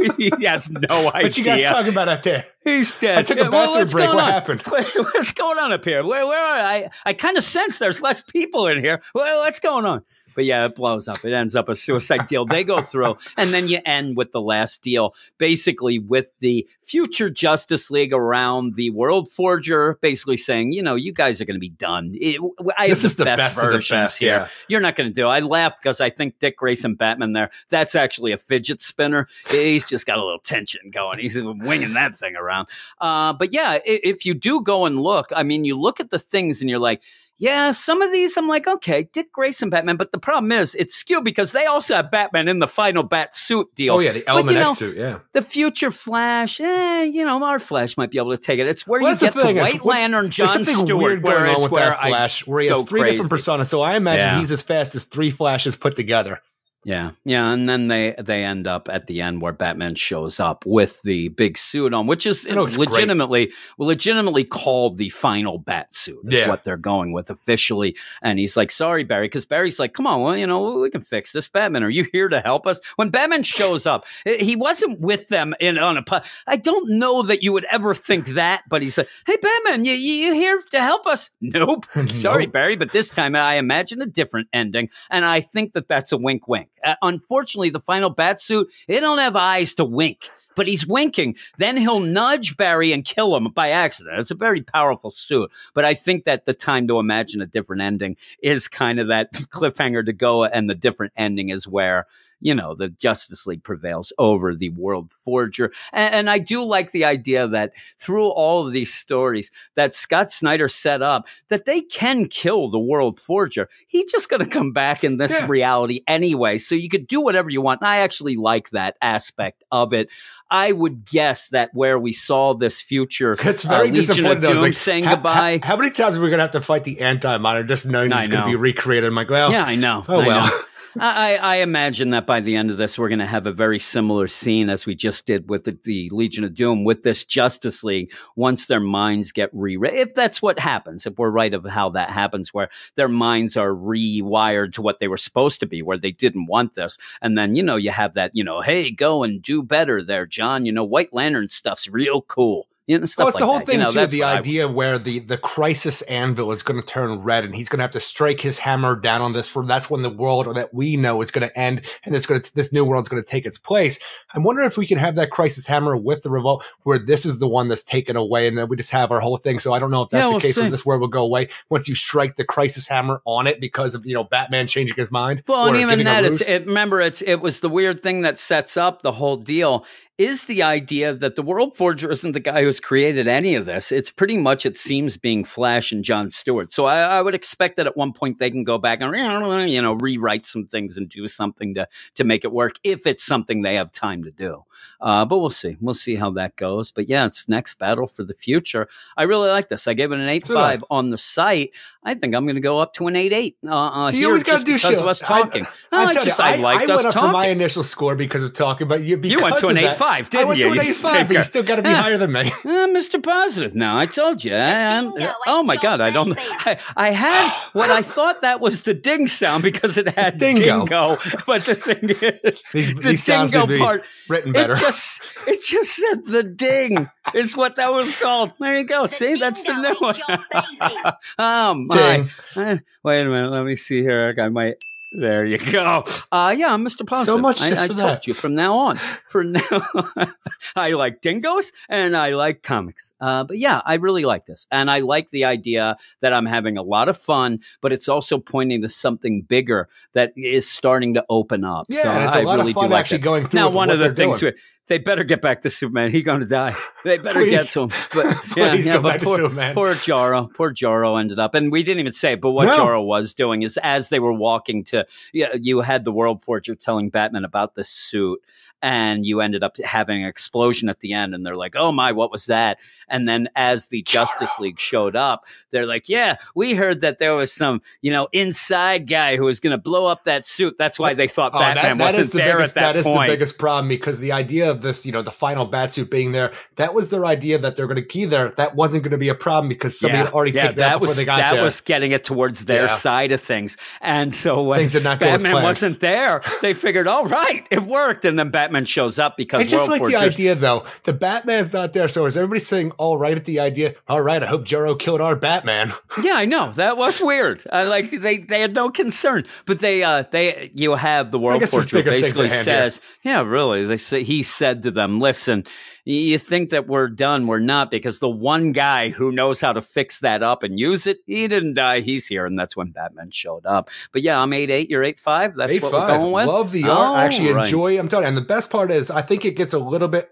he 0.16 0.32
has 0.44 0.70
no 0.70 0.88
idea. 0.88 1.22
What 1.22 1.38
you 1.38 1.44
guys 1.44 1.62
talking 1.64 1.92
about 1.92 2.08
out 2.08 2.22
there? 2.22 2.46
He's 2.64 2.92
dead. 2.98 3.18
I 3.18 3.22
took 3.22 3.38
a 3.38 3.42
well, 3.42 3.50
bathroom 3.50 3.78
what's 3.78 3.92
break. 3.92 4.08
What 4.08 4.18
on? 4.18 4.30
happened? 4.30 4.62
What's 4.62 5.32
going 5.32 5.58
on 5.58 5.72
up 5.72 5.84
here? 5.84 6.04
Where, 6.04 6.26
where 6.26 6.38
are 6.38 6.66
I? 6.66 6.90
I 7.04 7.12
kind 7.12 7.36
of 7.36 7.44
sense 7.44 7.78
there's 7.78 8.00
less 8.00 8.22
people 8.22 8.66
in 8.66 8.82
here. 8.82 9.02
Well, 9.14 9.40
what's 9.40 9.60
going 9.60 9.84
on? 9.84 10.02
But 10.34 10.44
yeah, 10.44 10.64
it 10.66 10.74
blows 10.74 11.08
up. 11.08 11.24
It 11.24 11.32
ends 11.32 11.54
up 11.54 11.68
a 11.68 11.74
suicide 11.74 12.26
deal. 12.26 12.44
They 12.46 12.64
go 12.64 12.82
through, 12.82 13.16
and 13.36 13.52
then 13.52 13.68
you 13.68 13.78
end 13.84 14.16
with 14.16 14.32
the 14.32 14.40
last 14.40 14.82
deal, 14.82 15.14
basically 15.38 15.98
with 15.98 16.26
the 16.40 16.66
future 16.82 17.30
Justice 17.30 17.90
League 17.90 18.12
around 18.12 18.76
the 18.76 18.90
World 18.90 19.28
Forger, 19.30 19.98
basically 20.00 20.36
saying, 20.36 20.72
you 20.72 20.82
know, 20.82 20.94
you 20.94 21.12
guys 21.12 21.40
are 21.40 21.44
going 21.44 21.56
to 21.56 21.60
be 21.60 21.68
done. 21.70 22.12
It, 22.14 22.40
This 22.88 23.04
is 23.04 23.16
the 23.16 23.24
best 23.24 23.58
of 23.58 23.72
the 23.72 23.86
best, 23.88 24.18
here. 24.18 24.28
yeah. 24.28 24.48
You're 24.68 24.80
not 24.80 24.96
going 24.96 25.08
to 25.08 25.14
do. 25.14 25.26
it. 25.26 25.30
I 25.30 25.40
laughed 25.40 25.82
because 25.82 26.00
I 26.00 26.10
think 26.10 26.38
Dick 26.38 26.56
Grayson 26.56 26.94
Batman 26.94 27.32
there. 27.32 27.50
That's 27.68 27.94
actually 27.94 28.32
a 28.32 28.38
fidget 28.38 28.82
spinner. 28.82 29.28
He's 29.50 29.84
just 29.84 30.06
got 30.06 30.18
a 30.18 30.24
little 30.24 30.38
tension 30.40 30.90
going. 30.90 31.18
He's 31.18 31.36
winging 31.36 31.94
that 31.94 32.16
thing 32.16 32.36
around. 32.36 32.68
Uh, 33.00 33.32
but 33.32 33.52
yeah, 33.52 33.78
if 33.84 34.24
you 34.26 34.34
do 34.34 34.62
go 34.62 34.84
and 34.86 35.00
look, 35.00 35.26
I 35.34 35.42
mean, 35.42 35.64
you 35.64 35.78
look 35.78 36.00
at 36.00 36.10
the 36.10 36.18
things 36.18 36.60
and 36.60 36.70
you're 36.70 36.78
like. 36.78 37.02
Yeah, 37.36 37.72
some 37.72 38.00
of 38.00 38.12
these 38.12 38.36
I'm 38.36 38.46
like, 38.46 38.68
okay, 38.68 39.08
Dick 39.12 39.32
Grayson 39.32 39.68
Batman, 39.68 39.96
but 39.96 40.12
the 40.12 40.18
problem 40.18 40.52
is 40.52 40.74
it's 40.76 40.94
skewed 40.94 41.24
because 41.24 41.50
they 41.50 41.66
also 41.66 41.96
have 41.96 42.10
Batman 42.10 42.46
in 42.46 42.60
the 42.60 42.68
final 42.68 43.02
bat 43.02 43.34
suit 43.34 43.66
deal. 43.74 43.94
Oh 43.94 43.98
yeah, 43.98 44.12
the 44.12 44.20
But, 44.20 44.28
Element 44.30 44.56
you 44.58 44.62
know, 44.64 44.74
suit. 44.74 44.96
Yeah. 44.96 45.18
The 45.32 45.42
future 45.42 45.90
Flash, 45.90 46.60
eh, 46.60 47.02
you 47.02 47.24
know, 47.24 47.42
our 47.42 47.58
Flash 47.58 47.96
might 47.96 48.12
be 48.12 48.18
able 48.18 48.30
to 48.30 48.38
take 48.38 48.60
it. 48.60 48.68
It's 48.68 48.86
where 48.86 49.00
Well, 49.00 49.12
you 49.14 49.18
get 49.18 49.34
the 49.34 49.42
thing, 49.42 49.56
White 49.56 49.74
what's- 49.82 49.84
Lantern 49.84 50.30
John 50.30 50.64
Stewart, 50.64 50.86
weird 51.02 51.22
going 51.22 51.34
where 51.42 51.46
on 51.56 51.62
with 51.62 51.72
where 51.72 51.90
that 51.90 52.04
I 52.04 52.08
Flash, 52.10 52.46
where 52.46 52.62
he 52.62 52.68
has 52.68 52.84
three 52.84 53.02
different 53.10 53.32
personas. 53.32 53.66
So 53.66 53.82
I 53.82 53.96
imagine 53.96 54.28
Yeah. 54.28 54.38
he's 54.38 54.52
as 54.52 54.62
fast 54.62 54.94
as 54.94 55.04
three 55.04 55.30
Flashes 55.32 55.74
put 55.74 55.96
together. 55.96 56.40
Yeah, 56.84 57.12
yeah, 57.24 57.50
and 57.50 57.68
then 57.68 57.88
they 57.88 58.14
they 58.18 58.44
end 58.44 58.66
up 58.66 58.88
at 58.90 59.06
the 59.06 59.22
end 59.22 59.40
where 59.40 59.52
Batman 59.54 59.94
shows 59.94 60.38
up 60.38 60.64
with 60.66 61.00
the 61.02 61.28
big 61.28 61.56
suit 61.56 61.94
on, 61.94 62.06
which 62.06 62.26
is 62.26 62.44
It 62.44 62.54
looks 62.56 62.76
great. 62.76 62.90
legitimately 62.90 63.52
legitimately 63.78 64.44
called 64.44 64.98
the 64.98 65.08
final 65.10 65.58
bat 65.58 65.94
suit. 65.94 66.18
Is 66.26 66.34
Yeah. 66.34 66.48
what 66.48 66.64
they're 66.64 66.76
going 66.76 67.12
with 67.12 67.30
officially. 67.30 67.96
And 68.22 68.38
he's 68.38 68.56
like, 68.56 68.70
"Sorry, 68.70 69.04
Barry," 69.04 69.26
because 69.28 69.46
Barry's 69.46 69.78
like, 69.78 69.92
"Come 69.94 70.06
on, 70.06 70.20
well, 70.20 70.36
you 70.36 70.46
know, 70.46 70.78
we 70.80 70.90
can 70.90 71.00
fix 71.00 71.32
this." 71.32 71.48
Batman, 71.48 71.82
are 71.84 71.90
you 71.90 72.04
here 72.12 72.28
to 72.28 72.40
help 72.40 72.66
us? 72.66 72.80
When 72.96 73.10
Batman 73.10 73.42
shows 73.44 73.86
up, 73.86 74.04
he 74.26 74.56
wasn't 74.56 75.00
with 75.00 75.28
them 75.28 75.54
in 75.60 75.78
on 75.78 75.96
a. 75.96 76.02
pu- 76.02 76.20
I 76.46 76.56
don't 76.56 76.90
know 76.98 77.22
that 77.22 77.42
you 77.42 77.52
would 77.52 77.64
ever 77.70 77.94
think 77.94 78.26
that, 78.34 78.62
but 78.68 78.82
he's 78.82 78.98
like, 78.98 79.08
"Hey, 79.26 79.36
Batman, 79.40 79.84
you 79.84 79.94
you 79.94 80.32
here 80.34 80.60
to 80.72 80.80
help 80.80 81.06
us?" 81.06 81.30
Nope. 81.40 81.86
Sorry, 82.12 82.44
Nope. 82.44 82.52
Barry, 82.52 82.76
but 82.76 82.90
this 82.92 83.08
time 83.10 83.34
I 83.36 83.54
imagine 83.54 84.02
a 84.02 84.06
different 84.06 84.48
ending, 84.52 84.90
and 85.10 85.24
I 85.24 85.40
think 85.40 85.72
that 85.74 85.88
that's 85.88 86.12
a 86.12 86.18
wink, 86.18 86.46
wink. 86.48 86.68
Uh, 86.84 86.96
unfortunately, 87.02 87.70
the 87.70 87.80
final 87.80 88.10
bat 88.10 88.40
suit 88.40 88.70
it 88.88 89.00
don't 89.00 89.18
have 89.18 89.36
eyes 89.36 89.74
to 89.74 89.84
wink, 89.84 90.28
but 90.54 90.66
he's 90.66 90.86
winking. 90.86 91.36
Then 91.58 91.76
he'll 91.76 92.00
nudge 92.00 92.56
Barry 92.56 92.92
and 92.92 93.04
kill 93.04 93.34
him 93.36 93.48
by 93.54 93.70
accident. 93.70 94.18
It's 94.18 94.30
a 94.30 94.36
very 94.36 94.62
powerful 94.62 95.10
suit, 95.10 95.50
but 95.72 95.84
I 95.84 95.94
think 95.94 96.24
that 96.24 96.46
the 96.46 96.54
time 96.54 96.88
to 96.88 96.98
imagine 96.98 97.40
a 97.40 97.46
different 97.46 97.82
ending 97.82 98.16
is 98.42 98.68
kind 98.68 99.00
of 99.00 99.08
that 99.08 99.32
cliffhanger 99.32 100.04
to 100.04 100.12
go, 100.12 100.44
and 100.44 100.68
the 100.68 100.74
different 100.74 101.12
ending 101.16 101.48
is 101.50 101.66
where. 101.66 102.06
You 102.40 102.54
know, 102.54 102.74
the 102.74 102.88
Justice 102.88 103.46
League 103.46 103.62
prevails 103.62 104.12
over 104.18 104.54
the 104.54 104.68
World 104.70 105.12
Forger. 105.12 105.72
And, 105.92 106.14
and 106.14 106.30
I 106.30 106.38
do 106.38 106.62
like 106.64 106.90
the 106.92 107.04
idea 107.04 107.48
that 107.48 107.72
through 107.98 108.28
all 108.28 108.66
of 108.66 108.72
these 108.72 108.92
stories 108.92 109.50
that 109.76 109.94
Scott 109.94 110.30
Snyder 110.30 110.68
set 110.68 111.00
up, 111.02 111.26
that 111.48 111.64
they 111.64 111.80
can 111.80 112.26
kill 112.26 112.68
the 112.68 112.78
World 112.78 113.18
Forger. 113.18 113.68
He's 113.86 114.10
just 114.12 114.28
going 114.28 114.40
to 114.44 114.48
come 114.50 114.72
back 114.72 115.04
in 115.04 115.16
this 115.16 115.30
Yeah. 115.32 115.46
reality 115.48 116.02
anyway. 116.06 116.58
So 116.58 116.74
you 116.74 116.88
could 116.88 117.06
do 117.06 117.20
whatever 117.20 117.48
you 117.50 117.60
want. 117.62 117.80
And 117.80 117.88
I 117.88 117.98
actually 117.98 118.36
like 118.36 118.70
that 118.70 118.96
aspect 119.00 119.64
of 119.72 119.92
it. 119.92 120.08
I 120.50 120.70
would 120.72 121.04
guess 121.06 121.48
that 121.48 121.70
where 121.72 121.98
we 121.98 122.12
saw 122.12 122.54
this 122.54 122.80
future, 122.80 123.36
It's 123.40 123.64
very 123.64 123.88
uh, 123.90 123.94
disappointing. 123.94 124.40
Doom 124.42 124.56
like, 124.58 124.74
saying 124.74 125.04
how- 125.04 125.14
goodbye. 125.14 125.60
How, 125.62 125.68
how 125.68 125.76
many 125.76 125.90
times 125.90 126.16
are 126.16 126.20
we 126.20 126.28
going 126.28 126.38
to 126.38 126.44
have 126.44 126.50
to 126.52 126.60
fight 126.60 126.84
the 126.84 127.00
anti-monitor 127.00 127.66
just 127.66 127.86
knowing 127.86 128.12
I 128.12 128.20
it's 128.24 128.28
going 128.28 128.44
to 128.44 128.48
be 128.50 128.56
recreated? 128.56 129.08
I'm 129.08 129.14
like, 129.14 129.30
well, 129.30 129.50
yeah, 129.50 129.64
I 129.64 129.76
know. 129.76 130.04
oh 130.06 130.20
I 130.20 130.26
well. 130.26 130.46
know. 130.46 130.60
I, 130.98 131.36
I 131.36 131.56
imagine 131.56 132.10
that 132.10 132.26
by 132.26 132.40
the 132.40 132.54
end 132.54 132.70
of 132.70 132.76
this, 132.76 132.96
we're 132.96 133.08
going 133.08 133.18
to 133.18 133.26
have 133.26 133.46
a 133.46 133.52
very 133.52 133.80
similar 133.80 134.28
scene 134.28 134.70
as 134.70 134.86
we 134.86 134.94
just 134.94 135.26
did 135.26 135.48
with 135.48 135.64
the, 135.64 135.76
the 135.82 136.08
Legion 136.10 136.44
of 136.44 136.54
Doom 136.54 136.84
with 136.84 137.02
this 137.02 137.24
Justice 137.24 137.82
League. 137.82 138.12
Once 138.36 138.66
their 138.66 138.80
minds 138.80 139.32
get 139.32 139.50
rewritten, 139.52 139.98
if 139.98 140.14
that's 140.14 140.40
what 140.40 140.58
happens, 140.58 141.04
if 141.04 141.18
we're 141.18 141.30
right 141.30 141.52
of 141.52 141.64
how 141.64 141.90
that 141.90 142.10
happens, 142.10 142.54
where 142.54 142.70
their 142.94 143.08
minds 143.08 143.56
are 143.56 143.70
rewired 143.70 144.72
to 144.74 144.82
what 144.82 145.00
they 145.00 145.08
were 145.08 145.16
supposed 145.16 145.58
to 145.60 145.66
be, 145.66 145.82
where 145.82 145.98
they 145.98 146.12
didn't 146.12 146.46
want 146.46 146.76
this, 146.76 146.96
and 147.20 147.36
then 147.36 147.56
you 147.56 147.62
know 147.62 147.76
you 147.76 147.90
have 147.90 148.14
that, 148.14 148.30
you 148.34 148.44
know, 148.44 148.60
hey, 148.60 148.90
go 148.90 149.24
and 149.24 149.42
do 149.42 149.62
better 149.62 150.02
there, 150.02 150.26
John. 150.26 150.64
You 150.64 150.72
know, 150.72 150.84
White 150.84 151.12
Lantern 151.12 151.48
stuff's 151.48 151.88
real 151.88 152.22
cool. 152.22 152.68
You 152.86 152.98
know, 152.98 153.06
stuff 153.06 153.22
Well, 153.24 153.28
it's 153.28 153.38
the 153.38 153.46
whole 153.46 153.58
that. 153.60 153.66
thing 153.66 153.80
you 153.80 153.86
know, 153.86 153.90
too. 153.90 154.06
The 154.06 154.24
I- 154.24 154.36
idea 154.38 154.68
where 154.68 154.98
the 154.98 155.20
the 155.20 155.38
crisis 155.38 156.02
anvil 156.02 156.52
is 156.52 156.62
going 156.62 156.78
to 156.78 156.86
turn 156.86 157.22
red, 157.22 157.44
and 157.44 157.54
he's 157.54 157.70
going 157.70 157.78
to 157.78 157.82
have 157.84 157.92
to 157.92 158.00
strike 158.00 158.42
his 158.42 158.58
hammer 158.58 158.94
down 158.94 159.22
on 159.22 159.32
this. 159.32 159.48
For 159.48 159.64
that's 159.64 159.88
when 159.88 160.02
the 160.02 160.10
world 160.10 160.54
that 160.54 160.74
we 160.74 160.96
know 160.98 161.22
is 161.22 161.30
going 161.30 161.48
to 161.48 161.58
end, 161.58 161.80
and 162.04 162.14
it's 162.14 162.26
going 162.26 162.42
to 162.42 162.54
this 162.54 162.74
new 162.74 162.84
world 162.84 163.02
is 163.02 163.08
going 163.08 163.22
to 163.22 163.26
take 163.28 163.46
its 163.46 163.56
place. 163.56 163.98
I'm 164.34 164.42
wondering 164.42 164.66
if 164.66 164.76
we 164.76 164.86
can 164.86 164.98
have 164.98 165.14
that 165.16 165.30
crisis 165.30 165.66
hammer 165.66 165.96
with 165.96 166.22
the 166.24 166.30
revolt, 166.30 166.62
where 166.82 166.98
this 166.98 167.24
is 167.24 167.38
the 167.38 167.48
one 167.48 167.68
that's 167.68 167.82
taken 167.84 168.16
away, 168.16 168.46
and 168.48 168.58
then 168.58 168.68
we 168.68 168.76
just 168.76 168.90
have 168.90 169.10
our 169.10 169.20
whole 169.20 169.38
thing. 169.38 169.60
So 169.60 169.72
I 169.72 169.78
don't 169.78 169.90
know 169.90 170.02
if 170.02 170.10
that's 170.10 170.22
Yeah, 170.24 170.26
the 170.28 170.32
we'll 170.34 170.40
case 170.40 170.56
see. 170.56 170.60
where 170.60 170.70
this 170.70 170.84
world 170.84 171.00
will 171.00 171.08
go 171.08 171.22
away 171.22 171.48
once 171.70 171.88
you 171.88 171.94
strike 171.94 172.36
the 172.36 172.44
crisis 172.44 172.86
hammer 172.86 173.22
on 173.24 173.46
it 173.46 173.60
because 173.60 173.94
of 173.94 174.04
you 174.04 174.12
know 174.12 174.24
Batman 174.24 174.66
changing 174.66 174.96
his 174.96 175.10
mind. 175.10 175.42
Well, 175.48 175.68
and 175.68 175.76
even 175.78 176.04
that, 176.04 176.24
it's, 176.26 176.42
it, 176.42 176.66
remember 176.66 177.00
it's 177.00 177.22
it 177.22 177.36
was 177.36 177.60
the 177.60 177.70
weird 177.70 178.02
thing 178.02 178.20
that 178.22 178.38
sets 178.38 178.76
up 178.76 179.00
the 179.00 179.12
whole 179.12 179.38
deal 179.38 179.86
is 180.16 180.44
the 180.44 180.62
idea 180.62 181.12
that 181.12 181.34
the 181.34 181.42
World 181.42 181.74
Forger 181.74 182.10
isn't 182.10 182.32
the 182.32 182.40
guy 182.40 182.62
who's 182.62 182.78
created 182.78 183.26
any 183.26 183.56
of 183.56 183.66
this. 183.66 183.90
It's 183.90 184.10
pretty 184.10 184.36
much 184.36 184.64
it 184.64 184.78
seems 184.78 185.16
being 185.16 185.44
Flash 185.44 185.90
and 185.90 186.04
John 186.04 186.30
Stewart. 186.30 186.72
So 186.72 186.86
I, 186.86 187.00
I 187.00 187.22
would 187.22 187.34
expect 187.34 187.76
that 187.76 187.86
at 187.86 187.96
one 187.96 188.12
point 188.12 188.38
they 188.38 188.50
can 188.50 188.62
go 188.62 188.78
back 188.78 189.00
and 189.00 189.70
you 189.70 189.82
know 189.82 189.94
rewrite 189.94 190.46
some 190.46 190.66
things 190.66 190.96
and 190.96 191.08
do 191.08 191.26
something 191.26 191.74
to 191.74 191.88
to 192.14 192.24
make 192.24 192.44
it 192.44 192.52
work 192.52 192.76
if 192.84 193.06
it's 193.06 193.24
something 193.24 193.62
they 193.62 193.74
have 193.74 193.90
time 193.90 194.22
to 194.24 194.30
do. 194.30 194.64
Uh, 195.00 195.24
but 195.24 195.38
we'll 195.38 195.50
see. 195.50 195.76
We'll 195.80 195.94
see 195.94 196.16
how 196.16 196.30
that 196.32 196.56
goes. 196.56 196.90
But 196.90 197.08
yeah, 197.08 197.26
it's 197.26 197.48
next 197.48 197.78
battle 197.78 198.06
for 198.06 198.24
the 198.24 198.34
future. 198.34 198.88
I 199.16 199.24
really 199.24 199.48
like 199.50 199.68
this. 199.68 199.86
I 199.86 199.94
gave 199.94 200.12
it 200.12 200.18
an 200.18 200.28
eight 200.28 200.46
So 200.46 200.54
did 200.54 200.60
I. 200.60 200.70
five 200.72 200.84
on 200.90 201.10
the 201.10 201.18
site. 201.18 201.72
I 202.06 202.14
think 202.14 202.34
I'm 202.34 202.44
going 202.44 202.56
to 202.56 202.60
go 202.60 202.78
up 202.78 202.94
to 202.94 203.06
an 203.06 203.16
eight 203.16 203.32
eight. 203.32 203.56
Uh, 203.66 203.74
uh, 203.74 204.10
So 204.10 204.16
you 204.16 204.26
always 204.28 204.42
got 204.42 204.58
to 204.58 204.64
do 204.64 204.74
because 204.74 204.90
shit. 204.90 204.98
of 205.00 205.06
us 205.06 205.18
talking. 205.18 205.64
No, 205.92 205.98
I, 205.98 206.04
I, 206.06 206.12
tell 206.14 206.24
just 206.24 206.38
you, 206.38 206.44
I, 206.44 206.52
I, 206.52 206.56
liked 206.56 206.90
I 206.90 206.94
us 206.94 207.04
went 207.04 207.16
up 207.16 207.22
for 207.22 207.32
my 207.32 207.46
initial 207.46 207.82
score 207.82 208.14
because 208.14 208.42
of 208.42 208.52
talking, 208.52 208.88
but 208.88 209.02
you, 209.02 209.18
You 209.22 209.40
went 209.42 209.56
because 209.56 209.60
to 209.60 209.68
an 209.68 209.76
of 209.78 209.82
that- 209.82 209.98
8.5, 209.98 210.04
I 210.04 210.20
didn't 210.22 210.48
went 210.48 210.60
you? 210.60 210.64
to 210.66 210.80
an 210.80 210.86
eight 210.86 210.96
five, 210.96 211.26
but 211.28 211.36
you 211.36 211.42
still 211.42 211.62
got 211.62 211.76
to 211.76 211.82
be 211.82 211.88
Yeah. 211.90 212.02
higher 212.02 212.16
than 212.18 212.32
me. 212.32 212.50
Uh, 212.64 212.86
Mr. 212.88 213.22
Positive. 213.22 213.74
Now 213.74 213.98
I 213.98 214.06
told 214.06 214.44
you. 214.44 214.54
I, 214.54 214.58
I'm- 214.70 215.14
dingo 215.14 215.32
oh 215.46 215.62
my 215.62 215.76
God! 215.76 216.00
I 216.00 216.10
don't. 216.10 216.36
I, 216.38 216.78
I 216.96 217.10
had 217.10 217.50
what 217.72 217.90
I 217.90 218.02
thought 218.02 218.42
that 218.42 218.60
was 218.60 218.82
the 218.82 218.94
ding 218.94 219.26
sound 219.26 219.62
because 219.62 219.96
it 219.98 220.08
had 220.08 220.34
It's 220.34 220.36
dingo. 220.42 220.86
dingo. 220.86 221.16
But 221.46 221.64
the 221.64 221.74
thing 221.74 222.10
is, 222.10 222.62
These- 222.72 222.94
the 222.94 223.00
these 223.00 223.24
sounds 223.24 223.52
dingo 223.52 223.66
need 223.66 223.72
to 223.72 223.78
be 223.78 223.84
part. 223.84 224.04
Written 224.28 224.52
better. 224.52 224.73
It 224.73 224.73
just 224.78 225.22
it 225.46 225.62
just 225.64 225.96
said 225.96 226.26
the 226.26 226.42
ding 226.42 227.08
is 227.34 227.56
what 227.56 227.76
that 227.76 227.92
was 227.92 228.16
called. 228.18 228.52
There 228.58 228.78
you 228.78 228.84
go. 228.84 229.02
The 229.06 229.14
See, 229.14 229.34
that's 229.36 229.62
the 229.62 229.74
new 229.74 229.94
one. 229.98 230.14
ain't 230.16 230.28
your 230.28 230.38
baby. 230.80 230.94
oh 231.38 231.74
my! 231.74 231.96
Ding. 231.96 232.30
Eh, 232.56 232.78
Wait 233.02 233.22
a 233.22 233.24
minute. 233.28 233.50
Let 233.50 233.64
me 233.64 233.76
see 233.76 234.02
here. 234.02 234.34
I 234.38 234.48
might. 234.48 234.74
There 235.16 235.44
you 235.44 235.58
go. 235.58 236.04
Uh, 236.32 236.54
yeah, 236.58 236.74
I'm 236.74 236.84
Mr. 236.84 237.06
Positive. 237.06 237.26
So 237.26 237.38
much 237.38 237.62
I, 237.62 237.68
I 237.68 237.70
for 237.86 237.94
told 237.94 237.98
that. 237.98 238.26
you 238.26 238.34
from 238.34 238.56
now 238.56 238.74
on. 238.76 238.96
For 238.96 239.44
now, 239.44 239.62
I 240.76 240.90
like 240.90 241.20
dingoes 241.20 241.70
and 241.88 242.16
I 242.16 242.30
like 242.30 242.64
comics. 242.64 243.12
Uh, 243.20 243.44
but 243.44 243.58
yeah, 243.58 243.80
I 243.86 243.94
really 243.94 244.24
like 244.24 244.46
this, 244.46 244.66
and 244.72 244.90
I 244.90 245.00
like 245.00 245.30
the 245.30 245.44
idea 245.44 245.96
that 246.20 246.32
I'm 246.32 246.46
having 246.46 246.76
a 246.76 246.82
lot 246.82 247.08
of 247.08 247.16
fun, 247.16 247.60
but 247.80 247.92
it's 247.92 248.08
also 248.08 248.38
pointing 248.38 248.82
to 248.82 248.88
something 248.88 249.42
bigger 249.42 249.88
that 250.14 250.32
is 250.36 250.68
starting 250.68 251.14
to 251.14 251.24
open 251.30 251.64
up. 251.64 251.86
Yeah, 251.88 252.02
so 252.02 252.26
it's 252.26 252.34
a 252.34 252.40
I 252.40 252.42
lot 252.42 252.58
really 252.58 252.72
of 252.72 252.74
do 252.74 252.80
fun 252.80 252.90
like 252.90 253.00
actually 253.00 253.18
that. 253.18 253.24
going 253.24 253.46
through 253.46 253.60
Now, 253.60 253.70
one 253.70 253.90
of 253.90 254.00
the 254.00 254.12
things 254.12 254.40
doing. 254.40 254.54
They 254.86 254.98
better 254.98 255.24
get 255.24 255.40
back 255.40 255.62
to 255.62 255.70
Superman. 255.70 256.10
He's 256.10 256.24
going 256.24 256.40
to 256.40 256.46
die. 256.46 256.74
They 257.04 257.16
better 257.16 257.44
get 257.46 257.64
to 257.68 257.84
him. 257.84 257.88
But 258.12 258.26
yeah, 258.56 258.70
Please 258.70 258.86
yeah, 258.86 258.94
go 258.94 259.02
but 259.02 259.08
back 259.12 259.18
to 259.20 259.24
poor, 259.24 259.36
Superman. 259.38 259.74
poor 259.74 259.94
Jarro, 259.94 260.50
poor 260.54 260.70
Jarro 260.72 261.16
ended 261.16 261.38
up, 261.38 261.54
and 261.54 261.72
we 261.72 261.82
didn't 261.82 262.00
even 262.00 262.12
say. 262.12 262.34
But 262.34 262.50
what 262.50 262.66
No. 262.66 262.76
Jarro 262.76 263.02
was 263.02 263.32
doing 263.32 263.62
is, 263.62 263.78
as 263.82 264.10
they 264.10 264.18
were 264.20 264.32
walking 264.32 264.84
to, 264.84 265.06
yeah, 265.32 265.54
you 265.54 265.80
had 265.80 266.04
the 266.04 266.12
World 266.12 266.42
Forger 266.42 266.74
telling 266.74 267.08
Batman 267.08 267.44
about 267.46 267.74
the 267.76 267.84
suit, 267.84 268.40
and 268.84 269.24
you 269.24 269.40
ended 269.40 269.62
up 269.64 269.78
having 269.82 270.22
an 270.22 270.28
explosion 270.28 270.90
at 270.90 271.00
the 271.00 271.14
end, 271.14 271.34
and 271.34 271.44
they're 271.44 271.56
like, 271.56 271.74
"Oh 271.74 271.90
my, 271.90 272.12
what 272.12 272.30
was 272.30 272.44
that?" 272.46 272.76
And 273.08 273.26
then 273.26 273.48
as 273.56 273.88
the 273.88 274.02
Justice 274.02 274.50
League 274.60 274.78
showed 274.78 275.16
up, 275.16 275.46
they're 275.70 275.86
like, 275.86 276.06
"Yeah, 276.06 276.36
we 276.54 276.74
heard 276.74 277.00
that 277.00 277.18
there 277.18 277.34
was 277.34 277.50
some, 277.50 277.80
you 278.02 278.10
know, 278.12 278.28
inside 278.32 279.08
guy 279.08 279.36
who 279.38 279.44
was 279.44 279.58
going 279.58 279.70
to 279.70 279.78
blow 279.78 280.04
up 280.04 280.24
that 280.24 280.44
suit. 280.44 280.76
That's 280.78 280.98
why 280.98 281.14
they 281.14 281.28
thought 281.28 281.52
Oh, 281.54 281.60
Batman 281.60 281.96
that, 281.96 282.12
that 282.12 282.18
wasn't 282.18 282.32
the 282.32 282.38
there 282.46 282.56
biggest, 282.58 282.76
at 282.76 282.80
that, 282.82 282.92
that 282.92 282.98
is 282.98 283.04
point." 283.06 283.28
the 283.30 283.32
biggest 283.34 283.56
problem 283.58 283.88
because 283.88 284.20
the 284.20 284.32
idea 284.32 284.70
of 284.70 284.82
this, 284.82 285.06
you 285.06 285.12
know, 285.12 285.22
the 285.22 285.30
final 285.30 285.66
batsuit 285.66 286.10
being 286.10 286.32
there, 286.32 286.52
that 286.76 286.92
was 286.92 287.08
their 287.10 287.24
idea 287.24 287.56
that 287.58 287.76
they're 287.76 287.86
going 287.86 287.96
to 287.96 288.02
key 288.04 288.26
there. 288.26 288.50
That 288.50 288.74
wasn't 288.76 289.02
going 289.02 289.12
to 289.12 289.18
be 289.18 289.30
a 289.30 289.34
problem 289.34 289.70
because 289.70 289.98
somebody 289.98 290.24
had 290.24 290.32
already 290.34 290.52
taken 290.52 290.76
that 290.76 290.94
before 290.94 291.08
was 291.08 291.16
they 291.16 291.24
got 291.24 291.36
there. 291.36 291.44
that 291.50 291.54
there. 291.54 291.64
was 291.64 291.80
getting 291.80 292.12
it 292.12 292.22
towards 292.24 292.66
their 292.66 292.84
Yeah. 292.84 292.94
side 292.94 293.32
of 293.32 293.40
things, 293.40 293.78
and 294.02 294.34
so 294.34 294.62
when 294.62 294.78
Things 294.80 294.92
did 294.92 295.04
not 295.04 295.20
Batman 295.20 295.62
wasn't 295.62 296.00
there, 296.00 296.42
they 296.60 296.74
figured, 296.74 297.08
"All 297.08 297.24
right, 297.24 297.66
it 297.70 297.82
worked," 297.82 298.26
and 298.26 298.38
then 298.38 298.50
Batman 298.50 298.73
shows 298.84 299.20
up 299.20 299.36
because 299.36 299.60
I 299.60 299.64
just 299.64 299.88
World 299.88 300.00
like 300.00 300.10
the 300.10 300.16
Forger's- 300.18 300.34
idea 300.34 300.54
though. 300.56 300.84
The 301.04 301.12
Batman's 301.12 301.72
not 301.72 301.92
there, 301.92 302.08
so 302.08 302.26
is 302.26 302.36
everybody 302.36 302.58
saying 302.60 302.90
all 302.98 303.16
right 303.16 303.36
at 303.36 303.44
the 303.44 303.60
idea? 303.60 303.94
All 304.08 304.20
right, 304.20 304.42
I 304.42 304.46
hope 304.46 304.64
Jarro 304.64 304.96
killed 304.96 305.20
our 305.20 305.36
Batman. 305.36 305.92
Yeah, 306.22 306.34
I 306.34 306.44
know 306.46 306.72
that 306.72 306.96
was 306.96 307.20
weird. 307.20 307.62
I 307.70 307.84
like 307.84 308.10
they 308.10 308.38
they 308.38 308.60
had 308.60 308.74
no 308.74 308.90
concern, 308.90 309.44
but 309.66 309.78
they 309.78 310.02
uh 310.02 310.24
they 310.30 310.70
you 310.74 310.94
have 310.94 311.30
the 311.30 311.38
World 311.38 311.60
guess 311.60 311.70
there's 311.72 311.84
Forger 311.84 311.98
bigger 311.98 312.10
things 312.12 312.22
basically 312.24 312.48
hand 312.48 312.66
here. 312.66 312.90
says, 312.90 313.00
yeah, 313.22 313.42
really. 313.42 313.84
They 313.84 313.96
say 313.98 314.24
he 314.24 314.42
said 314.42 314.82
to 314.84 314.90
them, 314.90 315.20
listen. 315.20 315.64
You 316.06 316.38
think 316.38 316.70
that 316.70 316.86
we're 316.86 317.08
done? 317.08 317.46
We're 317.46 317.60
not 317.60 317.90
because 317.90 318.18
the 318.18 318.28
one 318.28 318.72
guy 318.72 319.08
who 319.08 319.32
knows 319.32 319.60
how 319.60 319.72
to 319.72 319.80
fix 319.80 320.20
that 320.20 320.42
up 320.42 320.62
and 320.62 320.78
use 320.78 321.06
it, 321.06 321.18
he 321.26 321.48
didn't 321.48 321.74
die. 321.74 322.00
He's 322.00 322.26
here, 322.26 322.44
and 322.44 322.58
that's 322.58 322.76
when 322.76 322.90
Batman 322.90 323.30
showed 323.30 323.64
up. 323.64 323.88
But 324.12 324.22
yeah, 324.22 324.38
I'm 324.38 324.52
eight 324.52 324.70
eight. 324.70 324.90
You're 324.90 325.02
eight 325.02 325.18
five. 325.18 325.56
That's 325.56 325.72
Eight 325.72 325.82
what 325.82 325.92
five. 325.92 326.10
we're 326.10 326.18
going 326.18 326.32
with. 326.32 326.42
I 326.44 326.46
love 326.46 326.72
the 326.72 326.88
art. 326.88 327.16
I 327.16 327.24
actually 327.24 327.52
right. 327.52 327.64
enjoy. 327.64 327.98
I'm 327.98 328.08
telling 328.08 328.24
you, 328.24 328.28
and 328.28 328.36
the 328.36 328.42
best 328.42 328.70
part 328.70 328.90
is, 328.90 329.10
I 329.10 329.22
think 329.22 329.44
it 329.44 329.52
gets 329.56 329.72
a 329.72 329.78
little 329.78 330.08
bit. 330.08 330.30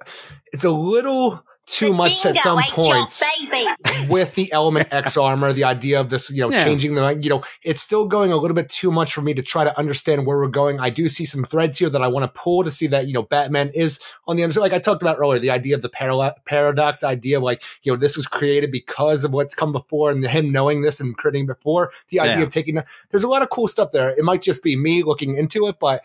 It's 0.52 0.64
a 0.64 0.70
little 0.70 1.42
too 1.66 1.88
The 1.88 1.92
much 1.94 2.27
at 2.27 2.37
some 2.38 2.59
ain't 2.59 2.68
points. 2.70 3.22
with 4.09 4.35
the 4.35 4.53
element 4.53 4.88
X 4.92 5.16
armor, 5.16 5.53
the 5.53 5.64
idea 5.64 6.01
of 6.01 6.11
this, 6.11 6.29
you 6.31 6.42
know, 6.42 6.51
Yeah. 6.51 6.64
changing 6.64 6.94
the, 6.94 7.16
you 7.20 7.31
know, 7.31 7.42
it's 7.62 7.81
still 7.81 8.05
going 8.05 8.33
a 8.33 8.37
little 8.37 8.55
bit 8.55 8.68
too 8.68 8.90
much 8.90 9.12
for 9.14 9.22
me 9.22 9.33
to 9.35 9.42
try 9.42 9.62
to 9.64 9.79
understand 9.79 10.27
where 10.27 10.38
we're 10.38 10.48
going. 10.48 10.81
I 10.81 10.90
do 10.90 11.09
see 11.09 11.25
some 11.25 11.44
threads 11.44 11.79
here 11.79 11.88
that 11.88 12.03
I 12.03 12.09
want 12.09 12.25
to 12.25 12.40
pull 12.40 12.64
to 12.64 12.70
see 12.70 12.88
that, 12.88 13.07
you 13.07 13.12
know, 13.12 13.22
Batman 13.22 13.70
is 13.75 14.01
on 14.27 14.37
the 14.37 14.44
other 14.44 14.53
side. 14.53 14.61
Like 14.61 14.72
I 14.72 14.81
talked 14.81 15.03
about 15.03 15.18
earlier, 15.18 15.38
the 15.38 15.51
idea 15.51 15.77
of 15.77 15.83
the 15.83 15.88
parala- 15.88 16.35
paradox 16.44 17.05
idea, 17.05 17.37
of 17.38 17.44
like, 17.44 17.62
you 17.85 17.92
know, 17.92 17.96
this 17.98 18.16
was 18.16 18.27
created 18.27 18.72
because 18.72 19.22
of 19.25 19.33
what's 19.33 19.55
come 19.55 19.72
before 19.72 20.11
and 20.11 20.25
him 20.25 20.51
knowing 20.51 20.83
this 20.83 21.01
and 21.01 21.16
creating 21.16 21.46
before 21.46 21.92
the 22.09 22.20
idea 22.20 22.38
Yeah. 22.38 22.42
of 22.42 22.51
taking, 22.53 22.79
there's 23.11 23.25
a 23.25 23.29
lot 23.29 23.42
of 23.42 23.51
cool 23.51 23.68
stuff 23.68 23.92
there. 23.92 24.11
It 24.11 24.25
might 24.25 24.42
just 24.42 24.62
be 24.62 24.75
me 24.77 25.05
looking 25.05 25.37
into 25.37 25.68
it, 25.68 25.77
but 25.79 26.05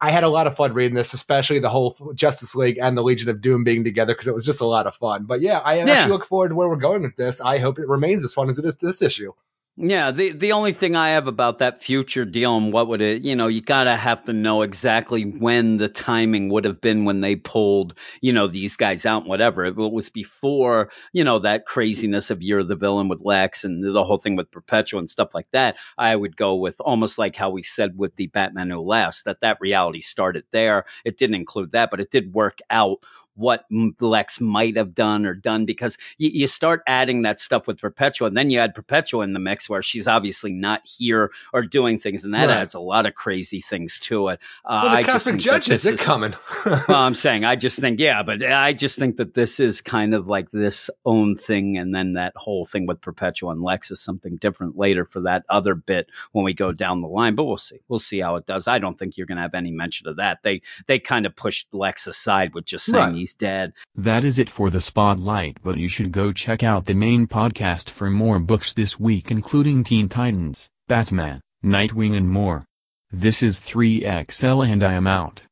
I 0.00 0.10
had 0.10 0.22
a 0.22 0.28
lot 0.28 0.46
of 0.46 0.54
fun 0.56 0.74
reading 0.74 0.94
this, 0.94 1.12
especially 1.12 1.58
the 1.58 1.68
whole 1.70 1.96
Justice 2.14 2.54
League 2.54 2.78
and 2.80 2.96
the 2.96 3.02
Legion 3.02 3.28
of 3.28 3.40
Doom 3.40 3.64
being 3.64 3.82
together 3.82 4.14
because 4.14 4.28
it 4.28 4.34
was 4.34 4.46
just 4.46 4.60
a 4.60 4.66
lot 4.66 4.86
of 4.86 4.94
fun. 4.94 5.24
But 5.24 5.40
yeah, 5.40 5.58
I 5.58 5.78
Yeah. 5.78 5.86
actually 5.92 6.12
look 6.12 6.24
forward 6.24 6.50
to 6.50 6.54
where 6.54 6.68
we're 6.68 6.76
going 6.76 7.02
with 7.02 7.16
this. 7.16 7.40
I 7.40 7.58
hope 7.58 7.78
it 7.80 7.88
remains 7.88 8.22
as 8.24 8.32
fun 8.32 8.48
as 8.48 8.58
it 8.58 8.64
is 8.64 8.76
this 8.76 9.02
issue. 9.02 9.32
Yeah, 9.80 10.10
the 10.10 10.32
the 10.32 10.50
only 10.50 10.72
thing 10.72 10.96
I 10.96 11.10
have 11.10 11.28
about 11.28 11.60
that 11.60 11.84
future 11.84 12.24
deal 12.24 12.56
and 12.56 12.72
what 12.72 12.88
would 12.88 13.00
it, 13.00 13.22
you 13.22 13.36
know, 13.36 13.46
you 13.46 13.60
gotta 13.60 13.94
have 13.94 14.24
to 14.24 14.32
know 14.32 14.62
exactly 14.62 15.22
when 15.22 15.76
the 15.76 15.88
timing 15.88 16.48
would 16.48 16.64
have 16.64 16.80
been 16.80 17.04
when 17.04 17.20
they 17.20 17.36
pulled, 17.36 17.94
you 18.20 18.32
know, 18.32 18.48
these 18.48 18.76
guys 18.76 19.06
out 19.06 19.20
and 19.22 19.28
whatever. 19.28 19.64
It 19.64 19.76
was 19.76 20.10
before, 20.10 20.90
you 21.12 21.22
know, 21.22 21.38
that 21.40 21.64
craziness 21.64 22.28
of 22.28 22.42
Year 22.42 22.58
of 22.58 22.66
the 22.66 22.74
Villain 22.74 23.06
with 23.06 23.20
Lex 23.20 23.62
and 23.62 23.84
the 23.94 24.02
whole 24.02 24.18
thing 24.18 24.34
with 24.34 24.50
Perpetua 24.50 24.98
and 24.98 25.08
stuff 25.08 25.32
like 25.32 25.46
that, 25.52 25.76
I 25.96 26.16
would 26.16 26.36
go 26.36 26.56
with 26.56 26.74
almost 26.80 27.16
like 27.16 27.36
how 27.36 27.50
we 27.50 27.62
said 27.62 27.96
with 27.96 28.16
the 28.16 28.26
Batman 28.26 28.70
Who 28.70 28.80
Laughs, 28.80 29.22
that 29.22 29.40
that 29.42 29.58
reality 29.60 30.00
started 30.00 30.42
there. 30.50 30.86
It 31.04 31.16
didn't 31.18 31.36
include 31.36 31.70
that, 31.70 31.92
but 31.92 32.00
it 32.00 32.10
did 32.10 32.34
work 32.34 32.58
out 32.70 32.98
what 33.38 33.64
Lex 34.00 34.40
might 34.40 34.76
have 34.76 34.94
done 34.94 35.24
or 35.24 35.34
done 35.34 35.64
because 35.64 35.96
you, 36.18 36.30
you 36.30 36.46
start 36.46 36.82
adding 36.86 37.22
that 37.22 37.40
stuff 37.40 37.66
with 37.66 37.80
Perpetua, 37.80 38.28
and 38.28 38.36
then 38.36 38.50
you 38.50 38.58
add 38.58 38.74
Perpetua 38.74 39.22
in 39.24 39.32
the 39.32 39.38
mix 39.38 39.68
where 39.68 39.80
she's 39.82 40.06
obviously 40.06 40.52
not 40.52 40.80
here 40.86 41.30
or 41.52 41.62
doing 41.62 41.98
things, 41.98 42.24
and 42.24 42.34
that 42.34 42.48
Right. 42.48 42.56
adds 42.58 42.74
a 42.74 42.80
lot 42.80 43.06
of 43.06 43.14
crazy 43.14 43.60
things 43.60 43.98
to 44.00 44.28
it. 44.28 44.40
Uh, 44.64 44.80
Well, 44.82 44.92
the 44.92 44.98
I 44.98 45.02
just 45.02 45.24
Cosmic 45.24 45.40
Judges, 45.40 45.84
is- 45.86 46.00
coming. 46.00 46.34
well, 46.66 46.84
I'm 46.90 47.14
saying 47.14 47.44
I 47.44 47.56
just 47.56 47.78
think 47.78 48.00
yeah, 48.00 48.22
but 48.22 48.42
I 48.42 48.72
just 48.72 48.98
think 48.98 49.16
that 49.16 49.34
this 49.34 49.60
is 49.60 49.80
kind 49.80 50.14
of 50.14 50.28
like 50.28 50.50
this 50.50 50.90
own 51.06 51.36
thing, 51.36 51.78
and 51.78 51.94
then 51.94 52.14
that 52.14 52.32
whole 52.36 52.64
thing 52.64 52.86
with 52.86 53.00
Perpetua 53.00 53.50
and 53.52 53.62
Lex 53.62 53.90
is 53.90 54.00
something 54.00 54.36
different 54.36 54.76
later 54.76 55.04
for 55.04 55.20
that 55.20 55.44
other 55.48 55.74
bit 55.74 56.08
when 56.32 56.44
we 56.44 56.54
go 56.54 56.72
down 56.72 57.00
the 57.00 57.08
line. 57.08 57.34
But 57.34 57.44
we'll 57.44 57.56
see. 57.56 57.78
We'll 57.88 57.98
see 57.98 58.18
how 58.20 58.36
it 58.36 58.46
does. 58.46 58.66
I 58.66 58.78
don't 58.78 58.98
think 58.98 59.16
you're 59.16 59.26
going 59.26 59.36
to 59.36 59.42
have 59.42 59.54
any 59.54 59.70
mention 59.70 60.08
of 60.08 60.16
that. 60.16 60.38
They 60.42 60.62
they 60.86 60.98
kind 60.98 61.26
of 61.26 61.36
pushed 61.36 61.72
Lex 61.72 62.06
aside 62.06 62.54
with 62.54 62.64
just 62.64 62.86
saying 62.86 62.96
Right. 63.12 63.14
He's 63.28 63.34
dead. 63.34 63.72
That 63.94 64.24
is 64.24 64.38
it 64.38 64.48
for 64.48 64.70
the 64.70 64.80
spotlight, 64.80 65.58
but 65.62 65.76
you 65.76 65.86
should 65.88 66.12
go 66.12 66.32
check 66.32 66.62
out 66.62 66.86
the 66.86 66.94
main 66.94 67.26
podcast 67.26 67.90
for 67.90 68.08
more 68.08 68.38
books 68.38 68.72
this 68.72 68.98
week, 68.98 69.30
including 69.30 69.84
Teen 69.84 70.08
Titans, 70.08 70.70
Batman, 70.88 71.40
Nightwing, 71.62 72.16
and 72.16 72.26
more. 72.26 72.64
This 73.10 73.42
is 73.42 73.60
3XL, 73.60 74.66
and 74.66 74.82
I 74.82 74.94
am 74.94 75.06
out. 75.06 75.42